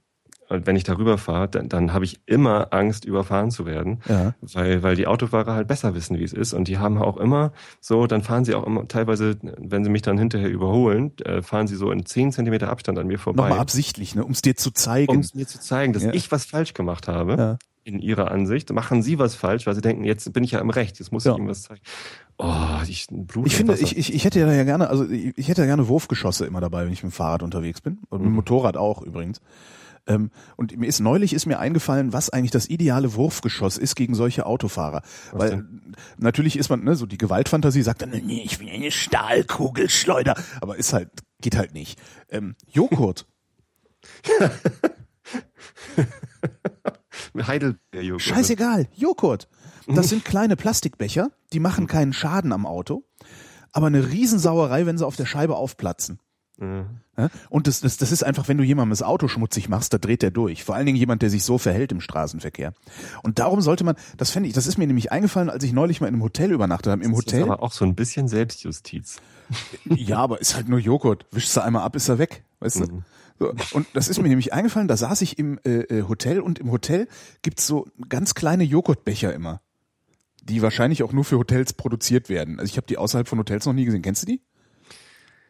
wenn 0.50 0.76
ich 0.76 0.84
darüber 0.84 1.18
fahre, 1.18 1.48
dann, 1.50 1.70
dann 1.70 1.94
habe 1.94 2.06
ich 2.06 2.20
immer 2.26 2.68
Angst, 2.74 3.06
überfahren 3.06 3.52
zu 3.52 3.66
werden, 3.66 4.00
Ja. 4.08 4.34
weil, 4.42 4.84
weil 4.84 4.96
die 4.96 5.08
Autofahrer 5.08 5.54
halt 5.54 5.68
besser 5.68 5.96
wissen, 5.96 6.20
wie 6.20 6.24
es 6.24 6.34
ist. 6.34 6.54
Und 6.54 6.68
die 6.68 6.78
haben 6.78 6.98
auch 6.98 7.18
immer 7.18 7.52
so, 7.82 8.06
dann 8.08 8.22
fahren 8.22 8.46
sie 8.46 8.54
auch 8.56 8.66
immer, 8.66 8.88
teilweise, 8.88 9.38
wenn 9.42 9.84
sie 9.84 9.90
mich 9.90 10.02
dann 10.04 10.18
hinterher 10.18 10.50
überholen, 10.50 11.12
äh, 11.26 11.42
fahren 11.42 11.68
sie 11.68 11.76
so 11.76 11.92
in 11.92 12.06
10 12.06 12.32
Zentimeter 12.32 12.70
Abstand 12.70 13.00
an 13.00 13.08
mir 13.08 13.18
vorbei. 13.20 13.44
Nochmal 13.44 13.60
absichtlich, 13.60 14.16
ne, 14.16 14.24
um 14.24 14.32
es 14.32 14.42
dir 14.42 14.56
zu 14.56 14.70
um 14.70 14.76
zeigen. 14.76 15.20
es 15.20 15.34
mir 15.34 15.48
zu 15.48 15.60
zeigen, 15.60 15.94
dass 15.94 16.04
Ja. 16.04 16.14
ich 16.14 16.32
was 16.32 16.46
falsch 16.46 16.74
gemacht 16.74 17.08
habe. 17.08 17.36
Ja. 17.38 17.58
In 17.88 18.00
ihrer 18.00 18.32
Ansicht 18.32 18.74
machen 18.74 19.04
sie 19.04 19.20
was 19.20 19.36
falsch, 19.36 19.68
weil 19.68 19.76
sie 19.76 19.82
denken, 19.82 20.04
jetzt 20.06 20.34
bin 20.34 20.44
ich 20.44 20.52
ja 20.52 20.60
im 20.60 20.72
Recht, 20.72 20.98
jetzt 20.98 21.12
muss 21.12 21.24
Ja. 21.24 21.34
ich 21.34 21.38
ihm 21.38 21.48
was 21.48 21.62
zeigen. 21.62 21.82
Oh, 22.40 22.80
ich 22.88 23.06
Blut 23.12 23.46
Ich 23.46 23.56
finde, 23.56 23.76
ich, 23.76 23.96
ich, 23.96 24.12
ich 24.12 24.26
hätte 24.26 24.40
ja 24.40 24.64
gerne, 24.64 24.90
also 24.90 25.08
ich, 25.08 25.38
ich 25.38 25.48
hätte 25.50 25.62
ja 25.62 25.68
gerne 25.68 25.88
Wurfgeschosse 25.88 26.48
immer 26.48 26.60
dabei, 26.62 26.86
wenn 26.86 26.92
ich 26.92 27.04
mit 27.04 27.12
dem 27.14 27.16
Fahrrad 27.16 27.44
unterwegs 27.44 27.82
bin. 27.82 28.00
Und 28.10 28.22
mit 28.22 28.26
dem 28.26 28.30
Mhm. 28.32 28.36
Motorrad 28.38 28.76
auch 28.76 29.04
übrigens. 29.04 29.40
Ähm, 30.08 30.32
und 30.56 30.76
mir 30.78 30.88
ist 30.88 31.00
neulich 31.00 31.34
ist 31.34 31.46
mir 31.46 31.60
eingefallen, 31.60 32.12
was 32.12 32.32
eigentlich 32.32 32.50
das 32.52 32.68
ideale 32.70 33.14
Wurfgeschoss 33.14 33.78
ist 33.78 33.96
gegen 33.96 34.16
solche 34.16 34.48
Autofahrer. 34.48 35.04
Was 35.32 35.40
Weil 35.42 35.50
denn? 35.52 35.96
natürlich 36.18 36.58
ist 36.58 36.70
man, 36.70 36.84
ne, 36.84 36.96
so 36.96 37.06
die 37.06 37.20
Gewaltfantasie 37.20 37.84
sagt 37.84 38.02
dann, 38.02 38.10
nee, 38.10 38.42
ich 38.44 38.60
will 38.60 38.70
eine 38.70 38.90
Stahlkugelschleuder. 38.90 40.36
Aber 40.60 40.76
ist 40.76 40.92
halt, 40.92 41.10
geht 41.40 41.56
halt 41.56 41.74
nicht. 41.76 42.00
Ähm, 42.30 42.56
Joghurt. 42.72 43.28
Heidelbeer-Joghurt. 47.44 48.22
Scheißegal, 48.22 48.88
Joghurt. 48.94 49.48
Das 49.88 50.10
sind 50.10 50.26
kleine 50.26 50.56
Plastikbecher, 50.56 51.30
die 51.54 51.60
machen 51.60 51.88
keinen 51.88 52.14
Schaden 52.14 52.52
am 52.52 52.66
Auto, 52.66 53.04
aber 53.72 53.88
eine 53.88 54.10
Riesensauerei, 54.12 54.86
wenn 54.86 54.98
sie 54.98 55.06
auf 55.06 55.16
der 55.16 55.26
Scheibe 55.26 55.56
aufplatzen. 55.56 56.20
Ja? 57.18 57.30
Und 57.50 57.68
das, 57.68 57.82
das, 57.82 57.98
das 57.98 58.12
ist 58.12 58.24
einfach, 58.24 58.48
wenn 58.48 58.58
du 58.58 58.64
jemandem 58.64 58.92
das 58.92 59.04
Auto 59.04 59.28
schmutzig 59.28 59.68
machst, 59.70 59.94
da 59.94 59.98
dreht 59.98 60.22
der 60.22 60.32
durch. 60.32 60.64
Vor 60.64 60.76
allen 60.76 60.86
Dingen 60.86 60.98
jemand, 60.98 61.22
der 61.22 61.30
sich 61.30 61.44
so 61.44 61.58
verhält 61.58 61.92
im 61.92 62.02
Straßenverkehr. 62.02 62.74
Und 63.24 63.40
darum 63.40 63.62
sollte 63.62 63.84
man, 63.84 63.96
das 64.18 64.32
fände 64.32 64.48
ich, 64.48 64.56
das 64.56 64.68
ist 64.68 64.78
mir 64.78 64.88
nämlich 64.88 65.12
eingefallen, 65.12 65.50
als 65.50 65.64
ich 65.64 65.74
neulich 65.74 66.02
mal 66.02 66.08
in 66.08 66.14
einem 66.16 66.24
Hotel 66.24 66.52
übernachtet 66.52 66.92
habe. 66.92 67.04
Im 67.04 67.12
Das 67.12 67.20
ist 67.20 67.26
Hotel, 67.28 67.44
aber 67.44 67.62
auch 67.62 67.72
so 67.72 67.86
ein 67.86 67.96
bisschen 67.96 68.28
Selbstjustiz. 68.28 69.18
ja, 69.86 70.18
aber 70.18 70.40
ist 70.40 70.56
halt 70.56 70.70
nur 70.70 70.80
Joghurt. 70.80 71.26
Wischst 71.32 71.56
du 71.58 71.62
einmal 71.62 71.84
ab, 71.84 71.96
ist 71.96 72.08
er 72.10 72.18
weg. 72.18 72.46
Weißt 72.60 72.80
du? 72.80 73.04
So, 73.38 73.54
und 73.74 73.88
das 73.94 74.08
ist 74.08 74.22
mir 74.22 74.30
nämlich 74.30 74.54
eingefallen, 74.54 74.88
da 74.88 74.96
saß 74.96 75.22
ich 75.22 75.38
im 75.38 75.60
äh, 75.66 75.82
äh, 75.82 76.04
Hotel 76.08 76.40
und 76.40 76.60
im 76.60 76.72
Hotel 76.72 77.08
gibt's 77.42 77.68
so 77.68 77.88
ganz 78.08 78.34
kleine 78.34 78.64
Joghurtbecher 78.64 79.34
immer. 79.34 79.62
Die 80.44 80.62
wahrscheinlich 80.62 81.04
auch 81.04 81.12
nur 81.12 81.26
für 81.26 81.38
Hotels 81.38 81.74
produziert 81.74 82.30
werden. 82.30 82.60
Also 82.60 82.72
ich 82.72 82.78
habe 82.78 82.88
die 82.88 82.98
außerhalb 82.98 83.28
von 83.28 83.40
Hotels 83.40 83.66
noch 83.66 83.74
nie 83.74 83.86
gesehen. 83.86 84.04
Kennst 84.04 84.22
du 84.24 84.28
die? 84.28 84.42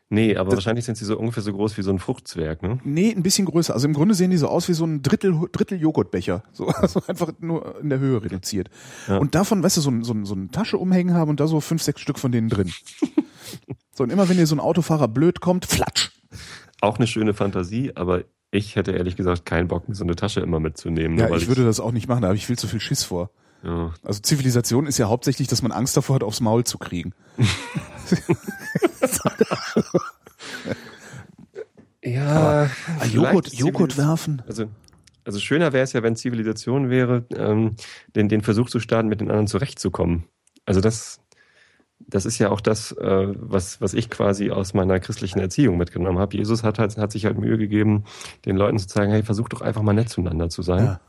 Nee, 0.10 0.36
aber 0.38 0.52
wahrscheinlich 0.52 0.86
sind 0.86 0.98
sie 0.98 1.06
so 1.06 1.18
ungefähr 1.18 1.42
so 1.42 1.52
groß 1.52 1.78
wie 1.78 1.82
so 1.82 1.90
ein 1.90 1.98
Fruchtzwerg, 1.98 2.62
ne? 2.62 2.80
Nee, 2.84 3.12
ein 3.12 3.24
bisschen 3.24 3.46
größer. 3.46 3.74
Also 3.74 3.88
im 3.88 3.94
Grunde 3.94 4.14
sehen 4.14 4.30
die 4.30 4.38
so 4.38 4.48
aus 4.48 4.70
wie 4.70 4.74
so 4.74 4.86
ein 4.86 5.02
Drittel, 5.02 5.36
Drittel 5.52 5.80
Joghurtbecher. 5.82 6.44
So, 6.54 6.68
also 6.70 7.02
einfach 7.08 7.34
nur 7.40 7.80
in 7.82 7.90
der 7.90 8.00
Höhe 8.00 8.24
reduziert. 8.24 8.70
Ja. 9.08 9.18
Und 9.18 9.34
davon, 9.34 9.64
weißt 9.64 9.78
du, 9.78 9.82
so, 9.82 9.90
ein, 9.90 10.04
so, 10.04 10.14
ein, 10.14 10.26
so 10.26 10.36
eine 10.36 10.50
Tasche 10.50 10.78
umhängen 10.78 11.16
haben 11.16 11.32
und 11.32 11.40
da 11.40 11.48
so 11.48 11.60
fünf, 11.60 11.82
sechs 11.82 12.02
Stück 12.02 12.20
von 12.20 12.32
denen 12.32 12.50
drin. 12.50 12.72
so, 13.94 14.04
und 14.04 14.12
immer 14.12 14.30
wenn 14.30 14.38
dir 14.38 14.46
so 14.46 14.56
ein 14.56 14.60
Autofahrer 14.60 15.08
blöd 15.08 15.42
kommt, 15.42 15.66
flatsch. 15.66 16.12
Auch 16.82 16.98
eine 16.98 17.08
schöne 17.08 17.34
Fantasie, 17.34 17.92
aber 17.96 18.24
ich 18.52 18.76
hätte 18.76 18.92
ehrlich 18.92 19.16
gesagt 19.16 19.46
keinen 19.46 19.68
Bock, 19.68 19.88
mir 19.90 19.96
so 19.96 20.04
eine 20.04 20.16
Tasche 20.16 20.40
immer 20.42 20.60
mitzunehmen. 20.60 21.18
Ja, 21.18 21.30
weil 21.30 21.40
ich 21.40 21.48
würde 21.48 21.66
das 21.66 21.80
auch 21.80 21.92
nicht 21.92 22.08
machen, 22.08 22.22
da 22.22 22.28
habe 22.28 22.38
ich 22.38 22.46
viel 22.46 22.58
zu 22.58 22.68
viel 22.68 22.80
Schiss 22.80 23.04
vor. 23.04 23.32
ja. 23.64 23.94
Also 24.04 24.22
Zivilisation 24.22 24.86
ist 24.88 24.98
ja 24.98 25.08
hauptsächlich, 25.10 25.48
dass 25.48 25.62
man 25.62 25.72
Angst 25.72 25.98
davor 25.98 26.16
hat, 26.16 26.24
aufs 26.24 26.42
Maul 26.42 26.64
zu 26.64 26.78
kriegen. 26.78 27.14
Ja, 32.04 32.70
Ah, 33.00 33.06
Joghurt, 33.06 33.52
Joghurt 33.54 33.98
werfen. 33.98 34.42
Also, 34.48 34.66
also 35.24 35.40
schöner 35.40 35.74
wäre 35.74 35.84
es 35.84 35.94
ja, 35.94 36.04
wenn 36.04 36.16
Zivilisation 36.16 36.90
wäre, 36.92 37.26
ähm, 37.36 37.76
den, 38.16 38.30
den 38.30 38.42
Versuch 38.42 38.70
zu 38.70 38.80
starten, 38.80 39.10
mit 39.10 39.22
den 39.22 39.30
anderen 39.30 39.48
zurechtzukommen. 39.48 40.26
Also 40.66 40.82
das, 40.82 41.20
das 42.08 42.26
ist 42.26 42.38
ja 42.38 42.50
auch 42.50 42.62
das, 42.62 42.92
äh, 42.92 43.28
was, 43.36 43.82
was 43.82 43.94
ich 43.94 44.10
quasi 44.10 44.52
aus 44.52 44.74
meiner 44.74 45.00
christlichen 45.00 45.40
Erziehung 45.40 45.78
mitgenommen 45.78 46.20
habe. 46.20 46.38
Jesus 46.38 46.64
hat, 46.64 46.80
halt, 46.80 46.98
hat 46.98 47.12
sich 47.12 47.26
halt 47.26 47.38
Mühe 47.38 47.58
gegeben, 47.58 48.04
den 48.46 48.56
Leuten 48.58 48.78
zu 48.78 48.88
sagen, 48.88 49.12
hey, 49.12 49.24
versuch 49.24 49.50
doch 49.50 49.62
einfach 49.62 49.82
mal 49.82 49.94
nett 49.94 50.10
zueinander 50.10 50.50
zu 50.50 50.62
sein. 50.62 50.86
Ja. 50.86 51.00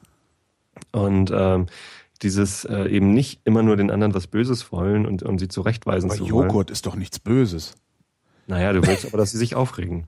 Und 0.92 1.30
ähm, 1.34 1.66
dieses 2.22 2.64
äh, 2.64 2.88
eben 2.88 3.12
nicht 3.12 3.40
immer 3.44 3.62
nur 3.62 3.76
den 3.76 3.90
anderen 3.90 4.14
was 4.14 4.26
Böses 4.26 4.72
wollen 4.72 5.06
und, 5.06 5.22
und 5.22 5.38
sie 5.38 5.48
zurechtweisen 5.48 6.10
Aber 6.10 6.18
zu 6.18 6.30
wollen. 6.30 6.48
Joghurt 6.48 6.70
ist 6.70 6.86
doch 6.86 6.96
nichts 6.96 7.18
Böses. 7.18 7.74
Naja, 8.46 8.72
du 8.72 8.86
willst 8.86 9.06
aber, 9.06 9.18
dass 9.18 9.32
sie 9.32 9.38
sich 9.38 9.54
aufregen. 9.54 10.06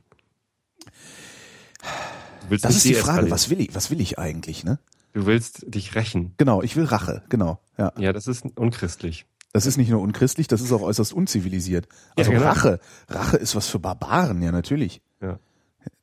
Willst 2.49 2.65
Das 2.65 2.77
ist 2.77 2.85
die 2.85 2.95
Frage, 2.95 3.31
was 3.31 3.51
will 3.51 3.61
ich, 3.61 3.75
was 3.75 3.91
will 3.91 4.01
ich 4.01 4.19
eigentlich, 4.19 4.65
ne? 4.65 4.79
Du 5.13 5.27
willst 5.27 5.65
dich 5.75 5.95
rächen. 5.95 6.35
Genau, 6.39 6.63
ich 6.63 6.77
will 6.77 6.85
Rache, 6.85 7.23
genau, 7.29 7.61
ja. 7.77 7.93
Ja, 7.99 8.13
das 8.13 8.27
ist 8.27 8.47
unchristlich. 8.57 9.27
Das 9.53 9.67
ist 9.67 9.79
nicht 9.79 9.91
nur 9.91 10.01
unchristlich, 10.01 10.47
das 10.47 10.61
ist 10.61 10.73
auch 10.73 10.83
äußerst 10.83 11.13
unzivilisiert. 11.13 11.89
Also 12.17 12.33
Ja, 12.33 12.39
genau. 12.39 12.51
Rache, 12.51 12.81
Rache 13.09 13.37
ist 13.37 13.57
was 13.57 13.69
für 13.69 13.79
Barbaren, 13.79 14.43
ja 14.43 14.53
natürlich. 14.53 15.01
Ja. 15.23 15.39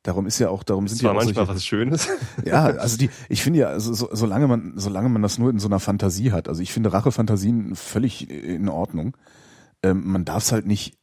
Darum 0.02 0.26
ist 0.26 0.38
ja 0.38 0.48
auch, 0.48 0.62
darum 0.62 0.88
sind 0.88 0.98
Das 0.98 1.04
war 1.04 1.12
ja 1.12 1.24
manchmal 1.24 1.46
solche, 1.46 1.56
was 1.56 1.64
Schönes. 1.64 2.08
ja, 2.44 2.64
also 2.64 2.96
die, 2.96 3.10
ich 3.28 3.42
finde 3.42 3.60
ja, 3.60 3.68
also 3.68 3.94
so, 3.94 4.08
solange 4.12 4.48
man, 4.48 4.72
solange 4.76 5.08
man 5.08 5.22
das 5.22 5.38
nur 5.38 5.50
in 5.50 5.58
so 5.58 5.68
einer 5.68 5.80
Fantasie 5.80 6.32
hat, 6.32 6.48
also 6.48 6.60
ich 6.62 6.72
finde 6.72 6.92
Rachefantasien 6.92 7.76
völlig 7.76 8.28
in 8.30 8.68
Ordnung. 8.68 9.16
Ähm, 9.82 10.02
man 10.06 10.24
darf 10.24 10.44
es 10.44 10.52
halt 10.52 10.66
nicht, 10.66 10.96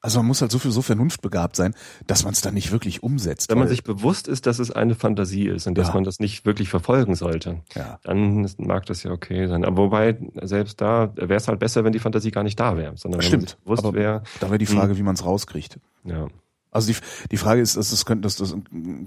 also 0.00 0.20
man 0.20 0.26
muss 0.26 0.40
halt 0.40 0.52
so 0.52 0.58
viel 0.58 0.70
so 0.70 0.80
vernunftbegabt 0.82 1.56
sein, 1.56 1.74
dass 2.06 2.22
man 2.24 2.32
es 2.32 2.40
dann 2.40 2.54
nicht 2.54 2.70
wirklich 2.70 3.02
umsetzt. 3.02 3.50
Wenn 3.50 3.58
man 3.58 3.66
sich 3.68 3.82
bewusst 3.82 4.28
ist, 4.28 4.46
dass 4.46 4.58
es 4.60 4.70
eine 4.70 4.94
Fantasie 4.94 5.46
ist 5.48 5.66
und 5.66 5.76
dass 5.76 5.88
Ja. 5.88 5.94
man 5.94 6.04
das 6.04 6.20
nicht 6.20 6.46
wirklich 6.46 6.68
verfolgen 6.68 7.14
sollte, 7.16 7.62
ja. 7.74 7.98
dann 8.04 8.48
mag 8.58 8.86
das 8.86 9.02
ja 9.02 9.10
okay 9.10 9.46
sein. 9.48 9.64
Aber 9.64 9.84
wobei, 9.84 10.16
selbst 10.42 10.80
da 10.80 11.12
wäre 11.16 11.34
es 11.34 11.48
halt 11.48 11.58
besser, 11.58 11.82
wenn 11.84 11.92
die 11.92 11.98
Fantasie 11.98 12.30
gar 12.30 12.44
nicht 12.44 12.60
da 12.60 12.76
wäre, 12.76 12.96
sondern 12.96 13.20
wenn 13.20 13.30
man 13.30 13.40
Stimmt, 13.46 13.64
bewusst 13.64 13.92
wäre. 13.92 14.22
da 14.40 14.48
wäre 14.48 14.58
die 14.58 14.66
Frage, 14.66 14.96
wie 14.96 15.02
man 15.02 15.14
es 15.16 15.24
rauskriegt. 15.24 15.80
Ja. 16.04 16.28
Also 16.70 16.92
die, 16.92 16.98
die 17.30 17.36
Frage 17.38 17.60
ist, 17.60 17.76
dass 17.76 17.90
das 17.90 18.04
können, 18.04 18.22
das, 18.22 18.36
das 18.36 18.54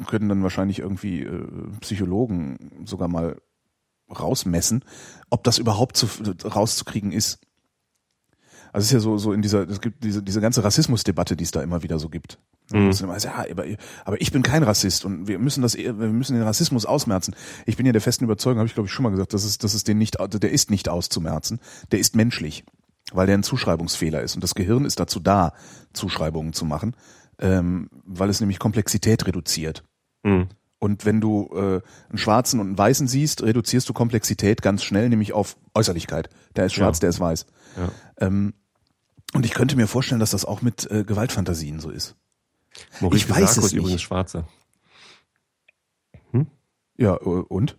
können 0.07 0.27
dann 0.29 0.43
wahrscheinlich 0.43 0.79
irgendwie 0.79 1.21
äh, 1.21 1.47
Psychologen 1.79 2.83
sogar 2.85 3.07
mal 3.07 3.37
rausmessen, 4.09 4.83
ob 5.29 5.43
das 5.43 5.57
überhaupt 5.57 5.95
zu, 5.95 6.07
rauszukriegen 6.43 7.11
ist. 7.11 7.39
Also 8.73 8.83
es 8.83 8.85
ist 8.85 8.93
ja 8.93 8.99
so, 8.99 9.17
so 9.17 9.33
in 9.33 9.41
dieser, 9.41 9.67
es 9.69 9.81
gibt 9.81 10.03
diese, 10.03 10.23
diese 10.23 10.41
ganze 10.41 10.63
Rassismusdebatte, 10.63 11.35
die 11.35 11.43
es 11.43 11.51
da 11.51 11.61
immer 11.61 11.83
wieder 11.83 11.99
so 11.99 12.09
gibt. 12.09 12.39
Mhm. 12.71 12.91
Immer, 13.01 13.17
ja, 13.17 13.45
aber, 13.51 13.65
aber 14.05 14.21
ich 14.21 14.31
bin 14.31 14.43
kein 14.43 14.63
Rassist 14.63 15.03
und 15.03 15.27
wir 15.27 15.39
müssen 15.39 15.61
das, 15.61 15.75
wir 15.75 15.93
müssen 15.93 16.35
den 16.35 16.43
Rassismus 16.43 16.85
ausmerzen. 16.85 17.35
Ich 17.65 17.75
bin 17.77 17.85
ja 17.85 17.91
der 17.91 18.01
festen 18.01 18.23
Überzeugung, 18.23 18.59
habe 18.59 18.67
ich 18.67 18.73
glaube 18.73 18.87
ich 18.87 18.93
schon 18.93 19.03
mal 19.03 19.09
gesagt, 19.09 19.33
dass 19.33 19.43
es, 19.43 19.57
dass 19.57 19.73
es 19.73 19.83
den 19.83 19.97
nicht, 19.97 20.17
der 20.19 20.51
ist 20.51 20.71
nicht 20.71 20.87
auszumerzen, 20.87 21.59
der 21.91 21.99
ist 21.99 22.15
menschlich, 22.15 22.63
weil 23.11 23.27
der 23.27 23.37
ein 23.37 23.43
Zuschreibungsfehler 23.43 24.21
ist 24.21 24.35
und 24.35 24.43
das 24.43 24.55
Gehirn 24.55 24.85
ist 24.85 24.99
dazu 24.99 25.19
da, 25.19 25.53
Zuschreibungen 25.93 26.53
zu 26.53 26.63
machen, 26.65 26.95
ähm, 27.39 27.89
weil 28.05 28.29
es 28.29 28.39
nämlich 28.39 28.59
Komplexität 28.59 29.27
reduziert. 29.27 29.83
Mhm. 30.23 30.47
Und 30.79 31.05
wenn 31.05 31.21
du 31.21 31.49
äh, 31.53 31.81
einen 32.09 32.17
Schwarzen 32.17 32.59
und 32.59 32.67
einen 32.67 32.77
Weißen 32.77 33.07
siehst, 33.07 33.43
reduzierst 33.43 33.87
du 33.87 33.93
Komplexität 33.93 34.63
ganz 34.63 34.83
schnell, 34.83 35.09
nämlich 35.09 35.31
auf 35.33 35.55
Äußerlichkeit. 35.75 36.29
Der 36.55 36.65
ist 36.65 36.73
schwarz, 36.73 36.97
Ja. 36.97 37.01
der 37.01 37.09
ist 37.09 37.19
weiß. 37.19 37.45
Ja. 37.77 37.89
Ähm, 38.27 38.53
und 39.33 39.45
ich 39.45 39.53
könnte 39.53 39.75
mir 39.75 39.87
vorstellen, 39.87 40.19
dass 40.19 40.31
das 40.31 40.45
auch 40.45 40.61
mit 40.61 40.89
äh, 40.91 41.03
Gewaltfantasien 41.03 41.79
so 41.79 41.89
ist. 41.89 42.15
Maurice 42.99 43.25
Ich 43.25 43.29
weiß 43.29 43.37
Sarko 43.55 43.59
es 43.59 43.65
ist 43.67 43.71
übrigens 43.73 43.91
nicht. 43.93 44.01
Schwarzer. 44.03 44.47
Ja, 46.97 47.15
äh, 47.15 47.19
und? 47.25 47.77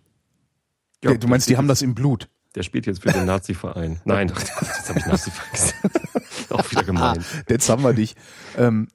Ja, 1.03 1.11
Ja, 1.11 1.17
du 1.17 1.27
meinst, 1.27 1.49
die 1.49 1.55
haben 1.57 1.67
das 1.67 1.81
im 1.81 1.95
Blut? 1.95 2.29
Der 2.55 2.63
spielt 2.63 2.85
jetzt 2.85 3.01
für 3.03 3.11
den 3.11 3.25
Nazi-Verein. 3.25 4.01
Nein, 4.05 4.31
ach, 4.35 4.41
jetzt 4.41 4.89
habe 4.89 4.99
ich 4.99 5.05
Nazi-Verein 5.05 5.51
gesagt. 5.51 6.51
Auch 6.51 6.71
wieder 6.71 6.83
gemein. 6.83 7.23
Jetzt 7.49 7.69
haben 7.69 7.83
wir 7.83 7.93
dich. 7.93 8.15
Ähm, 8.57 8.89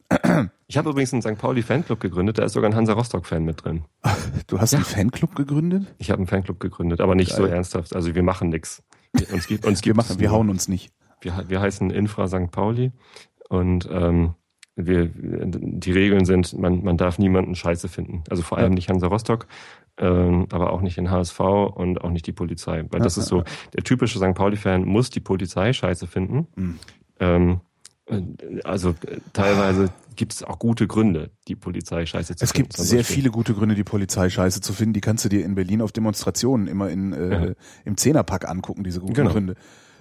Ich 0.69 0.77
habe 0.77 0.91
übrigens 0.91 1.13
einen 1.15 1.23
St. 1.23 1.39
Pauli-Fanclub 1.39 1.99
gegründet, 1.99 2.39
da 2.39 2.45
ist 2.45 2.53
sogar 2.53 2.71
ein 2.71 2.77
Hansa 2.77 2.93
Rostock-Fan 2.93 3.43
mit 3.43 3.65
drin. 3.65 3.87
du 4.49 4.61
hast 4.61 4.75
einen 4.75 4.85
Fanclub 4.85 5.35
gegründet? 5.35 5.87
Ich 5.97 6.11
habe 6.11 6.19
einen 6.19 6.27
Fanclub 6.27 6.61
gegründet, 6.61 7.01
aber 7.01 7.15
nicht 7.15 7.33
so 7.33 7.45
Geil. 7.45 7.53
ernsthaft. 7.55 7.97
Also 7.97 8.15
wir 8.15 8.23
machen 8.23 8.51
nix. 8.51 8.83
Uns 9.33 9.47
gibt, 9.47 9.65
uns 9.65 9.83
Wir 9.85 9.95
machen, 9.95 10.21
wir 10.21 10.31
hauen 10.31 10.51
uns 10.51 10.69
nicht. 10.69 10.93
Wir, 11.21 11.45
wir 11.49 11.61
heißen 11.61 11.91
Infra 11.91 12.29
St. 12.29 12.51
Pauli 12.51 12.93
und 13.49 13.89
ähm, 13.91 14.35
wir, 14.77 15.11
die 15.13 15.91
Regeln 15.93 16.25
sind, 16.25 16.57
man, 16.57 16.85
man 16.85 16.97
darf 16.97 17.19
niemanden 17.19 17.57
scheiße 17.57 17.89
finden. 17.89 18.23
Also 18.31 18.43
vor 18.43 18.59
allem 18.59 18.71
Ja. 18.73 18.75
nicht 18.77 18.89
Hansa 18.89 19.09
Rostock, 19.09 19.47
ähm, 19.97 20.47
aber 20.53 20.73
auch 20.73 20.81
nicht 20.81 20.97
den 20.97 21.11
HSV 21.11 21.41
und 21.41 22.01
auch 22.03 22.11
nicht 22.11 22.27
die 22.29 22.33
Polizei. 22.33 22.85
Weil 22.91 23.01
das 23.01 23.17
Ja, 23.17 23.23
ist 23.23 23.29
so, 23.29 23.43
der 23.75 23.83
typische 23.83 24.19
St. 24.19 24.35
Pauli-Fan 24.35 24.85
muss 24.85 25.11
die 25.11 25.19
Polizei 25.21 25.73
scheiße 25.73 26.07
finden. 26.07 26.47
Mhm. 26.55 26.79
Ähm, 27.19 27.61
äh, 28.07 28.23
also 28.63 28.95
teilweise 29.33 29.91
gibt 30.15 30.33
es 30.35 30.45
auch 30.45 30.61
gute 30.61 30.87
Gründe, 30.87 31.31
die 31.49 31.57
Polizei 31.57 32.07
scheiße 32.07 32.37
zu 32.37 32.45
Es 32.45 32.53
finden. 32.53 32.69
gibt 32.69 32.77
Zum 32.77 32.85
sehr 32.85 33.05
viele 33.05 33.31
gute 33.31 33.55
Gründe, 33.55 33.75
die 33.75 33.83
Polizei 33.85 34.31
scheiße 34.31 34.61
zu 34.61 34.73
finden. 34.73 34.93
Die 34.93 35.01
kannst 35.01 35.25
du 35.25 35.29
dir 35.29 35.45
in 35.45 35.57
Berlin 35.57 35.83
auf 35.83 35.91
Demonstrationen 35.91 36.69
immer 36.69 36.89
in, 36.91 37.13
äh, 37.13 37.49
Ja. 37.49 37.55
im 37.85 37.97
Zehnerpack 37.97 38.49
angucken, 38.49 38.85
diese 38.85 39.01
guten 39.01 39.15
Genau. 39.15 39.31
Gründe. 39.33 39.57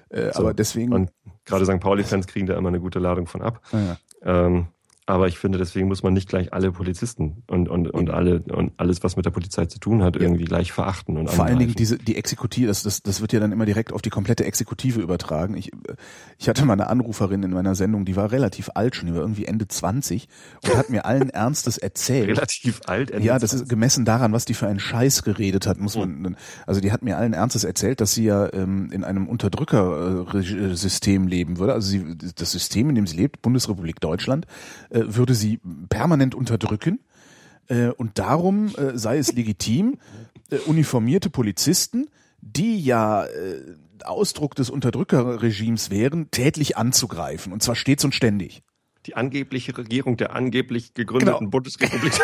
Äh, 0.10 0.32
So. 0.34 0.40
Aber 0.40 0.54
deswegen, 0.54 0.94
Und 0.94 1.12
gerade 1.46 1.66
St. 1.66 1.80
Pauli-Fans 1.80 2.28
kriegen 2.28 2.46
da 2.48 2.56
immer 2.58 2.70
eine 2.70 2.80
gute 2.80 3.00
Ladung 3.00 3.28
von 3.28 3.42
ab. 3.42 3.62
ja. 3.72 3.98
Ähm, 4.24 4.68
aber 5.08 5.28
ich 5.28 5.40
finde, 5.40 5.58
deswegen 5.58 5.88
muss 5.88 6.04
man 6.04 6.14
nicht 6.14 6.30
gleich 6.30 6.54
alle 6.54 6.72
Polizisten 6.72 7.42
und, 7.48 7.68
und, 7.70 7.88
und 7.90 8.10
alle 8.12 8.42
und 8.42 8.74
alles, 8.78 9.04
was 9.04 9.16
mit 9.16 9.26
der 9.26 9.32
Polizei 9.32 9.66
zu 9.66 9.80
tun 9.80 10.04
hat, 10.04 10.16
Ja. 10.18 10.22
irgendwie 10.22 10.44
gleich 10.46 10.72
verachten 10.74 11.18
und 11.18 11.28
Vor 11.30 11.46
allen 11.46 11.58
Dingen 11.58 11.72
angreifen. 11.72 11.78
diese, 11.78 11.98
die 11.98 12.18
Exekutive, 12.18 12.68
das, 12.68 12.84
das, 12.84 13.02
das 13.02 13.22
wird 13.22 13.34
ja 13.34 13.40
dann 13.40 13.52
immer 13.52 13.66
direkt 13.66 13.94
auf 13.94 14.02
die 14.04 14.10
komplette 14.12 14.46
Exekutive 14.46 15.00
übertragen. 15.00 15.56
Ich, 15.58 15.74
äh, 15.74 15.78
ich 16.38 16.50
hatte 16.50 16.66
mal 16.66 16.74
eine 16.74 16.88
Anruferin 16.88 17.42
in 17.44 17.52
meiner 17.52 17.74
Sendung, 17.74 18.06
die 18.06 18.16
war 18.16 18.32
relativ 18.32 18.70
alt 18.76 18.96
schon, 18.96 19.08
die 19.08 19.14
war 19.16 19.22
irgendwie 19.22 19.46
Ende 19.46 19.68
20 19.68 20.28
und 20.66 20.78
hat 20.78 20.90
mir 20.90 21.06
allen 21.06 21.30
Ernstes 21.30 21.78
erzählt. 21.80 22.30
relativ 22.30 22.82
alt. 22.86 23.10
Ende 23.12 23.26
Ja, 23.26 23.40
das 23.40 23.52
20. 23.52 23.64
ist 23.64 23.70
gemessen 23.70 24.06
daran, 24.06 24.34
was 24.34 24.46
die 24.46 24.54
für 24.54 24.68
einen 24.68 24.80
Scheiß 24.80 25.24
geredet 25.24 25.66
hat, 25.68 25.80
muss 25.80 25.96
man, 25.98 26.36
also 26.66 26.82
die 26.82 26.92
hat 26.92 27.02
mir 27.02 27.18
allen 27.18 27.34
Ernstes 27.34 27.64
erzählt, 27.64 28.02
dass 28.02 28.14
sie 28.14 28.26
ja 28.26 28.52
ähm, 28.54 28.90
in 28.92 29.04
einem 29.06 29.28
Unterdrückersystem 29.28 31.28
leben 31.28 31.58
würde. 31.60 31.74
Also 31.74 31.90
sie, 31.90 32.18
das 32.36 32.52
System, 32.52 32.90
in 32.90 32.96
dem 32.96 33.08
sie 33.08 33.18
lebt, 33.18 33.42
Bundesrepublik 33.42 34.00
Deutschland, 34.00 34.46
äh, 34.90 34.97
würde 35.06 35.36
sie 35.36 35.60
permanent 35.90 36.36
unterdrücken 36.36 37.00
Äh, 37.68 37.90
und 37.90 38.18
darum 38.18 38.74
äh, 38.76 38.98
sei 38.98 39.18
es 39.18 39.34
legitim, 39.34 39.98
äh, 40.50 40.58
uniformierte 40.66 41.30
Polizisten, 41.30 42.08
die 42.42 42.80
ja 42.80 43.26
äh, 43.26 43.62
Ausdruck 44.04 44.56
des 44.56 44.70
Unterdrückerregimes 44.70 45.90
wären, 45.90 46.32
tätlich 46.32 46.78
anzugreifen. 46.78 47.52
Und 47.52 47.64
zwar 47.64 47.76
stets 47.76 48.06
und 48.06 48.16
ständig. 48.16 48.64
Die 49.08 49.16
angebliche 49.16 49.78
Regierung 49.78 50.18
der 50.18 50.36
angeblich 50.36 50.94
gegründeten 50.94 51.40
Genau. 51.40 51.50
Bundesrepublik. 51.50 52.14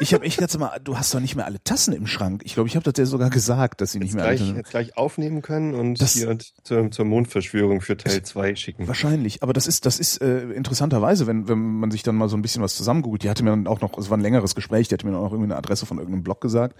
Ich 0.00 0.14
habe 0.14 0.24
echt 0.24 0.38
ganz 0.38 0.58
mal, 0.58 0.80
du 0.82 0.98
hast 0.98 1.14
doch 1.14 1.20
nicht 1.20 1.36
mehr 1.36 1.44
alle 1.44 1.62
Tassen 1.62 1.92
im 1.94 2.08
Schrank. 2.08 2.42
Ich 2.44 2.54
glaube, 2.54 2.68
ich 2.68 2.74
habe 2.74 2.82
das 2.90 2.94
ja 2.98 3.06
sogar 3.06 3.30
gesagt, 3.30 3.80
dass 3.80 3.92
sie 3.92 4.00
nicht 4.00 4.14
mehr 4.14 4.24
alle 4.24 4.34
gleich, 4.34 4.40
Tassen 4.48 4.56
jetzt 4.56 4.70
gleich 4.70 4.96
aufnehmen 4.96 5.42
können 5.42 5.74
und 5.74 6.00
Das- 6.00 6.14
hier 6.14 6.36
zur, 6.64 6.90
zur 6.90 7.04
Mondverschwörung 7.04 7.80
für 7.82 7.96
Teil 7.96 8.20
2 8.22 8.56
schicken. 8.56 8.88
Wahrscheinlich, 8.88 9.44
aber 9.44 9.52
das 9.52 9.68
ist, 9.68 9.86
das 9.86 10.00
ist 10.00 10.20
äh, 10.20 10.50
interessanterweise, 10.50 11.28
wenn, 11.28 11.46
wenn 11.46 11.58
man 11.78 11.92
sich 11.92 12.02
dann 12.02 12.16
mal 12.16 12.28
so 12.28 12.36
ein 12.36 12.42
bisschen 12.42 12.62
was 12.64 12.74
zusammengoogelt. 12.74 13.22
Die 13.22 13.30
hatte 13.30 13.44
mir 13.44 13.50
dann 13.50 13.68
auch 13.68 13.80
noch, 13.80 13.96
es 13.96 14.10
war 14.10 14.16
ein 14.18 14.22
längeres 14.22 14.56
Gespräch, 14.56 14.88
die 14.88 14.94
hatte 14.94 15.06
mir 15.06 15.12
dann 15.12 15.20
auch 15.20 15.30
irgendwie 15.30 15.52
eine 15.52 15.56
Adresse 15.56 15.86
von 15.86 15.98
irgendeinem 15.98 16.24
Blog 16.24 16.40
gesagt. 16.40 16.74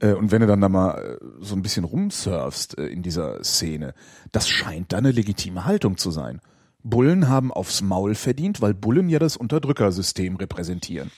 Äh, 0.00 0.12
und 0.12 0.30
wenn 0.30 0.42
du 0.42 0.46
dann 0.46 0.60
da 0.60 0.68
mal 0.68 1.18
äh, 1.18 1.24
so 1.40 1.54
ein 1.54 1.62
bisschen 1.62 1.84
rumsurfst 1.84 2.76
äh, 2.76 2.88
in 2.88 3.02
dieser 3.02 3.42
Szene, 3.42 3.94
das 4.32 4.50
scheint 4.50 4.92
da 4.92 4.98
eine 4.98 5.12
legitime 5.12 5.64
Haltung 5.64 5.96
zu 5.96 6.10
sein. 6.10 6.40
Bullen 6.82 7.28
haben 7.28 7.52
aufs 7.52 7.82
Maul 7.82 8.14
verdient, 8.14 8.60
weil 8.60 8.74
Bullen 8.74 9.08
ja 9.08 9.18
das 9.18 9.36
Unterdrückersystem 9.36 10.36
repräsentieren. 10.36 11.10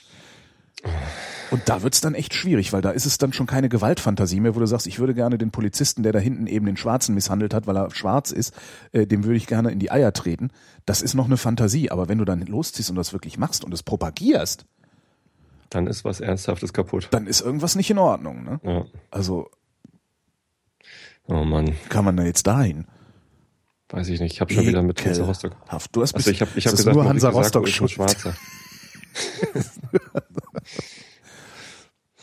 Und 1.51 1.69
da 1.69 1.81
wird's 1.83 2.01
dann 2.01 2.15
echt 2.15 2.33
schwierig, 2.33 2.73
weil 2.73 2.81
da 2.81 2.89
ist 2.89 3.05
es 3.05 3.17
dann 3.17 3.31
schon 3.31 3.45
keine 3.47 3.69
Gewaltfantasie 3.69 4.39
mehr, 4.39 4.55
wo 4.55 4.59
du 4.59 4.65
sagst, 4.65 4.87
ich 4.87 4.99
würde 4.99 5.13
gerne 5.13 5.37
den 5.37 5.51
Polizisten, 5.51 6.03
der 6.03 6.11
da 6.11 6.19
hinten 6.19 6.47
eben 6.47 6.65
den 6.65 6.75
Schwarzen 6.77 7.13
misshandelt 7.15 7.53
hat, 7.53 7.67
weil 7.67 7.77
er 7.77 7.91
schwarz 7.91 8.31
ist, 8.31 8.53
äh, 8.91 9.05
dem 9.05 9.23
würde 9.23 9.37
ich 9.37 9.47
gerne 9.47 9.71
in 9.71 9.79
die 9.79 9.91
Eier 9.91 10.11
treten. 10.13 10.49
Das 10.85 11.01
ist 11.01 11.13
noch 11.13 11.25
eine 11.25 11.37
Fantasie, 11.37 11.91
aber 11.91 12.09
wenn 12.09 12.17
du 12.17 12.25
dann 12.25 12.41
losziehst 12.41 12.89
und 12.89 12.95
das 12.97 13.13
wirklich 13.13 13.37
machst 13.37 13.63
und 13.63 13.73
es 13.73 13.83
propagierst, 13.83 14.65
Dann 15.69 15.87
ist 15.87 16.03
was 16.03 16.19
Ernsthaftes 16.19 16.73
kaputt. 16.73 17.07
dann 17.11 17.27
ist 17.27 17.41
irgendwas 17.41 17.75
nicht 17.75 17.89
in 17.89 17.97
Ordnung. 17.99 18.43
Ne? 18.43 18.59
Ja. 18.63 18.85
Also 19.11 19.49
Oh 21.27 21.43
Mann, 21.45 21.73
kann 21.89 22.03
man 22.03 22.17
da 22.17 22.23
jetzt 22.23 22.47
dahin? 22.47 22.85
Weiß 23.93 24.09
ich 24.09 24.19
nicht. 24.19 24.33
Ich 24.33 24.41
habe 24.41 24.53
schon 24.53 24.65
wieder 24.65 24.81
mit 24.81 25.03
Hansa 25.05 25.23
Rostock. 25.23 25.55
Du 25.91 26.01
hast 26.01 26.15
Also 26.15 26.31
ich 26.31 26.41
habe 26.41 26.51
ich 26.55 26.65
hab 26.67 26.75
gesagt, 26.75 26.95
nur 26.95 27.05
Hansa 27.05 27.29
Rostock 27.29 27.67
schuld. 27.69 27.91
Schwarzer. 27.91 28.35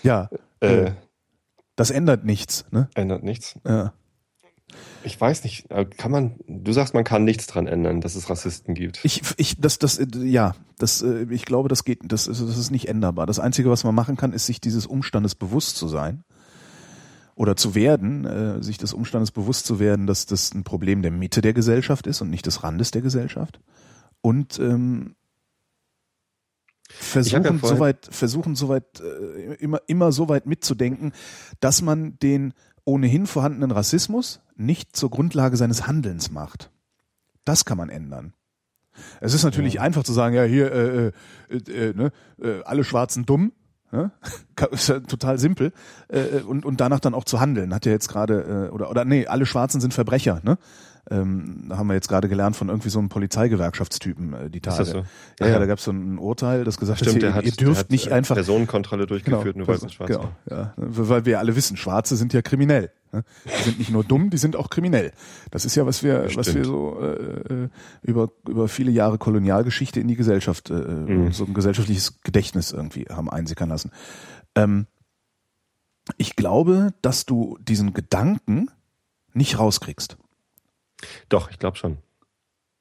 Ja, 0.02 0.30
Äh, 0.62 0.84
äh, 0.84 0.92
das 1.76 1.90
ändert 1.90 2.24
nichts. 2.24 2.64
Ne? 2.70 2.88
ändert 2.94 3.22
nichts. 3.22 3.54
Ja. 3.66 3.92
Ich 5.04 5.18
weiß 5.20 5.44
nicht, 5.44 5.70
äh, 5.70 5.84
kann 5.84 6.10
man, 6.10 6.36
du 6.46 6.72
sagst, 6.72 6.94
man 6.94 7.04
kann 7.04 7.24
nichts 7.24 7.46
dran 7.46 7.66
ändern, 7.66 8.00
dass 8.00 8.14
es 8.14 8.28
Rassisten 8.30 8.74
gibt. 8.74 9.04
Ich, 9.04 9.22
ich, 9.36 9.60
das, 9.60 9.78
das, 9.78 9.98
äh, 9.98 10.06
ja, 10.22 10.54
das, 10.78 11.02
ich 11.02 11.44
glaube, 11.44 11.68
das 11.68 11.84
geht, 11.84 12.00
das 12.04 12.26
ist, 12.26 12.40
das 12.40 12.56
ist 12.58 12.70
nicht 12.70 12.88
änderbar. 12.88 13.26
Das 13.26 13.38
Einzige, 13.38 13.70
was 13.70 13.84
man 13.84 13.94
machen 13.94 14.16
kann, 14.16 14.32
ist, 14.32 14.46
sich 14.46 14.60
dieses 14.60 14.86
Umstandes 14.86 15.34
bewusst 15.34 15.76
zu 15.76 15.86
sein 15.86 16.24
oder 17.34 17.56
zu 17.56 17.74
werden, 17.74 18.24
äh, 18.24 18.62
sich 18.62 18.78
des 18.78 18.92
Umstandes 18.92 19.30
bewusst 19.30 19.66
zu 19.66 19.78
werden, 19.78 20.06
dass 20.06 20.26
das 20.26 20.54
ein 20.54 20.64
Problem 20.64 21.02
der 21.02 21.10
Mitte 21.10 21.40
der 21.40 21.52
Gesellschaft 21.52 22.06
ist 22.06 22.20
und 22.20 22.30
nicht 22.30 22.46
des 22.46 22.62
Randes 22.62 22.90
der 22.90 23.02
Gesellschaft. 23.02 23.60
Und 24.20 24.58
ähm, 24.58 25.14
versuchen 26.88 27.44
ja 27.44 27.68
soweit, 27.68 28.08
versuchen 28.10 28.56
soweit 28.56 29.00
äh, 29.00 29.54
immer, 29.54 29.80
immer 29.86 30.12
so 30.12 30.28
weit 30.28 30.46
mitzudenken, 30.46 31.12
dass 31.60 31.82
man 31.82 32.18
den 32.18 32.52
ohnehin 32.84 33.26
vorhandenen 33.26 33.70
Rassismus 33.70 34.40
nicht 34.56 34.96
zur 34.96 35.10
Grundlage 35.10 35.56
seines 35.56 35.86
Handelns 35.86 36.30
macht. 36.30 36.70
Das 37.44 37.64
kann 37.64 37.78
man 37.78 37.88
ändern. 37.88 38.34
Es 39.20 39.34
ist 39.34 39.44
natürlich 39.44 39.80
einfach 39.80 40.02
zu 40.02 40.12
sagen, 40.12 40.34
ja, 40.34 40.44
hier, 40.44 40.72
äh, 40.72 41.12
äh, 41.48 41.56
äh, 41.56 41.94
ne, 41.94 42.12
äh, 42.42 42.62
alle 42.64 42.84
Schwarzen 42.84 43.24
dumm. 43.24 43.52
Ne? 43.92 44.10
Ist 44.70 44.88
ja 44.88 45.00
total 45.00 45.38
simpel. 45.38 45.72
Äh, 46.08 46.42
und, 46.42 46.64
und 46.64 46.80
danach 46.80 47.00
dann 47.00 47.14
auch 47.14 47.24
zu 47.24 47.40
handeln. 47.40 47.74
Hat 47.74 47.86
ja 47.86 47.92
jetzt 47.92 48.08
gerade, 48.08 48.68
äh, 48.68 48.72
oder, 48.72 48.90
oder 48.90 49.04
nee, 49.04 49.26
alle 49.26 49.46
Schwarzen 49.46 49.80
sind 49.80 49.94
Verbrecher, 49.94 50.40
ne? 50.42 50.58
Ähm, 51.10 51.68
haben 51.70 51.86
wir 51.86 51.94
jetzt 51.94 52.08
gerade 52.08 52.28
gelernt 52.28 52.56
von 52.56 52.68
irgendwie 52.68 52.90
so 52.90 52.98
einem 52.98 53.08
Polizeigewerkschaftstypen 53.08 54.34
äh, 54.34 54.50
die 54.50 54.60
Tage. 54.60 54.78
das 54.78 54.90
so? 54.90 54.98
Ja, 54.98 55.46
ja, 55.46 55.48
ja. 55.48 55.58
da 55.58 55.66
gab 55.66 55.78
es 55.78 55.84
so 55.84 55.92
ein 55.92 56.18
Urteil, 56.18 56.64
das 56.64 56.78
gesagt 56.78 56.98
Stimmt, 57.00 57.16
hat, 57.16 57.22
ihr, 57.22 57.34
hat, 57.34 57.44
ihr 57.44 57.52
dürft 57.52 57.80
hat 57.80 57.90
nicht 57.90 58.08
äh, 58.08 58.12
einfach 58.12 58.34
Personenkontrolle 58.34 59.06
durchgeführt, 59.06 59.56
nur 59.56 59.66
weil 59.66 59.76
es 59.76 59.82
ein 59.82 59.90
Schwarzer 59.90 60.12
genau, 60.18 60.32
war. 60.46 60.58
ja, 60.58 60.74
weil 60.76 61.24
wir 61.24 61.38
alle 61.38 61.56
wissen, 61.56 61.76
Schwarze 61.76 62.16
sind 62.16 62.32
ja 62.32 62.42
kriminell. 62.42 62.92
ne? 63.12 63.24
Die 63.44 63.62
sind 63.64 63.78
nicht 63.78 63.90
nur 63.90 64.04
dumm, 64.04 64.30
die 64.30 64.36
sind 64.36 64.56
auch 64.56 64.68
kriminell. 64.70 65.12
Das 65.50 65.64
ist 65.64 65.74
ja, 65.74 65.86
was 65.86 66.02
wir, 66.02 66.24
was 66.36 66.36
wir 66.36 66.64
Stimmt. 66.64 66.66
so 66.66 67.00
äh, 67.00 67.64
äh, 67.64 67.68
über 68.02 68.28
über 68.46 68.68
viele 68.68 68.90
Jahre 68.90 69.16
Kolonialgeschichte 69.18 70.00
in 70.00 70.06
die 70.08 70.16
Gesellschaft, 70.16 70.70
äh, 70.70 70.74
Mhm. 70.74 71.32
so 71.32 71.44
ein 71.44 71.54
gesellschaftliches 71.54 72.20
Gedächtnis 72.22 72.72
irgendwie 72.72 73.06
haben 73.10 73.30
einsickern 73.30 73.70
lassen. 73.70 73.90
Ähm, 74.54 74.86
ich 76.18 76.36
glaube, 76.36 76.92
dass 77.02 77.24
du 77.26 77.56
diesen 77.62 77.94
Gedanken 77.94 78.70
nicht 79.32 79.58
rauskriegst. 79.58 80.16
Doch, 81.28 81.50
ich 81.50 81.58
glaube 81.58 81.76
schon. 81.76 81.98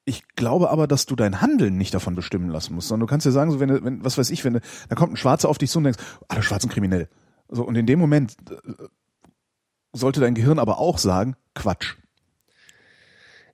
Ich 0.04 0.26
glaube 0.34 0.70
aber, 0.70 0.86
dass 0.86 1.06
du 1.06 1.14
dein 1.14 1.40
Handeln 1.40 1.76
nicht 1.76 1.94
davon 1.94 2.14
bestimmen 2.14 2.48
lassen 2.48 2.74
musst, 2.74 2.88
sondern 2.88 3.06
du 3.06 3.10
kannst 3.10 3.26
ja 3.26 3.32
sagen, 3.32 3.50
so 3.50 3.60
wenn, 3.60 3.84
wenn 3.84 4.04
was 4.04 4.18
weiß 4.18 4.30
ich, 4.30 4.44
wenn 4.44 4.54
du, 4.54 4.60
da 4.88 4.96
kommt 4.96 5.12
ein 5.12 5.16
Schwarzer 5.16 5.48
auf 5.48 5.58
dich 5.58 5.70
zu 5.70 5.78
und 5.78 5.84
denkst, 5.84 6.02
alle 6.28 6.42
Schwarzen 6.42 6.70
kriminell. 6.70 7.08
So 7.48 7.64
und 7.64 7.76
in 7.76 7.86
dem 7.86 7.98
Moment 7.98 8.36
äh, 8.50 8.56
sollte 9.92 10.20
dein 10.20 10.34
Gehirn 10.34 10.58
aber 10.58 10.78
auch 10.78 10.98
sagen, 10.98 11.36
Quatsch. 11.54 11.96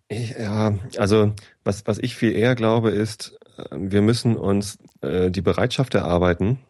Ich, 0.09 0.31
ja, 0.31 0.79
also 0.99 1.35
was, 1.65 1.87
was 1.87 1.99
ich 1.99 2.15
viel 2.15 2.33
eher 2.33 2.55
glaube, 2.55 2.91
ist, 2.91 3.39
äh, 3.59 3.65
wir 3.73 4.03
müssen 4.03 4.37
uns 4.37 4.79
äh, 5.01 5.31
die 5.31 5.43
Bereitschaft 5.43 5.95
erarbeiten, 5.95 6.61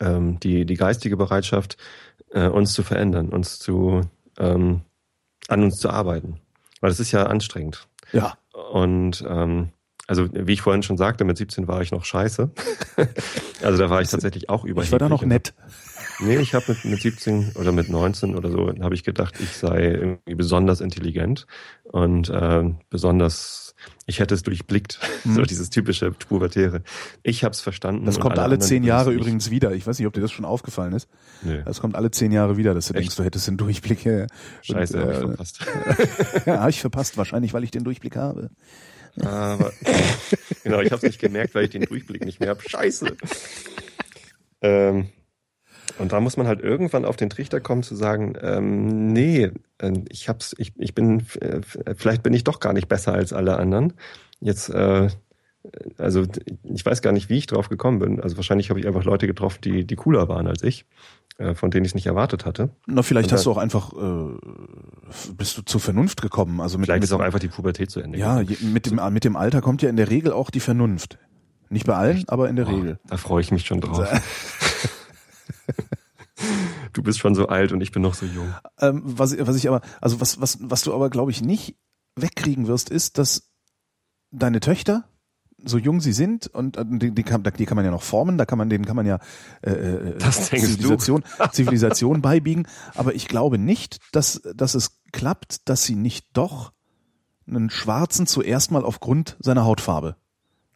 ähm, 0.00 0.40
die, 0.40 0.64
die 0.64 0.76
geistige 0.76 1.16
Bereitschaft, 1.16 1.76
äh, 2.30 2.48
uns 2.48 2.72
zu 2.72 2.82
verändern, 2.82 3.28
uns 3.28 3.58
zu 3.58 4.00
ähm, 4.38 4.82
an 5.48 5.62
uns 5.62 5.76
zu 5.76 5.90
arbeiten. 5.90 6.40
Weil 6.80 6.90
das 6.90 7.00
ist 7.00 7.12
ja 7.12 7.24
anstrengend. 7.24 7.88
Ja, 8.12 8.36
Und 8.72 9.24
ähm, 9.28 9.70
also 10.06 10.28
wie 10.32 10.52
ich 10.52 10.62
vorhin 10.62 10.82
schon 10.82 10.96
sagte, 10.96 11.24
mit 11.24 11.36
17 11.36 11.66
war 11.66 11.82
ich 11.82 11.90
noch 11.90 12.04
scheiße. 12.04 12.50
also 13.62 13.78
da 13.78 13.90
war 13.90 14.00
ich 14.02 14.08
tatsächlich 14.08 14.48
auch 14.48 14.64
überheblich. 14.64 14.86
ich 14.86 14.92
war 14.92 14.98
da 14.98 15.08
noch 15.08 15.24
nett. 15.24 15.52
Nee, 16.20 16.36
ich 16.36 16.54
habe 16.54 16.64
mit, 16.68 16.84
mit 16.84 17.00
17 17.02 17.52
oder 17.56 17.72
mit 17.72 17.90
19 17.90 18.36
oder 18.36 18.50
so, 18.50 18.72
habe 18.80 18.94
ich 18.94 19.04
gedacht, 19.04 19.34
ich 19.40 19.50
sei 19.50 19.82
irgendwie 19.82 20.34
besonders 20.34 20.80
intelligent 20.80 21.46
und 21.84 22.30
äh, 22.30 22.64
besonders, 22.88 23.65
ich 24.06 24.20
hätte 24.20 24.34
es 24.34 24.42
durchblickt, 24.42 24.98
so 25.24 25.42
dieses 25.42 25.70
typische 25.70 26.12
Pubertäre. 26.12 26.82
Ich 27.22 27.44
habe 27.44 27.52
es 27.52 27.60
verstanden. 27.60 28.02
Mhm. 28.02 28.06
Das 28.06 28.20
kommt 28.20 28.38
alle 28.38 28.44
anderen 28.44 28.60
zehn 28.60 28.84
Jahre 28.84 29.12
übrigens 29.12 29.50
wieder. 29.50 29.72
Ich 29.72 29.86
weiß 29.86 29.98
nicht, 29.98 30.06
ob 30.06 30.14
dir 30.14 30.20
das 30.20 30.32
schon 30.32 30.44
aufgefallen 30.44 30.92
ist. 30.92 31.08
Nö. 31.42 31.62
Das 31.64 31.80
kommt 31.80 31.94
alle 31.94 32.10
zehn 32.10 32.32
Jahre 32.32 32.56
wieder, 32.56 32.74
dass 32.74 32.86
du 32.86 32.94
Echt? 32.94 33.02
denkst, 33.02 33.16
du 33.16 33.24
hättest 33.24 33.46
den 33.48 33.56
Durchblick. 33.56 34.04
Ja, 34.04 34.26
Scheiße, 34.62 35.00
habe 35.00 35.12
ich 35.12 35.18
äh, 35.18 35.20
verpasst. 35.20 35.66
ja, 36.46 36.60
hab 36.60 36.68
ich 36.68 36.80
verpasst, 36.80 37.16
wahrscheinlich, 37.16 37.52
weil 37.52 37.64
ich 37.64 37.70
den 37.70 37.84
Durchblick 37.84 38.16
habe. 38.16 38.50
Aber 39.22 39.72
genau, 40.62 40.80
ich 40.80 40.90
habe 40.92 40.96
es 40.96 41.02
nicht 41.02 41.18
gemerkt, 41.18 41.54
weil 41.54 41.64
ich 41.64 41.70
den 41.70 41.82
Durchblick 41.82 42.24
nicht 42.24 42.40
mehr 42.40 42.50
habe. 42.50 42.60
Scheiße. 42.66 43.16
ähm, 44.62 45.08
und 45.98 46.12
da 46.12 46.20
muss 46.20 46.36
man 46.36 46.46
halt 46.46 46.60
irgendwann 46.60 47.04
auf 47.04 47.16
den 47.16 47.30
Trichter 47.30 47.60
kommen 47.60 47.82
zu 47.82 47.94
sagen, 47.94 48.34
ähm, 48.42 49.12
nee, 49.12 49.50
äh, 49.78 49.92
ich 50.08 50.28
hab's, 50.28 50.54
ich, 50.58 50.72
ich 50.76 50.94
bin, 50.94 51.26
äh, 51.40 51.60
vielleicht 51.96 52.22
bin 52.22 52.32
ich 52.34 52.44
doch 52.44 52.60
gar 52.60 52.72
nicht 52.72 52.88
besser 52.88 53.12
als 53.14 53.32
alle 53.32 53.58
anderen. 53.58 53.92
Jetzt, 54.40 54.68
äh, 54.70 55.08
also 55.98 56.24
ich 56.62 56.86
weiß 56.86 57.02
gar 57.02 57.12
nicht, 57.12 57.28
wie 57.28 57.38
ich 57.38 57.46
drauf 57.46 57.68
gekommen 57.68 57.98
bin. 57.98 58.20
Also 58.20 58.36
wahrscheinlich 58.36 58.70
habe 58.70 58.78
ich 58.80 58.86
einfach 58.86 59.04
Leute 59.04 59.26
getroffen, 59.26 59.58
die, 59.64 59.84
die 59.84 59.96
cooler 59.96 60.28
waren 60.28 60.46
als 60.46 60.62
ich, 60.62 60.84
äh, 61.38 61.54
von 61.54 61.70
denen 61.72 61.84
ich 61.84 61.90
es 61.90 61.94
nicht 61.96 62.06
erwartet 62.06 62.44
hatte. 62.46 62.70
Na, 62.86 63.02
vielleicht 63.02 63.30
Und 63.30 63.32
hast 63.32 63.46
dann- 63.46 63.52
du 63.54 63.58
auch 63.58 63.62
einfach, 63.62 63.92
äh, 63.92 65.32
bist 65.36 65.58
du 65.58 65.62
zur 65.62 65.80
Vernunft 65.80 66.22
gekommen. 66.22 66.60
Also 66.60 66.78
mit, 66.78 66.86
Vielleicht 66.86 67.02
ist 67.04 67.12
auch 67.12 67.20
einfach 67.20 67.40
die 67.40 67.48
Pubertät 67.48 67.90
zu 67.90 68.00
Ende. 68.00 68.18
Ja, 68.18 68.42
gegangen. 68.42 68.72
mit 68.72 68.86
dem, 68.86 69.00
mit 69.12 69.24
dem 69.24 69.34
Alter 69.36 69.60
kommt 69.60 69.82
ja 69.82 69.88
in 69.88 69.96
der 69.96 70.08
Regel 70.10 70.32
auch 70.32 70.50
die 70.50 70.60
Vernunft. 70.60 71.18
Nicht 71.68 71.84
bei 71.86 71.94
allen, 71.96 72.22
aber 72.28 72.48
in 72.48 72.54
der 72.54 72.68
Oh, 72.68 72.70
Regel. 72.74 72.98
Da 73.08 73.16
freue 73.16 73.40
ich 73.40 73.50
mich 73.50 73.66
schon 73.66 73.80
drauf. 73.80 74.06
du 76.96 77.02
bist 77.02 77.18
schon 77.18 77.34
so 77.34 77.48
alt 77.48 77.72
und 77.72 77.80
ich 77.80 77.92
bin 77.92 78.02
noch 78.02 78.14
so 78.14 78.26
jung. 78.26 78.54
Ähm, 78.80 79.02
was, 79.04 79.36
was 79.38 79.56
ich 79.56 79.68
aber, 79.68 79.80
also 80.00 80.20
was, 80.20 80.40
was, 80.40 80.58
was 80.60 80.82
du 80.82 80.94
aber, 80.94 81.10
glaube 81.10 81.30
ich, 81.30 81.42
nicht 81.42 81.76
wegkriegen 82.16 82.66
wirst, 82.66 82.90
ist, 82.90 83.18
dass 83.18 83.50
deine 84.30 84.60
Töchter, 84.60 85.04
so 85.64 85.78
jung 85.78 86.00
sie 86.00 86.12
sind, 86.12 86.46
und 86.46 86.76
äh, 86.76 86.84
die, 86.86 87.12
die, 87.12 87.22
kann, 87.22 87.42
die 87.42 87.66
kann 87.66 87.76
man 87.76 87.84
ja 87.84 87.90
noch 87.90 88.02
formen, 88.02 88.38
da 88.38 88.46
kann 88.46 88.58
man, 88.58 88.70
denen 88.70 88.86
kann 88.86 88.96
man 88.96 89.06
ja 89.06 89.18
äh, 89.62 89.70
äh, 89.70 90.18
du? 90.18 90.30
Zivilisation, 90.30 91.24
Zivilisation 91.52 92.22
beibiegen, 92.22 92.66
aber 92.94 93.14
ich 93.14 93.28
glaube 93.28 93.58
nicht, 93.58 93.98
dass, 94.12 94.40
dass 94.54 94.74
es 94.74 95.00
klappt, 95.12 95.68
dass 95.68 95.84
sie 95.84 95.96
nicht 95.96 96.26
doch 96.32 96.72
einen 97.46 97.70
Schwarzen 97.70 98.26
zuerst 98.26 98.70
mal 98.70 98.84
aufgrund 98.84 99.36
seiner 99.40 99.64
Hautfarbe 99.64 100.16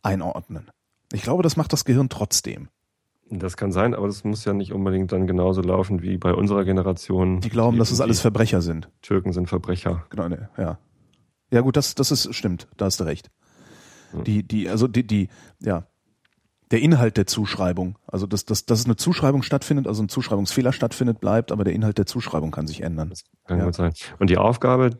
einordnen. 0.02 0.70
Ich 1.12 1.22
glaube, 1.22 1.42
das 1.42 1.56
macht 1.56 1.72
das 1.72 1.84
Gehirn 1.84 2.08
trotzdem. 2.08 2.68
Das 3.32 3.56
kann 3.56 3.70
sein, 3.70 3.94
aber 3.94 4.08
das 4.08 4.24
muss 4.24 4.44
ja 4.44 4.52
nicht 4.52 4.72
unbedingt 4.72 5.12
dann 5.12 5.26
genauso 5.26 5.62
laufen 5.62 6.02
wie 6.02 6.18
bei 6.18 6.34
unserer 6.34 6.64
Generation. 6.64 7.40
Die 7.40 7.48
glauben, 7.48 7.78
dass 7.78 7.92
es 7.92 8.00
alles 8.00 8.20
Verbrecher 8.20 8.60
sind. 8.60 8.88
Türken 9.02 9.32
sind 9.32 9.48
Verbrecher. 9.48 10.04
Genau, 10.10 10.28
ne, 10.28 10.48
ja. 10.58 10.78
Ja 11.52 11.60
gut, 11.60 11.76
das, 11.76 11.94
das 11.94 12.10
ist 12.10 12.34
stimmt, 12.34 12.66
da 12.76 12.86
hast 12.86 12.98
du 13.00 13.04
recht. 13.04 13.30
Hm. 14.12 14.24
Die, 14.24 14.42
die, 14.42 14.68
also 14.68 14.88
die, 14.88 15.06
die, 15.06 15.28
ja. 15.60 15.86
Der 16.72 16.80
Inhalt 16.80 17.16
der 17.16 17.26
Zuschreibung, 17.26 17.98
also 18.06 18.28
dass, 18.28 18.44
dass, 18.44 18.64
dass 18.64 18.84
eine 18.84 18.94
Zuschreibung 18.94 19.42
stattfindet, 19.42 19.88
also 19.88 20.04
ein 20.04 20.08
Zuschreibungsfehler 20.08 20.72
stattfindet, 20.72 21.20
bleibt, 21.20 21.50
aber 21.50 21.64
der 21.64 21.72
Inhalt 21.72 21.98
der 21.98 22.06
Zuschreibung 22.06 22.52
kann 22.52 22.68
sich 22.68 22.82
ändern. 22.82 23.10
Das 23.10 23.24
kann 23.44 23.58
Ja. 23.58 23.64
gut 23.64 23.74
sein. 23.74 23.92
Und 24.20 24.30
die 24.30 24.36
Aufgabe, 24.38 24.90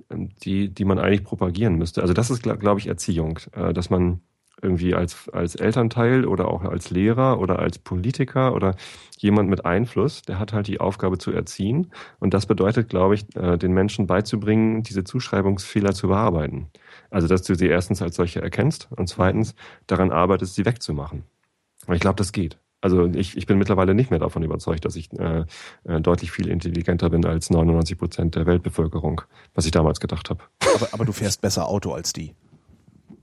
die, 0.43 0.74
die 0.74 0.85
man 0.85 0.99
eigentlich 0.99 1.22
propagieren 1.22 1.76
müsste, 1.76 2.03
also 2.03 2.12
das 2.12 2.28
ist, 2.31 2.43
glaube 2.43 2.59
glaub 2.59 2.78
ich, 2.78 2.89
Erziehung, 2.89 3.39
äh, 3.53 3.72
dass 3.72 3.89
man 3.89 4.20
irgendwie 4.62 4.94
als, 4.94 5.28
als 5.28 5.54
Elternteil 5.54 6.24
oder 6.24 6.48
auch 6.48 6.62
als 6.62 6.90
Lehrer 6.90 7.40
oder 7.40 7.58
als 7.58 7.78
Politiker 7.78 8.54
oder 8.54 8.74
jemand 9.18 9.48
mit 9.48 9.64
Einfluss, 9.64 10.22
der 10.22 10.38
hat 10.38 10.52
halt 10.52 10.66
die 10.66 10.80
Aufgabe 10.80 11.18
zu 11.18 11.32
erziehen. 11.32 11.92
Und 12.18 12.34
das 12.34 12.46
bedeutet, 12.46 12.88
glaube 12.88 13.14
ich, 13.14 13.24
äh, 13.36 13.56
den 13.56 13.72
Menschen 13.72 14.06
beizubringen, 14.06 14.82
diese 14.82 15.04
Zuschreibungsfehler 15.04 15.92
zu 15.92 16.08
bearbeiten. 16.08 16.68
Also, 17.11 17.26
dass 17.26 17.42
du 17.42 17.54
sie 17.54 17.66
erstens 17.66 18.02
als 18.02 18.16
solche 18.16 18.42
erkennst 18.42 18.88
und 18.90 19.08
zweitens 19.08 19.54
daran 19.86 20.11
arbeitest, 20.11 20.54
sie 20.54 20.64
wegzumachen. 20.64 21.24
Und 21.86 21.94
ich 21.94 22.00
glaube, 22.00 22.16
das 22.16 22.32
geht. 22.32 22.58
Also 22.82 23.06
ich, 23.06 23.36
ich 23.36 23.46
bin 23.46 23.58
mittlerweile 23.58 23.94
nicht 23.94 24.11
mehr 24.11 24.20
davon 24.20 24.42
überzeugt, 24.42 24.86
dass 24.86 24.96
ich 24.96 25.12
äh, 25.18 25.44
äh, 25.84 26.00
deutlich 26.00 26.32
viel 26.32 26.48
intelligenter 26.48 27.11
bin 27.11 27.24
als 27.26 27.50
99 27.50 27.98
Prozent 27.98 28.34
der 28.36 28.46
Weltbevölkerung, 28.46 29.20
was 29.54 29.66
ich 29.66 29.70
damals 29.70 30.00
gedacht 30.00 30.30
habe. 30.30 30.44
Aber, 30.74 30.88
aber 30.92 31.04
du 31.04 31.12
fährst 31.12 31.42
besser 31.42 31.68
Auto 31.68 31.92
als 31.92 32.14
die. 32.14 32.34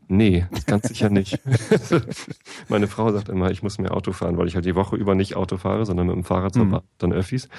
Nee, 0.09 0.45
ganz 0.65 0.87
sicher 0.87 1.09
nicht. 1.09 1.39
Meine 2.69 2.87
Frau 2.87 3.11
sagt 3.11 3.29
immer, 3.29 3.51
ich 3.51 3.63
muss 3.63 3.77
mehr 3.77 3.93
Auto 3.93 4.13
fahren, 4.13 4.37
weil 4.37 4.47
ich 4.47 4.55
halt 4.55 4.65
die 4.65 4.75
Woche 4.75 4.95
über 4.95 5.15
nicht 5.15 5.35
Auto 5.35 5.57
fahre, 5.57 5.85
sondern 5.85 6.07
mit 6.07 6.15
dem 6.15 6.23
Fahrrad 6.23 6.53
zur 6.53 6.65
Mhm. 6.67 6.79
Dann 6.97 7.13
Öffis. 7.13 7.49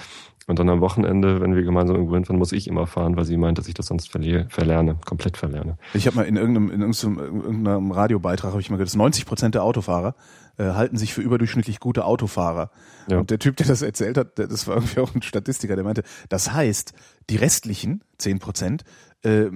Und 0.46 0.58
dann 0.58 0.68
am 0.70 0.80
Wochenende, 0.80 1.42
wenn 1.42 1.54
wir 1.54 1.62
gemeinsam 1.62 1.96
irgendwo 1.96 2.14
hinfahren, 2.14 2.38
muss 2.38 2.52
ich 2.52 2.68
immer 2.68 2.86
fahren, 2.86 3.16
weil 3.16 3.26
sie 3.26 3.36
meint, 3.36 3.58
dass 3.58 3.68
ich 3.68 3.74
das 3.74 3.86
sonst 3.86 4.10
verliere, 4.10 4.46
verlerne, 4.48 4.96
komplett 5.04 5.36
verlerne. 5.36 5.76
Ich 5.92 6.06
habe 6.06 6.16
mal 6.16 6.22
in 6.22 6.36
irgendeinem, 6.36 6.70
in 6.70 6.80
irgendeinem, 6.80 7.18
irgendeinem 7.18 7.90
Radiobeitrag 7.92 8.52
habe 8.52 8.60
ich 8.62 8.70
mal 8.70 8.76
gehört, 8.76 8.88
dass 8.88 8.96
90 8.96 9.26
Prozent 9.26 9.54
der 9.54 9.62
Autofahrer 9.62 10.14
äh, 10.56 10.64
halten 10.64 10.96
sich 10.96 11.12
für 11.12 11.20
überdurchschnittlich 11.20 11.80
gute 11.80 12.06
Autofahrer. 12.06 12.70
Ja. 13.08 13.18
Und 13.18 13.30
der 13.30 13.38
Typ, 13.38 13.56
der 13.56 13.66
das 13.66 13.82
erzählt 13.82 14.16
hat, 14.16 14.38
das 14.38 14.66
war 14.66 14.76
irgendwie 14.76 15.00
auch 15.00 15.14
ein 15.14 15.20
Statistiker, 15.20 15.76
der 15.76 15.84
meinte, 15.84 16.02
das 16.30 16.50
heißt, 16.50 16.94
die 17.28 17.36
restlichen 17.36 18.02
10 18.16 18.38
Prozent 18.38 18.84
äh, 19.24 19.46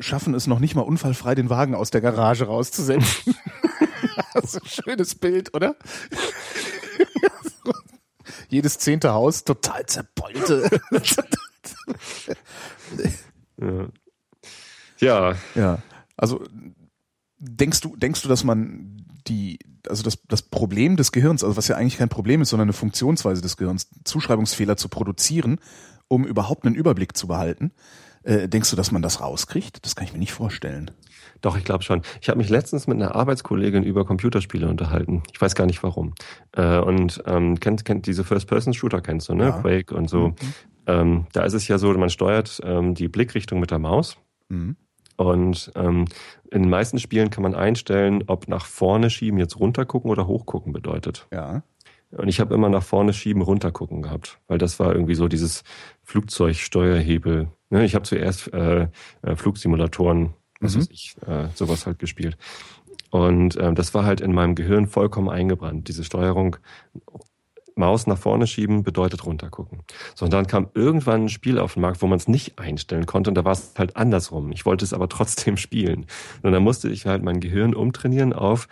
schaffen 0.00 0.34
es 0.34 0.46
noch 0.46 0.58
nicht 0.58 0.74
mal 0.74 0.82
unfallfrei, 0.82 1.34
den 1.34 1.50
Wagen 1.50 1.74
aus 1.74 1.90
der 1.90 2.00
Garage 2.00 2.46
rauszusetzen. 2.46 3.34
das 4.34 4.54
ist 4.54 4.62
ein 4.62 4.68
schönes 4.68 5.14
Bild, 5.14 5.54
oder? 5.54 5.76
Jedes 8.48 8.78
zehnte 8.78 9.12
Haus 9.12 9.44
total 9.44 9.86
zerbeute. 9.86 10.70
Ja. 13.60 13.88
ja, 15.00 15.36
Ja, 15.56 15.82
also 16.16 16.44
denkst 17.38 17.80
du, 17.80 17.96
denkst 17.96 18.22
du, 18.22 18.28
dass 18.28 18.44
man 18.44 19.04
die, 19.26 19.58
also 19.88 20.02
das, 20.04 20.18
das 20.28 20.42
Problem 20.42 20.96
des 20.96 21.10
Gehirns, 21.10 21.42
also 21.42 21.56
was 21.56 21.66
ja 21.68 21.76
eigentlich 21.76 21.98
kein 21.98 22.08
Problem 22.08 22.40
ist, 22.40 22.50
sondern 22.50 22.66
eine 22.66 22.72
Funktionsweise 22.72 23.42
des 23.42 23.56
Gehirns, 23.56 23.88
Zuschreibungsfehler 24.04 24.76
zu 24.76 24.88
produzieren, 24.88 25.60
um 26.06 26.24
überhaupt 26.24 26.64
einen 26.64 26.74
Überblick 26.74 27.16
zu 27.16 27.26
behalten, 27.26 27.72
äh, 28.28 28.48
denkst 28.48 28.70
du, 28.70 28.76
dass 28.76 28.92
man 28.92 29.02
das 29.02 29.20
rauskriegt? 29.20 29.84
Das 29.84 29.96
kann 29.96 30.06
ich 30.06 30.12
mir 30.12 30.18
nicht 30.18 30.32
vorstellen. 30.32 30.90
Doch, 31.40 31.56
ich 31.56 31.64
glaube 31.64 31.82
schon. 31.82 32.02
Ich 32.20 32.28
habe 32.28 32.38
mich 32.38 32.48
letztens 32.48 32.86
mit 32.86 32.96
einer 32.96 33.14
Arbeitskollegin 33.14 33.84
über 33.84 34.04
Computerspiele 34.04 34.68
unterhalten. 34.68 35.22
Ich 35.32 35.40
weiß 35.40 35.54
gar 35.54 35.66
nicht 35.66 35.82
warum. 35.82 36.14
Äh, 36.52 36.78
und 36.78 37.22
ähm, 37.26 37.58
kennt, 37.58 37.84
kennt 37.84 38.06
diese 38.06 38.24
First-Person-Shooter 38.24 39.00
kennst 39.00 39.28
du, 39.28 39.34
ne? 39.34 39.44
Ja. 39.44 39.60
Quake 39.60 39.94
und 39.94 40.10
so. 40.10 40.28
Mhm. 40.28 40.36
Ähm, 40.86 41.26
da 41.32 41.42
ist 41.42 41.54
es 41.54 41.68
ja 41.68 41.78
so, 41.78 41.92
man 41.92 42.10
steuert 42.10 42.60
ähm, 42.64 42.94
die 42.94 43.08
Blickrichtung 43.08 43.60
mit 43.60 43.70
der 43.70 43.78
Maus. 43.78 44.18
Mhm. 44.48 44.76
Und 45.16 45.72
ähm, 45.74 46.04
in 46.50 46.62
den 46.62 46.70
meisten 46.70 46.98
Spielen 46.98 47.30
kann 47.30 47.42
man 47.42 47.54
einstellen, 47.54 48.24
ob 48.26 48.48
nach 48.48 48.66
vorne 48.66 49.10
schieben 49.10 49.38
jetzt 49.38 49.58
runtergucken 49.58 50.10
oder 50.10 50.26
hochgucken 50.26 50.72
bedeutet. 50.72 51.26
Ja. 51.32 51.62
Und 52.12 52.28
ich 52.28 52.40
habe 52.40 52.54
immer 52.54 52.68
nach 52.70 52.82
vorne 52.82 53.12
schieben, 53.12 53.42
runtergucken 53.42 54.02
gehabt, 54.02 54.38
weil 54.46 54.58
das 54.58 54.80
war 54.80 54.92
irgendwie 54.94 55.14
so 55.14 55.28
dieses 55.28 55.62
Flugzeugsteuerhebel. 56.04 57.48
Ne? 57.70 57.84
Ich 57.84 57.94
habe 57.94 58.04
zuerst 58.04 58.52
äh, 58.52 58.88
äh, 59.22 59.36
Flugsimulatoren, 59.36 60.34
was 60.60 60.74
Mhm. 60.74 60.80
weiß 60.80 60.88
ich, 60.90 61.16
äh, 61.26 61.48
sowas 61.54 61.86
halt 61.86 61.98
gespielt. 61.98 62.36
Und 63.10 63.56
ähm, 63.60 63.74
das 63.74 63.94
war 63.94 64.04
halt 64.04 64.20
in 64.20 64.32
meinem 64.32 64.54
Gehirn 64.54 64.86
vollkommen 64.86 65.28
eingebrannt. 65.28 65.88
Diese 65.88 66.04
Steuerung, 66.04 66.56
Maus 67.74 68.06
nach 68.08 68.18
vorne 68.18 68.46
schieben 68.48 68.82
bedeutet 68.82 69.24
runtergucken. 69.24 69.82
So, 70.16 70.24
und 70.24 70.32
dann 70.32 70.48
kam 70.48 70.68
irgendwann 70.74 71.24
ein 71.24 71.28
Spiel 71.28 71.58
auf 71.60 71.74
den 71.74 71.82
Markt, 71.82 72.02
wo 72.02 72.08
man 72.08 72.18
es 72.18 72.26
nicht 72.26 72.58
einstellen 72.58 73.06
konnte 73.06 73.30
und 73.30 73.36
da 73.36 73.44
war 73.44 73.52
es 73.52 73.74
halt 73.78 73.96
andersrum. 73.96 74.50
Ich 74.50 74.66
wollte 74.66 74.84
es 74.84 74.92
aber 74.92 75.08
trotzdem 75.08 75.56
spielen. 75.58 76.06
Und 76.42 76.52
dann 76.52 76.62
musste 76.64 76.88
ich 76.88 77.06
halt 77.06 77.22
mein 77.22 77.38
Gehirn 77.40 77.74
umtrainieren 77.74 78.32
auf 78.32 78.66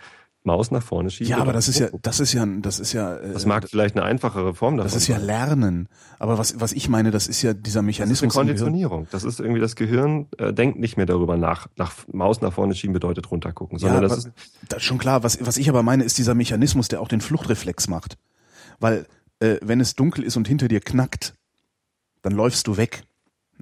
Maus 0.47 0.71
nach 0.71 0.81
vorne 0.81 1.11
schieben. 1.11 1.29
Ja, 1.29 1.37
aber 1.37 1.53
das 1.53 1.67
ist 1.67 1.77
ja, 1.77 1.89
das 2.01 2.19
ist 2.19 2.33
ja, 2.33 2.43
das 2.45 2.79
ist 2.79 2.93
ja, 2.93 3.17
äh, 3.17 3.33
Das 3.33 3.45
mag 3.45 3.69
vielleicht 3.69 3.95
eine 3.95 4.03
einfachere 4.05 4.55
Form 4.55 4.77
davon 4.77 4.91
das 4.91 4.95
ist 4.95 5.07
ja. 5.07 5.17
Lernen. 5.17 5.87
Aber 6.17 6.39
was, 6.39 6.59
was 6.59 6.71
ich 6.73 6.89
meine, 6.89 7.11
das 7.11 7.27
ist 7.27 7.43
ja 7.43 7.53
dieser 7.53 7.61
Das 7.61 7.67
ist 7.69 7.77
eine 7.77 7.85
Mechanismus. 7.85 8.33
Konditionierung. 8.33 9.07
Das 9.11 9.23
ist 9.23 9.39
irgendwie 9.39 9.59
das 9.59 9.75
Gehirn 9.75 10.27
äh, 10.39 10.53
denkt 10.53 10.79
nicht 10.79 10.97
mehr 10.97 11.05
darüber 11.05 11.37
nach. 11.37 11.67
Nach 11.75 11.93
Maus 12.11 12.41
nach 12.41 12.53
vorne 12.53 12.73
schieben 12.73 12.93
bedeutet 12.93 13.29
runtergucken, 13.29 13.77
sondern 13.77 14.01
Ja, 14.01 14.07
das 14.07 14.17
ist 14.17 14.31
Das 14.69 14.77
ist 14.79 14.85
schon 14.85 14.97
klar. 14.97 15.21
Was, 15.21 15.45
was 15.45 15.57
ich 15.57 15.69
aber 15.69 15.83
meine, 15.83 16.03
ist 16.03 16.17
dieser 16.17 16.33
Mechanismus, 16.33 16.87
der 16.87 17.01
auch 17.01 17.09
den 17.09 17.21
Fluchtreflex 17.21 17.87
macht. 17.89 18.17
Weil, 18.79 19.05
äh, 19.39 19.57
wenn 19.61 19.79
es 19.79 19.95
dunkel 19.95 20.23
ist 20.23 20.37
und 20.37 20.47
hinter 20.47 20.67
dir 20.67 20.79
knackt, 20.79 21.35
dann 22.21 22.33
läufst 22.33 22.65
du 22.67 22.77
weg. 22.77 23.03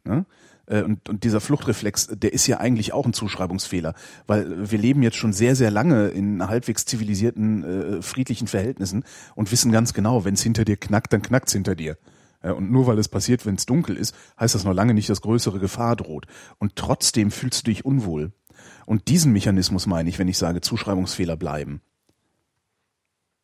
Ne? 0.05 0.25
Äh, 0.67 0.83
Und, 0.83 1.07
und 1.09 1.23
dieser 1.23 1.41
Fluchtreflex, 1.41 2.09
der 2.13 2.33
ist 2.33 2.47
ja 2.47 2.59
eigentlich 2.59 2.93
auch 2.93 3.05
ein 3.05 3.13
Zuschreibungsfehler, 3.13 3.93
weil 4.27 4.71
wir 4.71 4.79
leben 4.79 5.03
jetzt 5.03 5.17
schon 5.17 5.33
sehr, 5.33 5.55
sehr 5.55 5.71
lange 5.71 6.07
in 6.07 6.47
halbwegs 6.47 6.85
zivilisierten, 6.85 7.63
äh, 7.63 8.01
friedlichen 8.01 8.47
Verhältnissen 8.47 9.03
und 9.35 9.51
wissen 9.51 9.71
ganz 9.71 9.93
genau, 9.93 10.25
wenn 10.25 10.33
es 10.33 10.43
hinter 10.43 10.65
dir 10.65 10.77
knackt, 10.77 11.13
dann 11.13 11.21
knackt's 11.21 11.53
hinter 11.53 11.75
dir. 11.75 11.97
Ja, 12.43 12.51
Und 12.53 12.71
nur 12.71 12.87
weil 12.87 12.99
es 12.99 13.07
passiert, 13.07 13.45
wenn 13.45 13.55
es 13.55 13.65
dunkel 13.65 13.97
ist, 13.97 14.15
heißt 14.39 14.55
das 14.55 14.63
noch 14.63 14.73
lange 14.73 14.93
nicht, 14.93 15.09
dass 15.09 15.21
größere 15.21 15.59
Gefahr 15.59 15.95
droht. 15.95 16.27
Und 16.59 16.75
trotzdem 16.75 17.31
fühlst 17.31 17.65
du 17.65 17.71
dich 17.71 17.85
unwohl. 17.85 18.31
Und 18.85 19.07
diesen 19.07 19.31
Mechanismus 19.33 19.87
meine 19.87 20.09
ich, 20.09 20.19
wenn 20.19 20.27
ich 20.27 20.37
sage, 20.37 20.61
Zuschreibungsfehler 20.61 21.37
bleiben. 21.37 21.81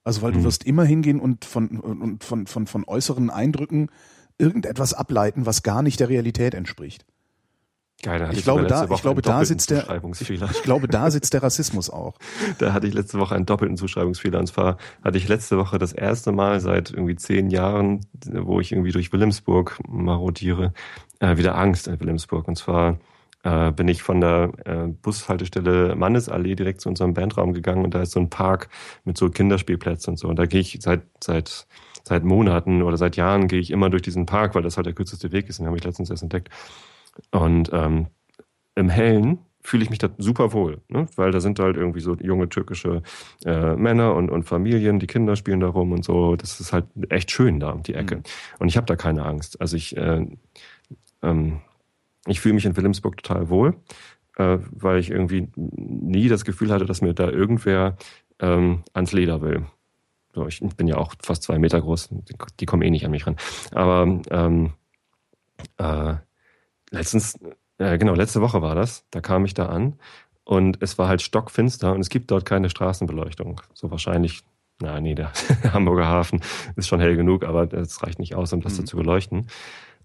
Also 0.03 0.22
weil 0.22 0.32
du 0.32 0.39
Mhm. 0.39 0.43
wirst 0.43 0.63
immer 0.65 0.84
hingehen 0.84 1.19
und 1.19 1.45
von, 1.45 1.80
und 1.80 2.24
von, 2.24 2.47
von, 2.47 2.67
von 2.67 2.84
äußeren 2.86 3.30
Eindrücken 3.30 3.89
irgendetwas 4.38 4.93
ableiten, 4.93 5.45
was 5.45 5.61
gar 5.63 5.84
nicht 5.84 5.99
der 5.99 6.09
Realität 6.09 6.53
entspricht. 6.55 7.05
Geil. 8.01 8.19
Da 8.19 8.27
hatte 8.27 8.37
Ich 8.37 8.43
glaube, 8.43 8.65
da, 8.65 8.89
Woche 8.89 8.95
ich 8.95 9.01
glaube, 9.01 9.21
da 9.21 9.45
sitzt 9.45 9.69
der, 9.69 10.01
ich, 10.19 10.31
ich 10.31 10.63
glaube, 10.63 10.87
da 10.89 11.11
sitzt 11.11 11.33
der 11.33 11.43
Rassismus 11.43 11.89
auch. 11.89 12.17
Da 12.57 12.73
hatte 12.73 12.87
ich 12.87 12.93
letzte 12.93 13.19
Woche 13.19 13.35
einen 13.35 13.45
doppelten 13.45 13.77
Zuschreibungsfehler. 13.77 14.39
Und 14.39 14.47
zwar 14.47 14.77
hatte 15.03 15.17
ich 15.17 15.27
letzte 15.27 15.57
Woche 15.57 15.77
das 15.77 15.93
erste 15.93 16.31
Mal 16.31 16.59
seit 16.59 16.91
irgendwie 16.91 17.15
zehn 17.15 17.49
Jahren, 17.49 18.01
wo 18.25 18.59
ich 18.59 18.71
irgendwie 18.71 18.91
durch 18.91 19.11
Wilhelmsburg 19.11 19.79
marodiere, 19.87 20.73
äh, 21.19 21.37
wieder 21.37 21.57
Angst 21.57 21.87
in 21.87 21.99
Wilhelmsburg. 21.99 22.47
Und 22.47 22.57
zwar 22.57 22.97
äh, 23.43 23.71
bin 23.71 23.87
ich 23.87 24.03
von 24.03 24.21
der 24.21 24.51
äh, 24.65 24.87
Bushaltestelle 24.87 25.95
Mannesallee 25.95 26.55
direkt 26.55 26.81
zu 26.81 26.89
unserem 26.89 27.13
Bandraum 27.13 27.53
gegangen 27.53 27.83
und 27.83 27.93
da 27.93 28.01
ist 28.01 28.11
so 28.11 28.19
ein 28.19 28.29
Park 28.29 28.69
mit 29.03 29.17
so 29.17 29.29
Kinderspielplätzen 29.29 30.11
und 30.11 30.17
so. 30.17 30.27
Und 30.27 30.37
da 30.37 30.45
gehe 30.45 30.61
ich 30.61 30.77
seit, 30.81 31.01
seit, 31.23 31.65
seit 32.03 32.23
Monaten 32.23 32.83
oder 32.83 32.97
seit 32.97 33.15
Jahren 33.15 33.47
gehe 33.47 33.59
ich 33.59 33.71
immer 33.71 33.89
durch 33.89 34.03
diesen 34.03 34.25
Park, 34.25 34.55
weil 34.55 34.63
das 34.63 34.77
halt 34.77 34.85
der 34.85 34.93
kürzeste 34.93 35.31
Weg 35.31 35.49
ist. 35.49 35.59
Den 35.59 35.67
habe 35.67 35.77
ich 35.77 35.83
letztens 35.83 36.09
erst 36.09 36.23
entdeckt. 36.23 36.49
Und 37.32 37.70
ähm, 37.74 38.07
im 38.76 38.89
Hellen 38.89 39.39
fühle 39.64 39.84
ich 39.84 39.89
mich 39.89 39.99
da 39.99 40.09
super 40.18 40.53
wohl, 40.53 40.82
ne? 40.88 41.05
weil 41.16 41.32
da 41.32 41.39
sind 41.39 41.59
halt 41.59 41.78
irgendwie 41.78 41.99
so 41.99 42.16
junge 42.16 42.49
türkische 42.49 43.03
äh, 43.45 43.76
Männer 43.76 44.16
und, 44.16 44.30
und 44.30 44.43
Familien, 44.43 44.99
die 44.99 45.07
Kinder 45.07 45.36
spielen 45.36 45.59
da 45.59 45.68
rum 45.68 45.91
und 45.91 46.03
so. 46.03 46.36
Das 46.36 46.59
ist 46.59 46.74
halt 46.74 46.86
echt 47.09 47.32
schön 47.32 47.59
da, 47.59 47.74
die 47.74 47.93
Ecke. 47.93 48.18
Mhm. 48.18 48.24
Und 48.59 48.68
ich 48.70 48.78
habe 48.78 48.88
da 48.88 48.95
keine 48.95 49.24
Angst. 49.24 49.62
Also 49.62 49.78
ich, 49.78 49.95
äh, 49.97 50.26
ähm, 51.22 51.62
ich 52.28 52.39
fühle 52.39 52.55
mich 52.55 52.66
in 52.66 52.76
Wilhelmsburg 52.76 53.18
total 53.18 53.49
wohl, 53.49 53.76
äh, 54.38 54.57
weil 54.72 54.99
ich 54.99 55.12
irgendwie 55.12 55.47
nie 55.55 56.28
das 56.28 56.45
Gefühl 56.45 56.72
hatte, 56.72 56.86
dass 56.86 57.01
mir 57.01 57.14
da 57.14 57.30
irgendwer 57.30 57.97
ähm, 58.39 58.84
ans 58.93 59.12
Leder 59.12 59.41
will. 59.41 59.66
So, 60.34 60.47
ich 60.47 60.62
bin 60.62 60.88
ja 60.88 60.97
auch 60.97 61.14
fast 61.22 61.43
zwei 61.43 61.59
Meter 61.59 61.82
groß, 61.82 62.09
die, 62.09 62.36
die 62.59 62.66
kommen 62.66 62.84
eh 62.84 62.89
nicht 62.89 63.05
an 63.05 63.12
mich 63.12 63.28
ran. 63.28 63.36
Aber 63.74 64.22
ähm, 64.32 64.74
äh, 65.78 66.16
letztens, 66.91 67.39
äh, 67.77 67.97
genau, 67.97 68.13
letzte 68.13 68.41
Woche 68.41 68.61
war 68.61 68.75
das, 68.75 69.05
da 69.11 69.21
kam 69.21 69.45
ich 69.45 69.53
da 69.53 69.67
an 69.67 69.95
und 70.43 70.77
es 70.81 70.97
war 70.97 71.07
halt 71.07 71.21
stockfinster 71.21 71.93
und 71.93 72.01
es 72.01 72.09
gibt 72.09 72.31
dort 72.31 72.45
keine 72.45 72.69
Straßenbeleuchtung. 72.69 73.61
So 73.73 73.89
wahrscheinlich, 73.91 74.43
na 74.81 74.99
nee, 74.99 75.15
der 75.15 75.31
Hamburger 75.73 76.07
Hafen 76.07 76.41
ist 76.75 76.87
schon 76.87 76.99
hell 76.99 77.15
genug, 77.15 77.43
aber 77.43 77.67
das 77.67 78.03
reicht 78.03 78.19
nicht 78.19 78.35
aus, 78.35 78.53
um 78.53 78.61
das 78.61 78.77
Mhm. 78.79 78.85
zu 78.85 78.97
beleuchten. 78.97 79.47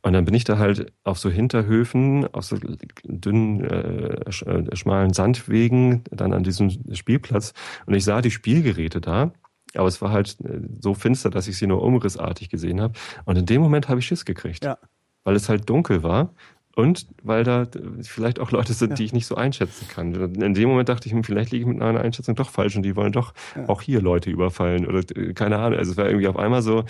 Und 0.03 0.13
dann 0.13 0.25
bin 0.25 0.35
ich 0.35 0.45
da 0.45 0.59
halt 0.59 0.93
auf 1.03 1.19
so 1.19 1.31
Hinterhöfen, 1.31 2.33
auf 2.33 2.45
so 2.45 2.57
dünnen, 3.05 3.65
äh, 3.65 4.31
äh, 4.31 4.77
schmalen 4.77 5.13
Sandwegen, 5.13 6.05
dann 6.13 6.33
an 6.33 6.45
diesem 6.45 6.71
Spielplatz. 6.95 7.55
Und 7.87 7.95
ich 7.95 8.05
sah 8.05 8.21
die 8.23 8.31
Spielgeräte 8.31 9.01
da, 9.01 9.33
aber 9.75 9.89
es 9.89 10.01
war 10.01 10.13
halt 10.13 10.37
äh, 10.45 10.61
so 10.81 10.95
finster, 10.95 11.31
dass 11.31 11.49
ich 11.49 11.59
sie 11.59 11.67
nur 11.67 11.83
umrissartig 11.83 12.51
gesehen 12.51 12.81
habe. 12.81 12.95
Und 13.25 13.37
in 13.37 13.47
dem 13.47 13.61
Moment 13.61 13.89
habe 13.89 13.99
ich 13.99 14.07
Schiss 14.07 14.25
gekriegt 14.25 14.63
Ja. 14.65 14.79
weil 15.25 15.35
es 15.35 15.49
halt 15.49 15.69
dunkel 15.69 16.05
war 16.05 16.35
Und 16.77 17.07
weil 17.23 17.43
da 17.43 17.67
vielleicht 18.03 18.39
auch 18.39 18.51
Leute 18.51 18.75
sind, 18.75 18.91
ja. 18.91 18.97
die 18.97 19.05
ich 19.05 19.15
nicht 19.15 19.27
so 19.27 19.35
einschätzen 19.35 19.89
kann. 19.89 20.15
In 20.35 20.53
dem 20.53 20.69
Moment 20.69 20.91
dachte 20.91 21.09
ich, 21.09 21.15
hm, 21.15 21.25
vielleicht 21.25 21.51
liege 21.51 21.63
ich 21.63 21.67
mit 21.67 21.81
einer 21.81 22.01
Einschätzung 22.01 22.35
doch 22.35 22.51
falsch 22.51 22.77
und 22.77 22.83
die 22.83 22.95
wollen 22.97 23.13
doch 23.13 23.33
ja. 23.57 23.67
auch 23.67 23.81
hier 23.81 24.03
Leute 24.03 24.29
überfallen 24.29 24.87
oder 24.87 24.99
äh, 25.17 25.33
keine 25.33 25.57
Ahnung. 25.59 25.79
Also 25.79 25.93
es 25.93 25.97
war 25.97 26.07
irgendwie 26.07 26.29
auf 26.29 26.37
einmal 26.37 26.61
so, 26.61 26.85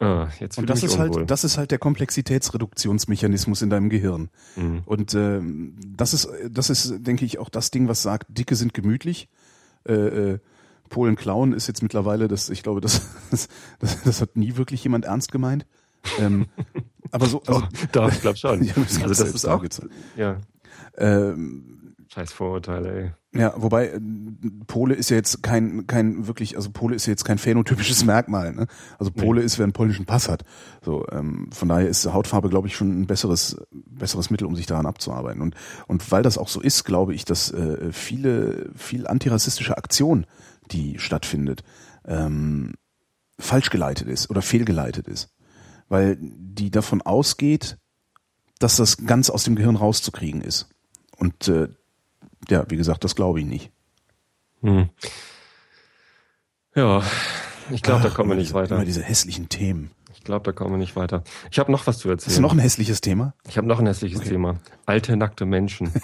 Ah, 0.00 0.28
jetzt 0.40 0.58
und 0.58 0.68
das 0.68 0.82
ist 0.82 0.98
halt, 0.98 1.10
unwohl. 1.10 1.20
halt, 1.20 1.30
das 1.30 1.44
ist 1.44 1.58
halt 1.58 1.70
der 1.70 1.78
Komplexitätsreduktionsmechanismus 1.78 3.62
in 3.62 3.70
deinem 3.70 3.88
Gehirn. 3.88 4.30
Mhm. 4.56 4.82
Und 4.84 5.14
äh, 5.14 5.40
das 5.96 6.12
ist, 6.12 6.28
das 6.50 6.70
ist, 6.70 7.06
denke 7.06 7.24
ich, 7.24 7.38
auch 7.38 7.48
das 7.48 7.70
Ding, 7.70 7.86
was 7.86 8.02
sagt, 8.02 8.26
Dicke 8.36 8.56
sind 8.56 8.74
gemütlich. 8.74 9.28
Äh, 9.86 9.92
äh, 9.92 10.38
Polen 10.88 11.14
klauen 11.14 11.52
ist 11.52 11.68
jetzt 11.68 11.82
mittlerweile, 11.82 12.26
das, 12.26 12.50
ich 12.50 12.64
glaube, 12.64 12.80
das, 12.80 13.02
das, 13.30 13.48
das, 13.78 14.02
das 14.02 14.20
hat 14.20 14.34
nie 14.34 14.56
wirklich 14.56 14.82
jemand 14.82 15.04
ernst 15.04 15.30
gemeint. 15.30 15.66
Ähm, 16.18 16.46
aber 17.12 17.26
so, 17.26 17.42
also, 17.46 17.62
doch, 17.92 18.10
ich 18.10 18.20
glaube 18.20 18.36
schon. 18.36 18.64
ja, 18.64 18.74
also 18.76 19.08
das 19.08 19.20
ist 19.20 19.44
auch, 19.44 19.64
ja. 20.16 20.38
Ähm, 20.96 21.94
Scheiß 22.12 22.32
Vorurteile, 22.32 23.14
ey. 23.32 23.40
Ja, 23.40 23.54
wobei 23.56 23.88
äh, 23.88 24.00
Pole 24.66 24.94
ist 24.94 25.08
ja 25.08 25.16
jetzt 25.16 25.42
kein 25.42 25.86
kein 25.86 26.26
wirklich, 26.26 26.56
also 26.56 26.70
Pole 26.70 26.94
ist 26.94 27.06
ja 27.06 27.12
jetzt 27.12 27.24
kein 27.24 27.38
phänotypisches 27.38 28.04
Merkmal. 28.06 28.52
Ne? 28.52 28.66
Also 28.98 29.10
Pole 29.10 29.40
nee. 29.40 29.46
ist, 29.46 29.58
wer 29.58 29.64
einen 29.64 29.72
polnischen 29.72 30.04
Pass 30.04 30.28
hat. 30.28 30.44
So, 30.82 31.06
ähm, 31.10 31.48
von 31.52 31.68
daher 31.68 31.88
ist 31.88 32.04
Hautfarbe, 32.12 32.50
glaube 32.50 32.68
ich, 32.68 32.76
schon 32.76 33.00
ein 33.00 33.06
besseres 33.06 33.56
besseres 33.70 34.28
Mittel, 34.28 34.46
um 34.46 34.56
sich 34.56 34.66
daran 34.66 34.84
abzuarbeiten. 34.84 35.40
Und 35.40 35.54
und 35.86 36.12
weil 36.12 36.22
das 36.22 36.36
auch 36.36 36.48
so 36.48 36.60
ist, 36.60 36.84
glaube 36.84 37.14
ich, 37.14 37.24
dass 37.24 37.50
äh, 37.50 37.90
viele 37.92 38.70
viel 38.76 39.06
antirassistische 39.06 39.78
Aktion, 39.78 40.26
die 40.70 40.98
stattfindet, 40.98 41.62
ähm, 42.04 42.74
falsch 43.38 43.70
geleitet 43.70 44.08
ist 44.08 44.28
oder 44.28 44.42
fehlgeleitet 44.42 45.08
ist, 45.08 45.30
weil 45.92 46.16
die 46.18 46.70
davon 46.70 47.02
ausgeht, 47.02 47.76
dass 48.58 48.76
das 48.76 48.96
ganz 49.04 49.28
aus 49.28 49.44
dem 49.44 49.56
Gehirn 49.56 49.76
rauszukriegen 49.76 50.40
ist. 50.40 50.70
Und 51.18 51.48
äh, 51.48 51.68
ja, 52.48 52.64
wie 52.70 52.78
gesagt, 52.78 53.04
das 53.04 53.14
glaube 53.14 53.40
ich 53.40 53.46
nicht. 53.46 53.70
Hm. 54.62 54.88
Ja, 56.74 57.02
ich 57.70 57.82
glaube, 57.82 58.04
da 58.04 58.08
kommen 58.08 58.30
wir 58.30 58.36
nicht 58.36 58.46
diese, 58.46 58.54
weiter. 58.54 58.76
Immer 58.76 58.86
diese 58.86 59.02
hässlichen 59.02 59.50
Themen. 59.50 59.90
Ich 60.14 60.24
glaube, 60.24 60.44
da 60.44 60.52
kommen 60.52 60.70
wir 60.70 60.78
nicht 60.78 60.96
weiter. 60.96 61.24
Ich 61.50 61.58
habe 61.58 61.70
noch 61.70 61.86
was 61.86 61.98
zu 61.98 62.08
erzählen. 62.08 62.36
Du 62.36 62.40
noch 62.40 62.52
ein 62.52 62.58
hässliches 62.58 63.02
Thema? 63.02 63.34
Ich 63.46 63.58
habe 63.58 63.66
noch 63.66 63.78
ein 63.78 63.86
hässliches 63.86 64.20
okay. 64.20 64.30
Thema. 64.30 64.60
Alte, 64.86 65.14
nackte 65.18 65.44
Menschen. 65.44 65.92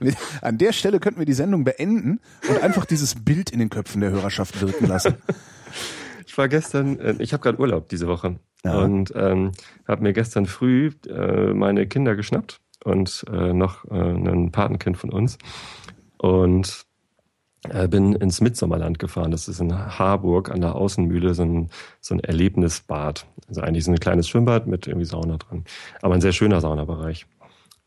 An 0.42 0.58
der 0.58 0.72
Stelle 0.72 0.98
könnten 0.98 1.20
wir 1.20 1.26
die 1.26 1.34
Sendung 1.34 1.62
beenden 1.62 2.18
und 2.48 2.62
einfach 2.62 2.84
dieses 2.84 3.14
Bild 3.14 3.50
in 3.50 3.60
den 3.60 3.70
Köpfen 3.70 4.00
der 4.00 4.10
Hörerschaft 4.10 4.60
wirken 4.60 4.86
lassen. 4.86 5.14
Ich 6.30 6.38
war 6.38 6.46
gestern, 6.46 7.00
äh, 7.00 7.16
ich 7.18 7.32
habe 7.32 7.42
gerade 7.42 7.58
Urlaub 7.58 7.88
diese 7.88 8.06
Woche 8.06 8.36
ja. 8.64 8.78
und 8.78 9.12
ähm, 9.16 9.50
habe 9.88 10.04
mir 10.04 10.12
gestern 10.12 10.46
früh 10.46 10.92
äh, 11.08 11.52
meine 11.54 11.88
Kinder 11.88 12.14
geschnappt 12.14 12.60
und 12.84 13.24
äh, 13.32 13.52
noch 13.52 13.84
äh, 13.90 13.96
ein 13.96 14.52
Patenkind 14.52 14.96
von 14.96 15.10
uns 15.10 15.38
und 16.18 16.86
äh, 17.68 17.88
bin 17.88 18.12
ins 18.12 18.40
Mitsommerland 18.40 19.00
gefahren. 19.00 19.32
Das 19.32 19.48
ist 19.48 19.58
in 19.58 19.76
Harburg 19.76 20.52
an 20.52 20.60
der 20.60 20.76
Außenmühle 20.76 21.34
so 21.34 21.42
ein, 21.42 21.68
so 22.00 22.14
ein 22.14 22.20
Erlebnisbad. 22.20 23.26
Also 23.48 23.62
eigentlich 23.62 23.82
so 23.82 23.90
ein 23.90 23.98
kleines 23.98 24.28
Schwimmbad 24.28 24.68
mit 24.68 24.86
irgendwie 24.86 25.06
Sauna 25.06 25.36
drin. 25.36 25.64
Aber 26.00 26.14
ein 26.14 26.20
sehr 26.20 26.30
schöner 26.30 26.60
Saunabereich. 26.60 27.26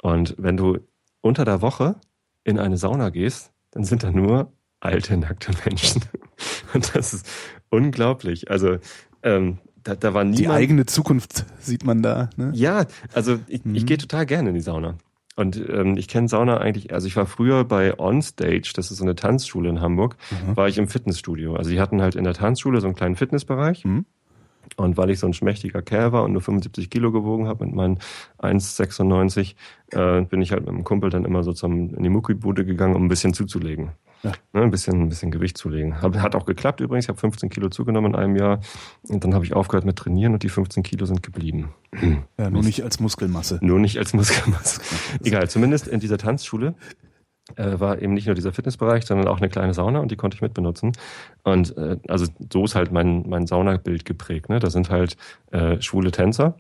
Und 0.02 0.36
wenn 0.38 0.58
du 0.58 0.80
unter 1.22 1.46
der 1.46 1.62
Woche 1.62 1.96
in 2.44 2.60
eine 2.60 2.76
Sauna 2.76 3.10
gehst, 3.10 3.54
dann 3.72 3.86
sind 3.86 4.04
da 4.04 4.12
nur 4.12 4.52
alte, 4.82 5.16
nackte 5.16 5.54
Menschen. 5.64 6.04
Und 6.74 6.94
das 6.94 7.14
ist 7.14 7.30
unglaublich. 7.74 8.50
Also 8.50 8.78
ähm, 9.24 9.58
da, 9.84 9.96
da 9.96 10.14
war 10.14 10.24
niemand. 10.24 10.40
Die 10.40 10.50
eigene 10.50 10.86
Zukunft 10.86 11.46
sieht 11.60 11.86
man 11.86 12.02
da. 12.02 12.30
Ne? 12.38 12.52
Ja, 12.54 12.86
also 13.14 13.40
ich, 13.48 13.66
mhm. 13.66 13.76
ich 13.76 13.86
gehe 13.86 13.98
total 13.98 14.26
gerne 14.26 14.50
in 14.50 14.56
die 14.56 14.62
Sauna. 14.62 14.96
Und 15.36 15.58
ähm, 15.68 15.98
ich 15.98 16.08
kenne 16.08 16.28
Sauna 16.28 16.58
eigentlich, 16.58 16.94
also 16.94 17.08
ich 17.08 17.16
war 17.16 17.26
früher 17.26 17.64
bei 17.64 17.98
Onstage, 17.98 18.72
das 18.76 18.92
ist 18.92 19.00
so 19.00 19.04
eine 19.04 19.16
Tanzschule 19.16 19.68
in 19.68 19.82
Hamburg, 19.82 20.16
mhm. 20.30 20.56
war 20.56 20.68
ich 20.68 20.78
im 20.78 20.88
Fitnessstudio. 20.88 21.56
Also 21.56 21.72
die 21.72 21.82
hatten 21.82 22.04
halt 22.04 22.14
in 22.16 22.24
der 22.24 22.36
Tanzschule 22.36 22.80
so 22.82 22.88
einen 22.88 22.96
kleinen 22.96 23.16
Fitnessbereich. 23.16 23.84
Mhm. 23.84 24.06
Und 24.78 24.96
weil 24.96 25.10
ich 25.10 25.20
so 25.20 25.28
ein 25.28 25.34
schmächtiger 25.34 25.82
Kerl 25.82 26.14
war 26.14 26.24
und 26.24 26.32
nur 26.32 26.42
75 26.42 26.90
Kilo 26.90 27.12
gewogen 27.12 27.48
habe 27.48 27.66
mit 27.66 27.76
meinen 27.76 28.00
1,96, 28.40 29.56
äh, 29.92 30.22
bin 30.22 30.42
ich 30.42 30.52
halt 30.52 30.62
mit 30.62 30.70
dem 30.70 30.84
Kumpel 30.84 31.10
dann 31.10 31.26
immer 31.26 31.44
so 31.44 31.52
zum, 31.52 31.94
in 31.94 32.04
die 32.04 32.10
Muckibude 32.10 32.64
gegangen, 32.64 32.96
um 32.96 33.04
ein 33.04 33.10
bisschen 33.10 33.34
zuzulegen. 33.34 33.92
Ja. 34.24 34.32
Ne, 34.54 34.62
ein, 34.62 34.72
bisschen, 34.72 35.02
ein 35.02 35.10
bisschen 35.10 35.32
Gewicht 35.32 35.58
zulegen. 35.58 36.02
Hat 36.02 36.36
auch 36.36 36.46
geklappt 36.46 36.80
übrigens. 36.80 37.06
Ich 37.06 37.10
habe 37.10 37.20
15 37.20 37.50
Kilo 37.50 37.70
zugenommen 37.70 38.14
in 38.14 38.20
einem 38.20 38.36
Jahr. 38.38 38.62
Und 39.10 39.24
dann 39.24 39.34
habe 39.34 39.44
ich 39.44 39.54
aufgehört 39.54 39.86
mit 39.86 39.98
Trainieren 39.98 40.34
und 40.34 40.44
die 40.44 40.50
15 40.50 40.82
Kilo 40.82 41.06
sind 41.06 41.24
geblieben. 41.24 41.74
Ja, 42.38 42.50
nur 42.50 42.64
nicht 42.64 42.84
als 42.84 43.00
Muskelmasse. 43.00 43.60
Nur 43.62 43.80
nicht 43.80 43.98
als 43.98 44.14
Muskelmasse. 44.14 44.82
Egal, 45.24 45.50
zumindest 45.50 45.88
in 45.88 46.00
dieser 46.00 46.18
Tanzschule 46.18 46.74
äh, 47.56 47.80
war 47.80 48.02
eben 48.02 48.14
nicht 48.14 48.26
nur 48.26 48.36
dieser 48.36 48.54
Fitnessbereich, 48.54 49.06
sondern 49.06 49.28
auch 49.28 49.38
eine 49.38 49.50
kleine 49.50 49.74
Sauna 49.74 50.00
und 50.00 50.12
die 50.12 50.16
konnte 50.16 50.36
ich 50.36 50.42
mitbenutzen. 50.42 50.94
Und 51.44 51.78
äh, 51.78 51.98
also 52.08 52.26
so 52.52 52.66
ist 52.66 52.76
halt 52.76 52.92
mein, 52.92 53.30
mein 53.30 53.46
Saunabild 53.46 54.06
geprägt. 54.06 54.50
Ne? 54.50 54.60
Da 54.60 54.70
sind 54.70 54.90
halt 54.90 55.18
äh, 55.52 55.80
schwule 55.82 56.12
Tänzer, 56.12 56.58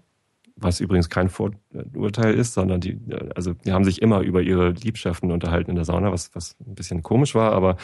was 0.55 0.79
übrigens 0.79 1.09
kein 1.09 1.29
Vorurteil 1.29 2.35
ist, 2.35 2.53
sondern 2.53 2.79
die, 2.79 2.99
also 3.35 3.53
die 3.53 3.71
haben 3.71 3.83
sich 3.83 4.01
immer 4.01 4.21
über 4.21 4.41
ihre 4.41 4.69
Liebschaften 4.71 5.31
unterhalten 5.31 5.71
in 5.71 5.75
der 5.75 5.85
Sauna, 5.85 6.11
was, 6.11 6.33
was 6.35 6.55
ein 6.65 6.75
bisschen 6.75 7.01
komisch 7.01 7.35
war, 7.35 7.51
aber 7.53 7.77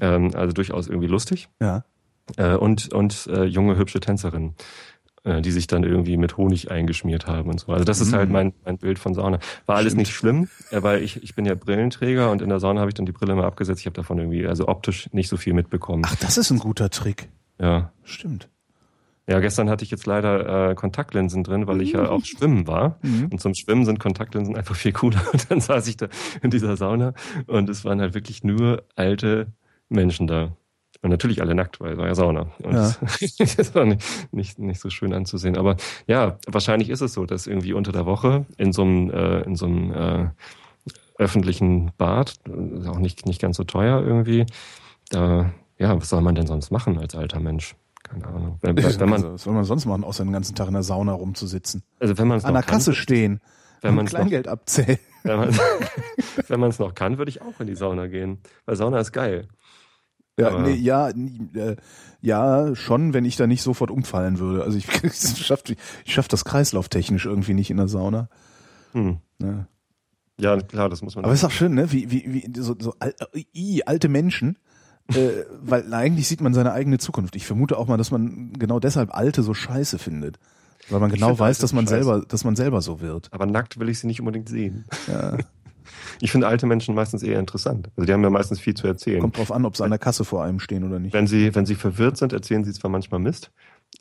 ähm, 0.00 0.30
also 0.34 0.52
durchaus 0.52 0.88
irgendwie 0.88 1.08
lustig. 1.08 1.48
Ja. 1.60 1.84
Äh, 2.36 2.56
und 2.56 2.92
und 2.92 3.26
äh, 3.28 3.44
junge, 3.44 3.76
hübsche 3.76 4.00
Tänzerinnen, 4.00 4.54
äh, 5.24 5.40
die 5.42 5.52
sich 5.52 5.66
dann 5.66 5.84
irgendwie 5.84 6.16
mit 6.16 6.36
Honig 6.36 6.70
eingeschmiert 6.70 7.26
haben 7.26 7.50
und 7.50 7.60
so. 7.60 7.72
Also 7.72 7.84
das 7.84 8.00
ist 8.00 8.12
halt 8.12 8.28
mhm. 8.28 8.32
mein, 8.32 8.54
mein 8.64 8.78
Bild 8.78 8.98
von 8.98 9.14
Sauna. 9.14 9.38
War 9.66 9.76
alles 9.76 9.92
Stimmt. 9.92 9.98
nicht 9.98 10.12
schlimm, 10.12 10.48
äh, 10.70 10.82
weil 10.82 11.02
ich, 11.02 11.22
ich 11.22 11.34
bin 11.34 11.44
ja 11.44 11.54
Brillenträger 11.54 12.30
und 12.30 12.42
in 12.42 12.48
der 12.48 12.60
Sauna 12.60 12.80
habe 12.80 12.90
ich 12.90 12.94
dann 12.94 13.06
die 13.06 13.12
Brille 13.12 13.34
mal 13.34 13.44
abgesetzt. 13.44 13.80
Ich 13.80 13.86
habe 13.86 13.94
davon 13.94 14.18
irgendwie, 14.18 14.46
also 14.46 14.68
optisch 14.68 15.12
nicht 15.12 15.28
so 15.28 15.36
viel 15.36 15.52
mitbekommen. 15.52 16.02
Ach, 16.06 16.16
das 16.16 16.38
ist 16.38 16.50
ein 16.50 16.58
guter 16.58 16.90
Trick. 16.90 17.28
Ja. 17.60 17.92
Stimmt. 18.02 18.48
Ja, 19.28 19.40
gestern 19.40 19.68
hatte 19.68 19.84
ich 19.84 19.90
jetzt 19.90 20.06
leider 20.06 20.70
äh, 20.70 20.74
Kontaktlinsen 20.76 21.42
drin, 21.42 21.66
weil 21.66 21.82
ich 21.82 21.92
ja 21.92 22.08
auch 22.08 22.24
schwimmen 22.24 22.68
war. 22.68 22.98
Mhm. 23.02 23.28
Und 23.32 23.40
zum 23.40 23.54
Schwimmen 23.54 23.84
sind 23.84 23.98
Kontaktlinsen 23.98 24.56
einfach 24.56 24.76
viel 24.76 24.92
cooler. 24.92 25.20
Und 25.32 25.46
dann 25.50 25.60
saß 25.60 25.88
ich 25.88 25.96
da 25.96 26.06
in 26.42 26.50
dieser 26.50 26.76
Sauna 26.76 27.12
und 27.46 27.68
es 27.68 27.84
waren 27.84 28.00
halt 28.00 28.14
wirklich 28.14 28.44
nur 28.44 28.84
alte 28.94 29.48
Menschen 29.88 30.26
da. 30.28 30.56
Und 31.02 31.10
natürlich 31.10 31.40
alle 31.42 31.54
nackt, 31.54 31.80
weil 31.80 31.92
es 31.92 31.98
war 31.98 32.06
ja 32.06 32.14
Sauna. 32.14 32.52
Und 32.62 32.74
ja. 32.74 32.94
das 33.56 33.74
war 33.74 33.84
nicht, 33.84 34.02
nicht, 34.32 34.58
nicht 34.58 34.80
so 34.80 34.90
schön 34.90 35.12
anzusehen. 35.12 35.56
Aber 35.56 35.76
ja, 36.06 36.38
wahrscheinlich 36.46 36.88
ist 36.88 37.00
es 37.00 37.12
so, 37.12 37.26
dass 37.26 37.46
irgendwie 37.46 37.72
unter 37.72 37.92
der 37.92 38.06
Woche 38.06 38.46
in 38.56 38.72
so 38.72 38.82
einem, 38.82 39.10
äh, 39.10 39.40
in 39.42 39.56
so 39.56 39.66
einem 39.66 39.92
äh, 39.92 40.28
öffentlichen 41.18 41.90
Bad, 41.98 42.34
ist 42.78 42.88
auch 42.88 42.98
nicht, 42.98 43.26
nicht 43.26 43.40
ganz 43.40 43.56
so 43.56 43.64
teuer 43.64 44.02
irgendwie, 44.02 44.46
da, 45.10 45.52
ja, 45.78 45.96
was 45.96 46.08
soll 46.08 46.22
man 46.22 46.34
denn 46.34 46.46
sonst 46.46 46.70
machen 46.70 46.98
als 46.98 47.14
alter 47.14 47.40
Mensch? 47.40 47.74
Keine 48.08 48.26
Ahnung. 48.26 48.58
Wenn, 48.60 48.76
wenn 48.76 49.08
man, 49.08 49.12
also, 49.12 49.32
was 49.32 49.42
soll 49.42 49.54
man 49.54 49.64
sonst 49.64 49.86
machen, 49.86 50.04
außer 50.04 50.24
den 50.24 50.32
ganzen 50.32 50.54
Tag 50.54 50.68
in 50.68 50.74
der 50.74 50.82
Sauna 50.82 51.12
rumzusitzen? 51.12 51.82
Also 51.98 52.18
wenn 52.18 52.28
man 52.28 52.40
An 52.42 52.54
der 52.54 52.62
Kasse 52.62 52.92
kann, 52.92 52.94
stehen 52.94 53.40
wenn 53.82 53.94
man 53.94 54.06
Kleingeld 54.06 54.46
noch, 54.46 54.52
abzählen. 54.52 54.98
Wenn 55.22 55.38
man 56.60 56.70
es 56.70 56.78
noch 56.78 56.94
kann, 56.94 57.18
würde 57.18 57.30
ich 57.30 57.42
auch 57.42 57.60
in 57.60 57.66
die 57.66 57.74
Sauna 57.74 58.06
gehen. 58.06 58.38
Weil 58.64 58.76
Sauna 58.76 59.00
ist 59.00 59.12
geil. 59.12 59.48
Ja, 60.38 60.58
nee, 60.58 60.74
ja, 60.74 61.08
äh, 61.08 61.76
ja, 62.20 62.74
schon, 62.74 63.14
wenn 63.14 63.24
ich 63.24 63.36
da 63.36 63.46
nicht 63.46 63.62
sofort 63.62 63.90
umfallen 63.90 64.38
würde. 64.38 64.64
Also 64.64 64.76
ich, 64.76 64.86
ich 65.02 65.46
schaffe 65.46 65.76
ich 66.04 66.12
schaff 66.12 66.28
das 66.28 66.44
kreislauftechnisch 66.44 67.24
irgendwie 67.24 67.54
nicht 67.54 67.70
in 67.70 67.78
der 67.78 67.88
Sauna. 67.88 68.28
Hm. 68.92 69.18
Ja. 69.40 69.66
ja, 70.38 70.60
klar, 70.60 70.90
das 70.90 71.02
muss 71.02 71.16
man. 71.16 71.24
Aber 71.24 71.32
ist 71.32 71.44
auch 71.44 71.50
schön, 71.50 71.74
ne? 71.74 71.90
Wie, 71.90 72.10
wie, 72.10 72.32
wie 72.32 72.60
so, 72.60 72.76
so 72.78 72.94
al, 72.98 73.14
i, 73.54 73.82
alte 73.86 74.08
Menschen, 74.08 74.58
äh, 75.14 75.44
weil 75.62 75.92
eigentlich 75.94 76.28
sieht 76.28 76.40
man 76.40 76.54
seine 76.54 76.72
eigene 76.72 76.98
Zukunft. 76.98 77.36
Ich 77.36 77.46
vermute 77.46 77.78
auch 77.78 77.86
mal, 77.86 77.96
dass 77.96 78.10
man 78.10 78.52
genau 78.58 78.80
deshalb 78.80 79.14
Alte 79.14 79.42
so 79.42 79.54
scheiße 79.54 79.98
findet. 79.98 80.38
Weil 80.88 81.00
man 81.00 81.10
genau 81.10 81.38
weiß, 81.38 81.58
dass 81.58 81.72
man 81.72 81.86
scheiße. 81.86 82.04
selber, 82.04 82.24
dass 82.26 82.44
man 82.44 82.56
selber 82.56 82.80
so 82.80 83.00
wird. 83.00 83.28
Aber 83.32 83.46
nackt 83.46 83.78
will 83.78 83.88
ich 83.88 83.98
sie 83.98 84.06
nicht 84.06 84.20
unbedingt 84.20 84.48
sehen. 84.48 84.84
Ja. 85.06 85.36
Ich 86.20 86.32
finde 86.32 86.48
alte 86.48 86.66
Menschen 86.66 86.94
meistens 86.94 87.22
eher 87.22 87.38
interessant. 87.38 87.90
Also 87.96 88.06
die 88.06 88.12
haben 88.12 88.22
ja 88.22 88.30
meistens 88.30 88.58
viel 88.58 88.74
zu 88.74 88.86
erzählen. 88.88 89.20
Kommt 89.20 89.36
drauf 89.36 89.52
an, 89.52 89.64
ob 89.64 89.76
sie 89.76 89.84
an 89.84 89.90
der 89.90 90.00
Kasse 90.00 90.24
vor 90.24 90.42
einem 90.42 90.58
stehen 90.58 90.82
oder 90.82 90.98
nicht. 90.98 91.12
Wenn 91.12 91.26
sie, 91.26 91.54
wenn 91.54 91.64
sie 91.64 91.74
verwirrt 91.76 92.16
sind, 92.16 92.32
erzählen 92.32 92.64
sie 92.64 92.72
zwar 92.72 92.90
manchmal 92.90 93.20
Mist, 93.20 93.52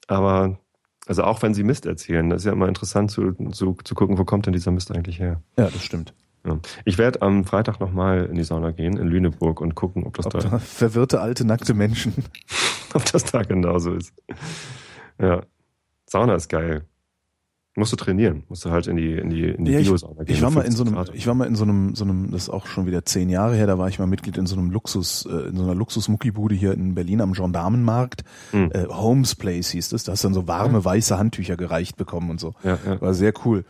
aber 0.07 0.57
also 1.05 1.23
auch 1.23 1.41
wenn 1.41 1.53
sie 1.53 1.63
Mist 1.63 1.85
erzählen, 1.85 2.29
das 2.29 2.41
ist 2.41 2.45
ja 2.45 2.53
immer 2.53 2.67
interessant 2.67 3.11
zu, 3.11 3.33
zu, 3.51 3.77
zu 3.83 3.95
gucken, 3.95 4.17
wo 4.17 4.25
kommt 4.25 4.45
denn 4.45 4.53
dieser 4.53 4.71
Mist 4.71 4.91
eigentlich 4.91 5.19
her. 5.19 5.41
Ja, 5.57 5.69
das 5.69 5.83
stimmt. 5.83 6.13
Ja. 6.45 6.59
Ich 6.85 6.97
werde 6.97 7.21
am 7.21 7.43
Freitag 7.45 7.79
nochmal 7.79 8.25
in 8.25 8.35
die 8.35 8.43
Sauna 8.43 8.71
gehen, 8.71 8.97
in 8.97 9.07
Lüneburg, 9.07 9.61
und 9.61 9.75
gucken, 9.75 10.03
ob 10.05 10.15
das 10.15 10.27
ob 10.27 10.33
da, 10.33 10.39
da. 10.39 10.59
Verwirrte, 10.59 11.19
alte, 11.21 11.45
nackte 11.45 11.73
Menschen. 11.73 12.13
ob 12.93 13.03
das 13.11 13.23
da 13.25 13.41
genauso 13.41 13.93
ist. 13.93 14.13
Ja. 15.19 15.41
Sauna 16.07 16.35
ist 16.35 16.49
geil. 16.49 16.85
Musst 17.77 17.91
du 17.91 17.97
trainieren, 17.97 18.43
musst 18.47 18.63
du 18.63 18.71
halt 18.71 18.87
in 18.87 18.95
die, 18.95 19.11
in 19.11 19.29
die, 19.29 19.49
in 19.49 19.65
die 19.65 19.71
Ja, 19.73 19.79
ich, 19.79 19.87
Biosauna 19.89 20.23
gehen. 20.23 20.33
ich 20.33 20.41
war 20.41 20.49
mal 20.49 20.61
in 20.61 20.71
so 20.71 20.85
50 20.85 20.87
einem, 20.87 21.05
Grad. 21.05 21.15
ich 21.15 21.27
war 21.27 21.33
mal 21.33 21.45
in 21.45 21.55
so 21.55 21.65
einem, 21.65 21.93
so 21.93 22.05
einem, 22.05 22.31
das 22.31 22.43
ist 22.43 22.49
auch 22.49 22.67
schon 22.67 22.85
wieder 22.85 23.03
zehn 23.03 23.27
Jahre 23.29 23.55
her, 23.55 23.67
da 23.67 23.77
war 23.77 23.89
ich 23.89 23.99
mal 23.99 24.05
Mitglied 24.07 24.37
in 24.37 24.45
so 24.45 24.55
einem 24.55 24.71
Luxus, 24.71 25.25
äh, 25.25 25.49
in 25.49 25.57
so 25.57 25.63
einer 25.63 25.75
Luxusmuckibude 25.75 26.55
hier 26.55 26.71
in 26.71 26.95
Berlin 26.95 27.19
am 27.19 27.33
Gendarmenmarkt. 27.33 28.23
Hm. 28.51 28.71
Äh, 28.71 28.85
Holmes 28.87 29.35
Place 29.35 29.71
hieß 29.71 29.89
das. 29.89 30.05
Da 30.05 30.13
hast 30.13 30.23
du 30.23 30.27
dann 30.29 30.35
so 30.35 30.47
warme 30.47 30.85
weiße 30.85 31.17
Handtücher 31.17 31.57
gereicht 31.57 31.97
bekommen 31.97 32.29
und 32.29 32.39
so. 32.39 32.53
Ja, 32.63 32.79
ja. 32.85 33.01
War 33.01 33.13
sehr 33.13 33.33
cool. 33.43 33.65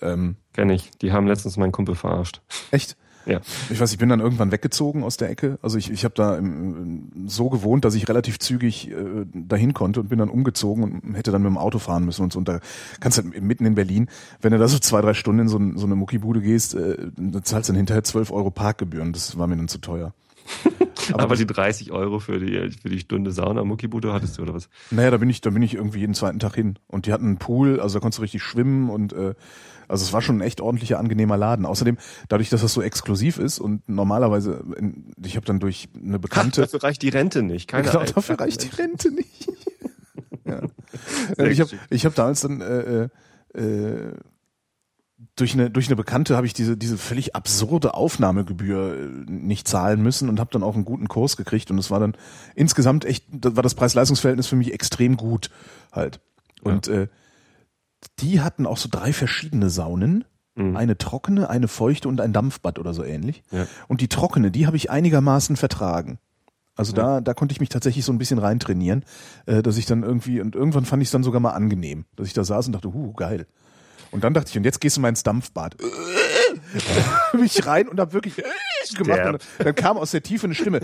Ähm, 0.00 0.36
Kenn 0.52 0.70
ich. 0.70 0.90
Die 1.02 1.12
haben 1.12 1.26
letztens 1.26 1.56
meinen 1.56 1.72
Kumpel 1.72 1.94
verarscht. 1.94 2.42
echt? 2.70 2.96
Ja. 3.26 3.40
Ich 3.70 3.80
weiß, 3.80 3.90
ich 3.90 3.98
bin 3.98 4.08
dann 4.08 4.20
irgendwann 4.20 4.52
weggezogen 4.52 5.02
aus 5.02 5.16
der 5.16 5.28
Ecke. 5.28 5.58
Also 5.60 5.78
ich, 5.78 5.90
ich 5.90 6.04
habe 6.04 6.14
da 6.14 6.36
im, 6.36 7.26
so 7.26 7.50
gewohnt, 7.50 7.84
dass 7.84 7.96
ich 7.96 8.08
relativ 8.08 8.38
zügig 8.38 8.90
äh, 8.92 9.26
dahin 9.34 9.74
konnte 9.74 10.00
und 10.00 10.08
bin 10.08 10.20
dann 10.20 10.30
umgezogen 10.30 10.84
und 10.84 11.14
hätte 11.14 11.32
dann 11.32 11.42
mit 11.42 11.50
dem 11.50 11.58
Auto 11.58 11.80
fahren 11.80 12.04
müssen 12.04 12.22
und 12.22 12.32
so. 12.32 12.38
Und 12.38 12.48
da 12.48 12.60
kannst 13.00 13.18
du 13.18 13.24
halt 13.24 13.42
mitten 13.42 13.66
in 13.66 13.74
Berlin, 13.74 14.08
wenn 14.40 14.52
du 14.52 14.58
da 14.58 14.68
so 14.68 14.78
zwei, 14.78 15.00
drei 15.00 15.12
Stunden 15.12 15.40
in 15.40 15.48
so, 15.48 15.58
ein, 15.58 15.76
so 15.76 15.86
eine 15.86 15.96
Muckibude 15.96 16.40
gehst, 16.40 16.76
äh, 16.76 16.96
dann 17.16 17.42
zahlst 17.42 17.68
du 17.68 17.72
dann 17.72 17.78
hinterher 17.78 18.04
12 18.04 18.30
Euro 18.30 18.52
Parkgebühren. 18.52 19.12
Das 19.12 19.36
war 19.36 19.48
mir 19.48 19.56
dann 19.56 19.66
zu 19.66 19.78
teuer. 19.78 20.14
Aber, 21.12 21.36
die 21.36 21.46
30 21.46 21.92
Euro 21.92 22.20
für 22.20 22.38
die, 22.38 22.70
für 22.70 22.88
die 22.88 23.00
Stunde 23.00 23.32
Sauna 23.32 23.64
Muckibude 23.64 24.12
hattest 24.12 24.38
du 24.38 24.42
oder 24.42 24.54
was? 24.54 24.68
Naja, 24.90 25.10
da 25.10 25.16
bin 25.18 25.30
ich, 25.30 25.40
da 25.40 25.50
bin 25.50 25.62
ich 25.62 25.74
irgendwie 25.74 26.00
jeden 26.00 26.14
zweiten 26.14 26.38
Tag 26.38 26.54
hin. 26.54 26.78
Und 26.86 27.06
die 27.06 27.12
hatten 27.12 27.26
einen 27.26 27.38
Pool, 27.38 27.80
also 27.80 27.98
da 27.98 28.00
konntest 28.00 28.18
du 28.18 28.22
richtig 28.22 28.42
schwimmen 28.42 28.90
und 28.90 29.12
äh, 29.12 29.34
also 29.88 30.04
es 30.04 30.12
war 30.12 30.22
schon 30.22 30.38
ein 30.38 30.40
echt 30.40 30.60
ordentlicher, 30.60 30.98
angenehmer 30.98 31.36
Laden. 31.36 31.66
Außerdem, 31.66 31.98
dadurch, 32.28 32.50
dass 32.50 32.62
das 32.62 32.72
so 32.72 32.82
exklusiv 32.82 33.38
ist 33.38 33.58
und 33.58 33.88
normalerweise, 33.88 34.64
ich 35.24 35.36
habe 35.36 35.46
dann 35.46 35.60
durch 35.60 35.88
eine 36.00 36.18
Bekannte. 36.18 36.62
Dafür 36.62 36.82
reicht 36.82 37.02
die 37.02 37.08
Rente 37.08 37.42
nicht. 37.42 37.68
Keine 37.68 37.84
genau, 37.84 38.00
Ahnung. 38.00 38.14
dafür 38.14 38.40
reicht 38.40 38.62
die 38.62 38.74
Rente 38.80 39.10
nicht. 39.10 39.48
ja. 40.44 40.62
Ich 41.46 41.60
habe 41.60 41.70
ich 41.90 42.06
hab 42.06 42.14
damals 42.14 42.40
dann 42.40 42.60
äh, 42.60 43.08
äh, 43.54 43.60
äh, 43.60 44.12
durch 45.34 45.54
eine 45.54 45.70
durch 45.70 45.86
eine 45.86 45.96
Bekannte 45.96 46.36
habe 46.36 46.46
ich 46.46 46.54
diese 46.54 46.76
diese 46.76 46.96
völlig 46.96 47.34
absurde 47.34 47.94
Aufnahmegebühr 47.94 48.94
äh, 48.94 49.30
nicht 49.30 49.68
zahlen 49.68 50.02
müssen 50.02 50.28
und 50.28 50.40
habe 50.40 50.50
dann 50.52 50.62
auch 50.62 50.74
einen 50.74 50.84
guten 50.84 51.08
Kurs 51.08 51.36
gekriegt 51.36 51.70
und 51.70 51.78
es 51.78 51.90
war 51.90 52.00
dann 52.00 52.16
insgesamt 52.54 53.04
echt 53.04 53.26
war 53.30 53.62
das 53.62 53.74
Preis-Leistungs-Verhältnis 53.74 54.46
für 54.46 54.56
mich 54.56 54.72
extrem 54.72 55.16
gut 55.16 55.50
halt 55.92 56.20
und 56.62 56.88
äh, 56.88 57.08
die 58.20 58.40
hatten 58.40 58.66
auch 58.66 58.76
so 58.76 58.88
drei 58.90 59.12
verschiedene 59.12 59.70
Saunen 59.70 60.24
Mhm. 60.58 60.74
eine 60.74 60.96
trockene 60.96 61.50
eine 61.50 61.68
feuchte 61.68 62.08
und 62.08 62.18
ein 62.18 62.32
Dampfbad 62.32 62.78
oder 62.78 62.94
so 62.94 63.04
ähnlich 63.04 63.42
Ja. 63.50 63.66
und 63.88 64.00
die 64.00 64.08
trockene 64.08 64.50
die 64.50 64.66
habe 64.66 64.78
ich 64.78 64.90
einigermaßen 64.90 65.54
vertragen 65.56 66.18
also 66.76 66.92
da, 66.94 67.20
da 67.20 67.34
konnte 67.34 67.52
ich 67.52 67.60
mich 67.60 67.68
tatsächlich 67.68 68.04
so 68.06 68.12
ein 68.12 68.18
bisschen 68.18 68.38
reintrainieren, 68.38 69.04
äh, 69.46 69.62
dass 69.62 69.78
ich 69.78 69.86
dann 69.86 70.02
irgendwie, 70.02 70.42
und 70.42 70.54
irgendwann 70.54 70.84
fand 70.84 71.02
ich 71.02 71.08
es 71.08 71.12
dann 71.12 71.22
sogar 71.22 71.40
mal 71.40 71.52
angenehm, 71.52 72.04
dass 72.16 72.26
ich 72.26 72.34
da 72.34 72.44
saß 72.44 72.66
und 72.66 72.72
dachte, 72.74 72.92
huh, 72.92 73.14
geil. 73.14 73.46
Und 74.10 74.24
dann 74.24 74.34
dachte 74.34 74.50
ich, 74.50 74.58
und 74.58 74.64
jetzt 74.64 74.82
gehst 74.82 74.98
du 74.98 75.00
mal 75.00 75.08
ins 75.08 75.22
Dampfbad. 75.22 75.76
Bin 77.32 77.44
ich 77.44 77.64
rein 77.66 77.88
und 77.88 77.98
hab 77.98 78.12
wirklich 78.12 78.34
gemacht. 78.94 79.20
Und 79.58 79.66
dann 79.66 79.74
kam 79.74 79.96
aus 79.96 80.10
der 80.10 80.22
Tiefe 80.22 80.44
eine 80.48 80.54
Stimme. 80.54 80.80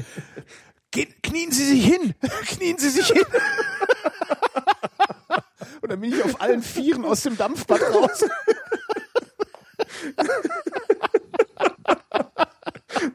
Gehen, 0.93 1.09
knien 1.23 1.51
Sie 1.53 1.65
sich 1.65 1.85
hin! 1.85 2.15
Knien 2.47 2.79
Sie 2.79 2.89
sich 2.89 3.07
hin! 3.09 3.23
Dann 5.93 6.01
bin 6.01 6.11
ich 6.15 6.25
auf 6.25 6.41
allen 6.41 6.63
Vieren 6.63 7.05
aus 7.05 7.21
dem 7.21 7.37
Dampfbad 7.37 7.83
raus. 7.83 8.25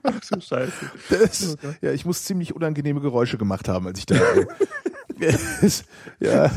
Ach 0.04 0.24
so 0.24 0.40
Scheiße. 0.40 0.92
Das, 1.10 1.58
ja, 1.82 1.92
ich 1.92 2.06
muss 2.06 2.24
ziemlich 2.24 2.56
unangenehme 2.56 3.02
Geräusche 3.02 3.40
gemacht 3.40 3.68
haben, 3.68 3.88
als 3.88 3.98
ich 3.98 4.06
da. 4.06 4.16
äh, 4.16 4.46
ja, 6.20 6.52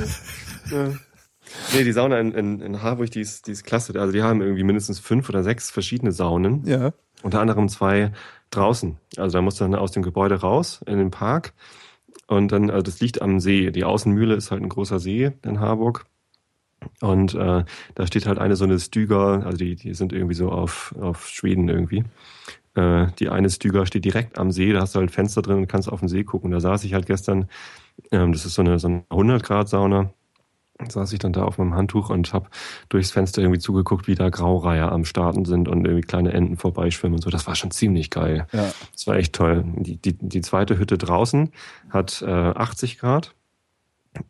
Nee, 1.73 1.85
die 1.85 1.93
Sauna 1.93 2.21
in, 2.21 2.33
in, 2.33 2.61
in 2.61 2.83
Harburg, 2.83 3.11
die 3.11 3.23
ist, 3.23 3.47
die 3.47 3.53
ist 3.53 3.65
klasse. 3.65 3.99
Also 3.99 4.13
die 4.13 4.23
haben 4.23 4.43
irgendwie 4.43 4.63
mindestens 4.63 4.99
fünf 4.99 5.27
oder 5.31 5.43
sechs 5.43 5.71
verschiedene 5.71 6.13
Saunen. 6.13 6.67
ja. 6.67 6.93
Unter 7.23 7.41
anderem 7.41 7.71
zwei 7.71 8.13
draußen. 8.51 8.99
Also 9.17 9.39
da 9.39 9.43
musst 9.43 9.59
du 9.59 9.65
dann 9.65 9.75
aus 9.75 9.93
dem 9.93 10.03
Gebäude 10.03 10.35
raus 10.37 10.81
in 10.85 10.99
den 10.99 11.11
Park. 11.11 11.55
Und 12.31 12.53
dann, 12.53 12.71
also 12.71 12.83
das 12.83 13.01
liegt 13.01 13.21
am 13.23 13.41
See. 13.41 13.73
Die 13.73 13.83
Außenmühle 13.83 14.37
ist 14.37 14.53
halt 14.53 14.63
ein 14.63 14.69
großer 14.69 15.01
See 15.01 15.33
in 15.43 15.59
Harburg. 15.59 16.07
Und 17.01 17.35
äh, 17.35 17.65
da 17.97 18.07
steht 18.07 18.27
halt 18.27 18.39
eine 18.39 18.55
so 18.55 18.65
eine 18.65 18.79
Stüger, 18.79 19.45
also 19.45 19.59
die, 19.59 19.75
die 19.75 19.95
sind 19.95 20.13
irgendwie 20.13 20.37
so 20.37 20.51
auf, 20.51 20.95
auf 21.01 21.27
Schweden 21.29 21.69
irgendwie. 21.69 22.05
Äh, 22.77 23.09
die 23.19 23.31
eine 23.31 23.51
Stüger 23.51 23.85
steht 23.85 24.05
direkt 24.05 24.39
am 24.39 24.53
See, 24.53 24.73
da 24.73 24.83
hast 24.83 24.95
du 24.95 25.01
halt 25.01 25.11
Fenster 25.11 25.43
drin 25.43 25.57
und 25.57 25.67
kannst 25.67 25.91
auf 25.91 25.99
den 25.99 26.09
See 26.09 26.23
gucken. 26.23 26.53
Da 26.53 26.61
saß 26.61 26.85
ich 26.85 26.95
halt 26.95 27.07
gestern, 27.07 27.49
ähm, 28.13 28.33
das 28.33 28.47
ist 28.47 28.55
so 28.55 28.63
eine, 28.63 28.79
so 28.79 28.87
eine 28.87 29.03
100 29.11 29.43
Grad 29.43 29.69
Sauna, 29.69 30.15
saß 30.89 31.13
ich 31.13 31.19
dann 31.19 31.33
da 31.33 31.45
auf 31.45 31.59
meinem 31.59 31.75
Handtuch 31.75 32.11
und 32.11 32.33
habe 32.33 32.49
durchs 32.89 33.11
Fenster 33.11 33.43
irgendwie 33.43 33.59
zugeguckt, 33.59 34.07
wie 34.07 34.15
da 34.15 34.29
Graureiher 34.31 34.93
am 34.93 35.05
Starten 35.05 35.45
sind 35.45 35.69
und 35.69 35.85
irgendwie 35.85 36.07
kleine 36.07 36.33
Enten 36.33 36.57
vorbeischwimmen 36.57 37.17
und 37.17 37.23
so. 37.23 37.31
Das 37.31 37.47
war 37.47 37.55
schon 37.55 37.71
ziemlich 37.71 38.11
geil. 38.11 38.47
Ja. 38.53 38.71
Das 38.93 39.07
war 39.07 39.17
echt 39.17 39.35
toll. 39.35 39.65
Die, 39.77 39.97
die, 39.97 40.15
die 40.15 40.41
zweite 40.41 40.79
Hütte 40.79 40.97
draußen 40.99 41.51
hat 41.91 42.23
äh, 42.23 42.31
80 42.31 42.99
Grad 42.99 43.35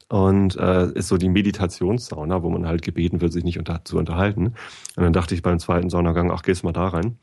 und 0.08 0.56
äh, 0.56 0.90
ist 0.92 1.08
so 1.08 1.16
die 1.16 1.28
Meditationssauna, 1.28 2.42
wo 2.42 2.50
man 2.50 2.66
halt 2.66 2.82
gebeten 2.82 3.20
wird, 3.20 3.32
sich 3.32 3.44
nicht 3.44 3.58
unter, 3.58 3.84
zu 3.84 3.98
unterhalten. 3.98 4.54
Und 4.96 5.04
dann 5.04 5.12
dachte 5.12 5.34
ich 5.34 5.42
beim 5.42 5.58
zweiten 5.58 5.90
Saunagang, 5.90 6.30
ach, 6.30 6.42
gehst 6.42 6.64
mal 6.64 6.72
da 6.72 6.88
rein. 6.88 7.18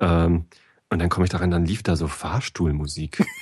Ähm, 0.00 0.46
und 0.90 1.00
dann 1.00 1.08
komme 1.08 1.24
ich 1.24 1.30
da 1.30 1.38
rein, 1.38 1.50
dann 1.50 1.66
lief 1.66 1.82
da 1.82 1.96
so 1.96 2.08
Fahrstuhlmusik. 2.08 3.24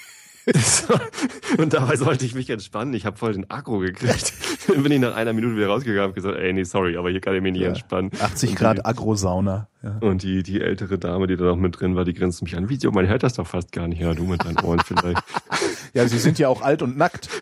Und 1.58 1.72
dabei 1.72 1.96
sollte 1.96 2.24
ich 2.24 2.34
mich 2.34 2.50
entspannen. 2.50 2.94
Ich 2.94 3.04
habe 3.04 3.16
voll 3.16 3.32
den 3.32 3.50
Agro 3.50 3.78
gekriegt. 3.78 4.32
Bin 4.82 4.92
ich 4.92 5.00
nach 5.00 5.14
einer 5.14 5.32
Minute 5.32 5.56
wieder 5.56 5.68
rausgegangen 5.68 6.10
und 6.10 6.14
gesagt, 6.14 6.36
ey, 6.38 6.52
nee, 6.52 6.64
sorry, 6.64 6.96
aber 6.96 7.10
hier 7.10 7.20
kann 7.20 7.34
ich 7.34 7.42
mich 7.42 7.52
nicht 7.52 7.62
Ja. 7.62 7.68
entspannen. 7.68 8.10
80 8.20 8.50
Und 8.50 8.56
Grad 8.56 8.86
Agrosauna. 8.86 9.68
Ja. 9.82 9.98
und 10.00 10.22
die, 10.22 10.42
die 10.42 10.60
ältere 10.60 10.98
Dame, 10.98 11.26
die 11.28 11.36
da 11.36 11.44
noch 11.44 11.56
mit 11.56 11.78
drin 11.80 11.94
war, 11.94 12.04
die 12.04 12.14
grinst 12.14 12.42
mich 12.42 12.56
an. 12.56 12.68
Wieso? 12.68 12.90
Man 12.90 13.06
hört 13.08 13.22
das 13.22 13.34
doch 13.34 13.46
fast 13.46 13.70
gar 13.72 13.86
nicht. 13.86 14.00
Ja, 14.00 14.14
du 14.14 14.24
mit 14.24 14.44
deinen 14.44 14.58
Ohren 14.60 14.80
vielleicht. 14.80 15.22
ja, 15.94 16.08
sie 16.08 16.18
sind 16.18 16.38
ja 16.38 16.48
auch 16.48 16.62
alt 16.62 16.82
und 16.82 16.96
nackt. 16.96 17.28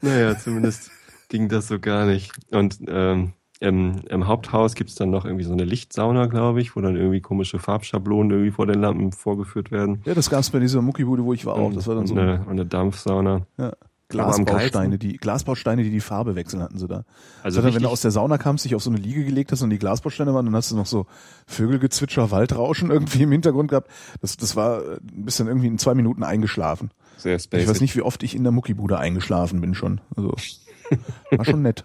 naja, 0.00 0.38
zumindest 0.38 0.90
ging 1.28 1.48
das 1.48 1.68
so 1.68 1.78
gar 1.78 2.06
nicht. 2.06 2.32
Und 2.50 2.78
ähm, 2.86 3.32
im, 3.60 4.02
im 4.08 4.26
Haupthaus 4.26 4.74
gibt's 4.74 4.94
dann 4.94 5.10
noch 5.10 5.24
irgendwie 5.24 5.44
so 5.44 5.52
eine 5.52 5.64
Lichtsauna, 5.64 6.26
glaube 6.26 6.60
ich, 6.60 6.76
wo 6.76 6.80
dann 6.80 6.96
irgendwie 6.96 7.20
komische 7.20 7.58
Farbschablonen 7.58 8.30
irgendwie 8.30 8.52
vor 8.52 8.66
den 8.66 8.80
Lampen 8.80 9.12
vorgeführt 9.12 9.70
werden. 9.70 10.02
Ja, 10.04 10.14
das 10.14 10.30
gab's 10.30 10.50
bei 10.50 10.60
dieser 10.60 10.80
Muckibude, 10.80 11.24
wo 11.24 11.32
ich 11.32 11.44
war 11.44 11.54
auch. 11.56 11.72
Das 11.72 11.86
war 11.86 11.96
dann 11.96 12.06
so 12.06 12.14
eine, 12.14 12.46
eine 12.48 12.66
Dampfsauna. 12.66 13.46
ja, 13.58 13.72
Glasbausteine, 14.08 14.96
die 14.96 15.18
Glasbausteine, 15.18 15.82
die 15.82 15.90
die 15.90 16.00
Farbe 16.00 16.34
wechseln, 16.34 16.62
hatten 16.62 16.78
sie 16.78 16.88
da. 16.88 17.04
Also 17.42 17.60
dann, 17.60 17.74
wenn 17.74 17.82
du 17.82 17.90
aus 17.90 18.00
der 18.00 18.10
Sauna 18.10 18.38
kamst, 18.38 18.64
dich 18.64 18.74
auf 18.74 18.82
so 18.82 18.90
eine 18.90 18.98
Liege 18.98 19.22
gelegt 19.22 19.52
hast 19.52 19.60
und 19.60 19.68
die 19.68 19.78
Glasbausteine 19.78 20.32
waren, 20.32 20.46
dann 20.46 20.56
hast 20.56 20.70
du 20.70 20.76
noch 20.76 20.86
so 20.86 21.06
Vögelgezwitscher, 21.46 22.30
Waldrauschen 22.30 22.90
irgendwie 22.90 23.24
im 23.24 23.32
Hintergrund 23.32 23.68
gehabt. 23.68 23.90
Das, 24.22 24.38
das 24.38 24.56
war 24.56 24.82
äh, 24.82 24.94
ein 24.96 25.24
bisschen 25.26 25.46
irgendwie 25.46 25.66
in 25.66 25.78
zwei 25.78 25.94
Minuten 25.94 26.22
eingeschlafen. 26.22 26.90
Sehr 27.18 27.38
spacey. 27.38 27.62
Ich 27.62 27.68
weiß 27.68 27.82
nicht, 27.82 27.96
wie 27.96 28.02
oft 28.02 28.22
ich 28.22 28.34
in 28.34 28.44
der 28.44 28.52
Muckibude 28.52 28.98
eingeschlafen 28.98 29.60
bin 29.60 29.74
schon. 29.74 30.00
Also 30.16 30.34
war 31.30 31.44
schon 31.44 31.60
nett. 31.60 31.84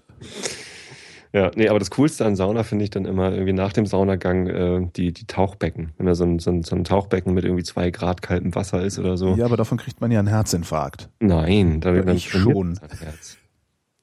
Ja, 1.33 1.49
nee, 1.55 1.67
aber 1.67 1.79
das 1.79 1.89
Coolste 1.89 2.25
an 2.25 2.35
Sauna 2.35 2.61
finde 2.61 2.83
ich 2.83 2.91
dann 2.91 3.05
immer 3.05 3.31
irgendwie 3.31 3.53
nach 3.53 3.73
dem 3.73 3.87
Saunagang 3.87 4.47
äh, 4.47 4.87
die, 4.95 5.11
die 5.11 5.25
Tauchbecken. 5.25 5.91
Wenn 5.97 6.05
da 6.05 6.13
so 6.13 6.25
ein, 6.25 6.37
so, 6.37 6.51
ein, 6.51 6.61
so 6.61 6.75
ein 6.75 6.83
Tauchbecken 6.83 7.33
mit 7.33 7.43
irgendwie 7.43 7.63
zwei 7.63 7.89
Grad 7.89 8.21
kaltem 8.21 8.53
Wasser 8.53 8.83
ist 8.83 8.99
oder 8.99 9.17
so. 9.17 9.35
Ja, 9.35 9.45
aber 9.45 9.57
davon 9.57 9.79
kriegt 9.79 9.99
man 9.99 10.11
ja 10.11 10.19
einen 10.19 10.27
Herzinfarkt. 10.27 11.09
Nein, 11.19 11.81
da 11.81 11.95
ich 11.95 12.29
trainiert 12.29 12.53
schon. 12.53 12.79
Herz. 12.99 13.37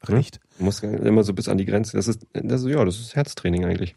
Recht? 0.09 0.41
Du 0.59 0.65
musst 0.65 0.83
immer 0.83 1.23
so 1.23 1.33
bis 1.33 1.49
an 1.49 1.59
die 1.59 1.67
Grenze. 1.67 1.97
Das 1.97 2.09
ist, 2.09 2.27
das 2.33 2.63
ist, 2.63 2.69
ja, 2.69 2.85
das 2.85 2.99
ist 2.99 3.15
Herztraining 3.15 3.65
eigentlich. 3.65 3.95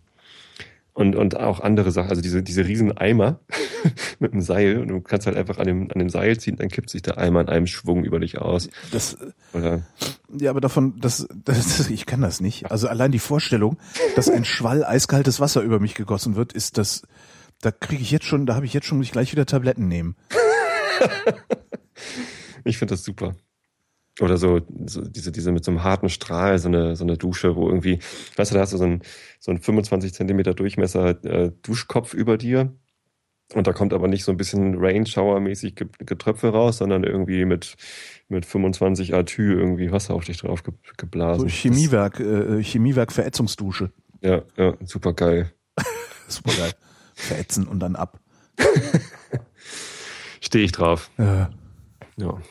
Und, 0.95 1.15
und 1.15 1.37
auch 1.37 1.59
andere 1.59 1.91
Sachen, 1.91 2.09
also 2.09 2.21
diese, 2.21 2.43
diese 2.43 2.67
riesen 2.67 2.95
Eimer 2.95 3.39
mit 4.19 4.33
dem 4.33 4.41
Seil 4.41 4.79
und 4.79 4.89
du 4.89 5.01
kannst 5.01 5.25
halt 5.25 5.35
einfach 5.35 5.57
an 5.57 5.65
dem, 5.65 5.91
an 5.91 5.97
dem 5.97 6.09
Seil 6.09 6.37
ziehen, 6.39 6.55
dann 6.57 6.69
kippt 6.69 6.91
sich 6.91 7.01
der 7.01 7.17
Eimer 7.17 7.41
in 7.41 7.49
einem 7.49 7.65
Schwung 7.65 8.03
über 8.03 8.19
dich 8.19 8.37
aus. 8.37 8.69
Das, 8.91 9.17
Oder, 9.53 9.81
ja, 10.31 10.51
aber 10.51 10.61
davon, 10.61 10.99
das, 10.99 11.27
das, 11.33 11.89
ich 11.89 12.05
kann 12.05 12.21
das 12.21 12.41
nicht. 12.41 12.69
Also 12.71 12.87
allein 12.87 13.11
die 13.11 13.19
Vorstellung, 13.19 13.77
dass 14.15 14.29
ein 14.29 14.45
Schwall 14.45 14.85
eiskaltes 14.85 15.39
Wasser 15.39 15.61
über 15.61 15.79
mich 15.79 15.95
gegossen 15.95 16.35
wird, 16.35 16.53
ist 16.53 16.77
das, 16.77 17.01
da 17.61 17.71
kriege 17.71 18.03
ich 18.03 18.11
jetzt 18.11 18.25
schon, 18.25 18.45
da 18.45 18.53
habe 18.53 18.67
ich 18.67 18.73
jetzt 18.73 18.85
schon, 18.85 18.99
muss 18.99 19.07
ich 19.07 19.13
gleich 19.13 19.31
wieder 19.31 19.47
Tabletten 19.47 19.87
nehmen. 19.87 20.15
ich 22.63 22.77
finde 22.77 22.93
das 22.93 23.03
super. 23.03 23.35
Oder 24.21 24.37
so, 24.37 24.61
so 24.85 25.01
diese, 25.01 25.31
diese 25.31 25.51
mit 25.51 25.63
so 25.65 25.71
einem 25.71 25.83
harten 25.83 26.09
Strahl, 26.09 26.59
so 26.59 26.67
eine, 26.67 26.95
so 26.95 27.03
eine 27.03 27.17
Dusche, 27.17 27.55
wo 27.55 27.67
irgendwie, 27.67 27.99
weißt 28.35 28.51
du, 28.51 28.55
da 28.55 28.61
hast 28.61 28.73
du 28.73 28.77
so 28.77 28.83
einen, 28.83 29.01
so 29.39 29.49
einen 29.51 29.59
25 29.59 30.13
Zentimeter 30.13 30.53
Durchmesser 30.53 31.23
äh, 31.25 31.51
Duschkopf 31.63 32.13
über 32.13 32.37
dir. 32.37 32.73
Und 33.55 33.67
da 33.67 33.73
kommt 33.73 33.93
aber 33.93 34.07
nicht 34.07 34.23
so 34.23 34.31
ein 34.31 34.37
bisschen 34.37 34.75
Rain-Shower-mäßig 34.79 35.75
Ge- 35.75 35.87
Getröpfe 35.99 36.49
raus, 36.49 36.77
sondern 36.77 37.03
irgendwie 37.03 37.45
mit, 37.45 37.75
mit 38.29 38.45
25 38.45 39.13
Atü 39.15 39.53
irgendwie 39.53 39.91
Wasser 39.91 40.13
auf 40.13 40.23
dich 40.25 40.37
drauf 40.37 40.63
ge 40.63 40.73
geblasen. 40.97 41.41
So 41.41 41.47
Chemiewerk, 41.47 42.19
äh, 42.19 42.63
Chemiewerk 42.63 43.11
Verätzungsdusche. 43.11 43.91
Ja, 44.21 44.43
ja, 44.57 44.73
super 44.85 45.13
geil. 45.13 45.51
Super 46.27 46.53
geil. 46.53 46.71
Verätzen 47.15 47.67
und 47.67 47.79
dann 47.79 47.95
ab. 47.95 48.19
Stehe 50.41 50.65
ich 50.65 50.71
drauf. 50.71 51.09
Äh, 51.17 51.45
Ja. 52.17 52.41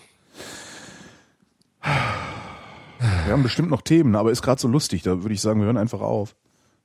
Wir 1.82 3.32
haben 3.32 3.42
bestimmt 3.42 3.70
noch 3.70 3.82
Themen, 3.82 4.14
aber 4.14 4.30
ist 4.30 4.42
gerade 4.42 4.60
so 4.60 4.68
lustig. 4.68 5.02
Da 5.02 5.22
würde 5.22 5.34
ich 5.34 5.40
sagen, 5.40 5.60
wir 5.60 5.66
hören 5.66 5.76
einfach 5.76 6.00
auf. 6.00 6.36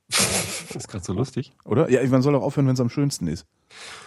Ist 0.08 0.88
gerade 0.88 1.04
so 1.04 1.12
lustig. 1.12 1.52
Oder? 1.64 1.90
Ja, 1.90 2.06
man 2.08 2.22
soll 2.22 2.34
auch 2.34 2.42
aufhören, 2.42 2.66
wenn 2.66 2.74
es 2.74 2.80
am 2.80 2.90
schönsten 2.90 3.26
ist. 3.28 3.46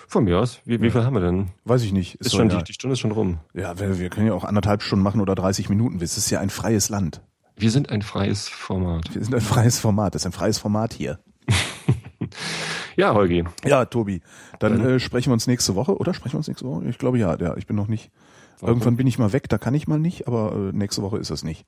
Von 0.08 0.26
mir 0.26 0.40
aus. 0.40 0.60
Wie, 0.66 0.82
wie 0.82 0.92
viel 0.92 1.04
haben 1.04 1.14
wir 1.14 1.22
denn? 1.22 1.50
Weiß 1.64 1.84
ich 1.84 1.94
nicht. 1.94 2.16
Ist 2.16 2.34
doch 2.34 2.40
schon, 2.40 2.50
die, 2.50 2.64
die 2.64 2.74
Stunde 2.74 2.94
ist 2.94 3.00
schon 3.00 3.12
rum. 3.12 3.40
Ja, 3.54 3.80
wir, 3.80 4.00
wir 4.00 4.10
können 4.10 4.28
ja 4.28 4.34
auch 4.34 4.44
anderthalb 4.44 4.84
Stunden 4.84 5.04
machen 5.04 5.22
oder 5.22 5.36
30 5.36 5.70
Minuten. 5.70 6.02
Es 6.02 6.18
ist 6.18 6.30
ja 6.30 6.40
ein 6.40 6.50
freies 6.50 6.90
Land. 6.90 7.22
Wir 7.56 7.72
sind 7.72 7.90
ein 7.90 8.02
freies 8.02 8.50
Format. 8.50 9.14
Wir 9.14 9.24
sind 9.24 9.34
ein 9.36 9.42
freies 9.42 9.80
Format. 9.80 10.16
Das 10.16 10.24
ist 10.24 10.26
ein 10.26 10.32
freies 10.32 10.58
Format 10.58 10.94
hier. 10.94 11.20
Ja, 12.98 13.14
Holgi. 13.14 13.46
Ja, 13.64 13.86
Tobi. 13.86 14.22
Dann 14.60 14.80
Dann- 14.80 14.90
äh, 14.96 15.00
sprechen 15.00 15.30
wir 15.30 15.34
uns 15.34 15.48
nächste 15.48 15.76
Woche. 15.76 15.98
Oder 15.98 16.14
sprechen 16.14 16.34
wir 16.34 16.40
uns 16.40 16.48
nächste 16.48 16.66
Woche? 16.66 16.86
Ich 16.86 16.98
glaube 16.98 17.18
ja. 17.18 17.36
ja 17.38 17.56
ich 17.56 17.66
bin 17.66 17.76
noch 17.76 17.88
nicht. 17.88 18.12
Irgendwann 18.62 18.98
bin 18.98 19.08
ich 19.08 19.18
mal 19.18 19.34
weg. 19.34 19.50
Da 19.50 19.58
kann 19.58 19.74
ich 19.74 19.88
mal 19.88 20.00
nicht. 20.00 20.28
Aber 20.28 20.54
äh, 20.54 20.72
nächste 20.72 21.02
Woche 21.02 21.18
ist 21.18 21.30
es 21.30 21.44
nicht. 21.44 21.66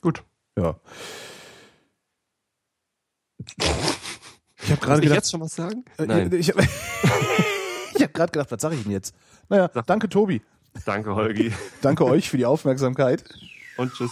Gut. 0.00 0.24
Ja. 0.58 0.78
Ich 4.62 4.70
habe 4.72 4.80
gerade 4.80 4.98
ich 4.98 5.02
gedacht. 5.02 5.16
jetzt 5.16 5.30
schon 5.30 5.40
was 5.40 5.54
sagen? 5.54 5.84
äh, 5.98 6.06
Nein. 6.06 6.32
Ich 6.32 6.50
habe 6.50 6.62
ich 7.94 8.02
hab 8.02 8.14
gerade 8.14 8.32
gedacht, 8.32 8.50
was 8.50 8.60
sage 8.60 8.74
ich 8.74 8.82
denn 8.82 8.92
jetzt? 8.92 9.14
Naja, 9.48 9.68
danke 9.68 10.08
Tobi. 10.08 10.42
Danke, 10.84 11.14
Holgi. 11.14 11.52
Danke 11.80 12.04
euch 12.04 12.28
für 12.28 12.36
die 12.36 12.46
Aufmerksamkeit. 12.46 13.24
Und 13.76 13.92
tschüss. 13.92 14.10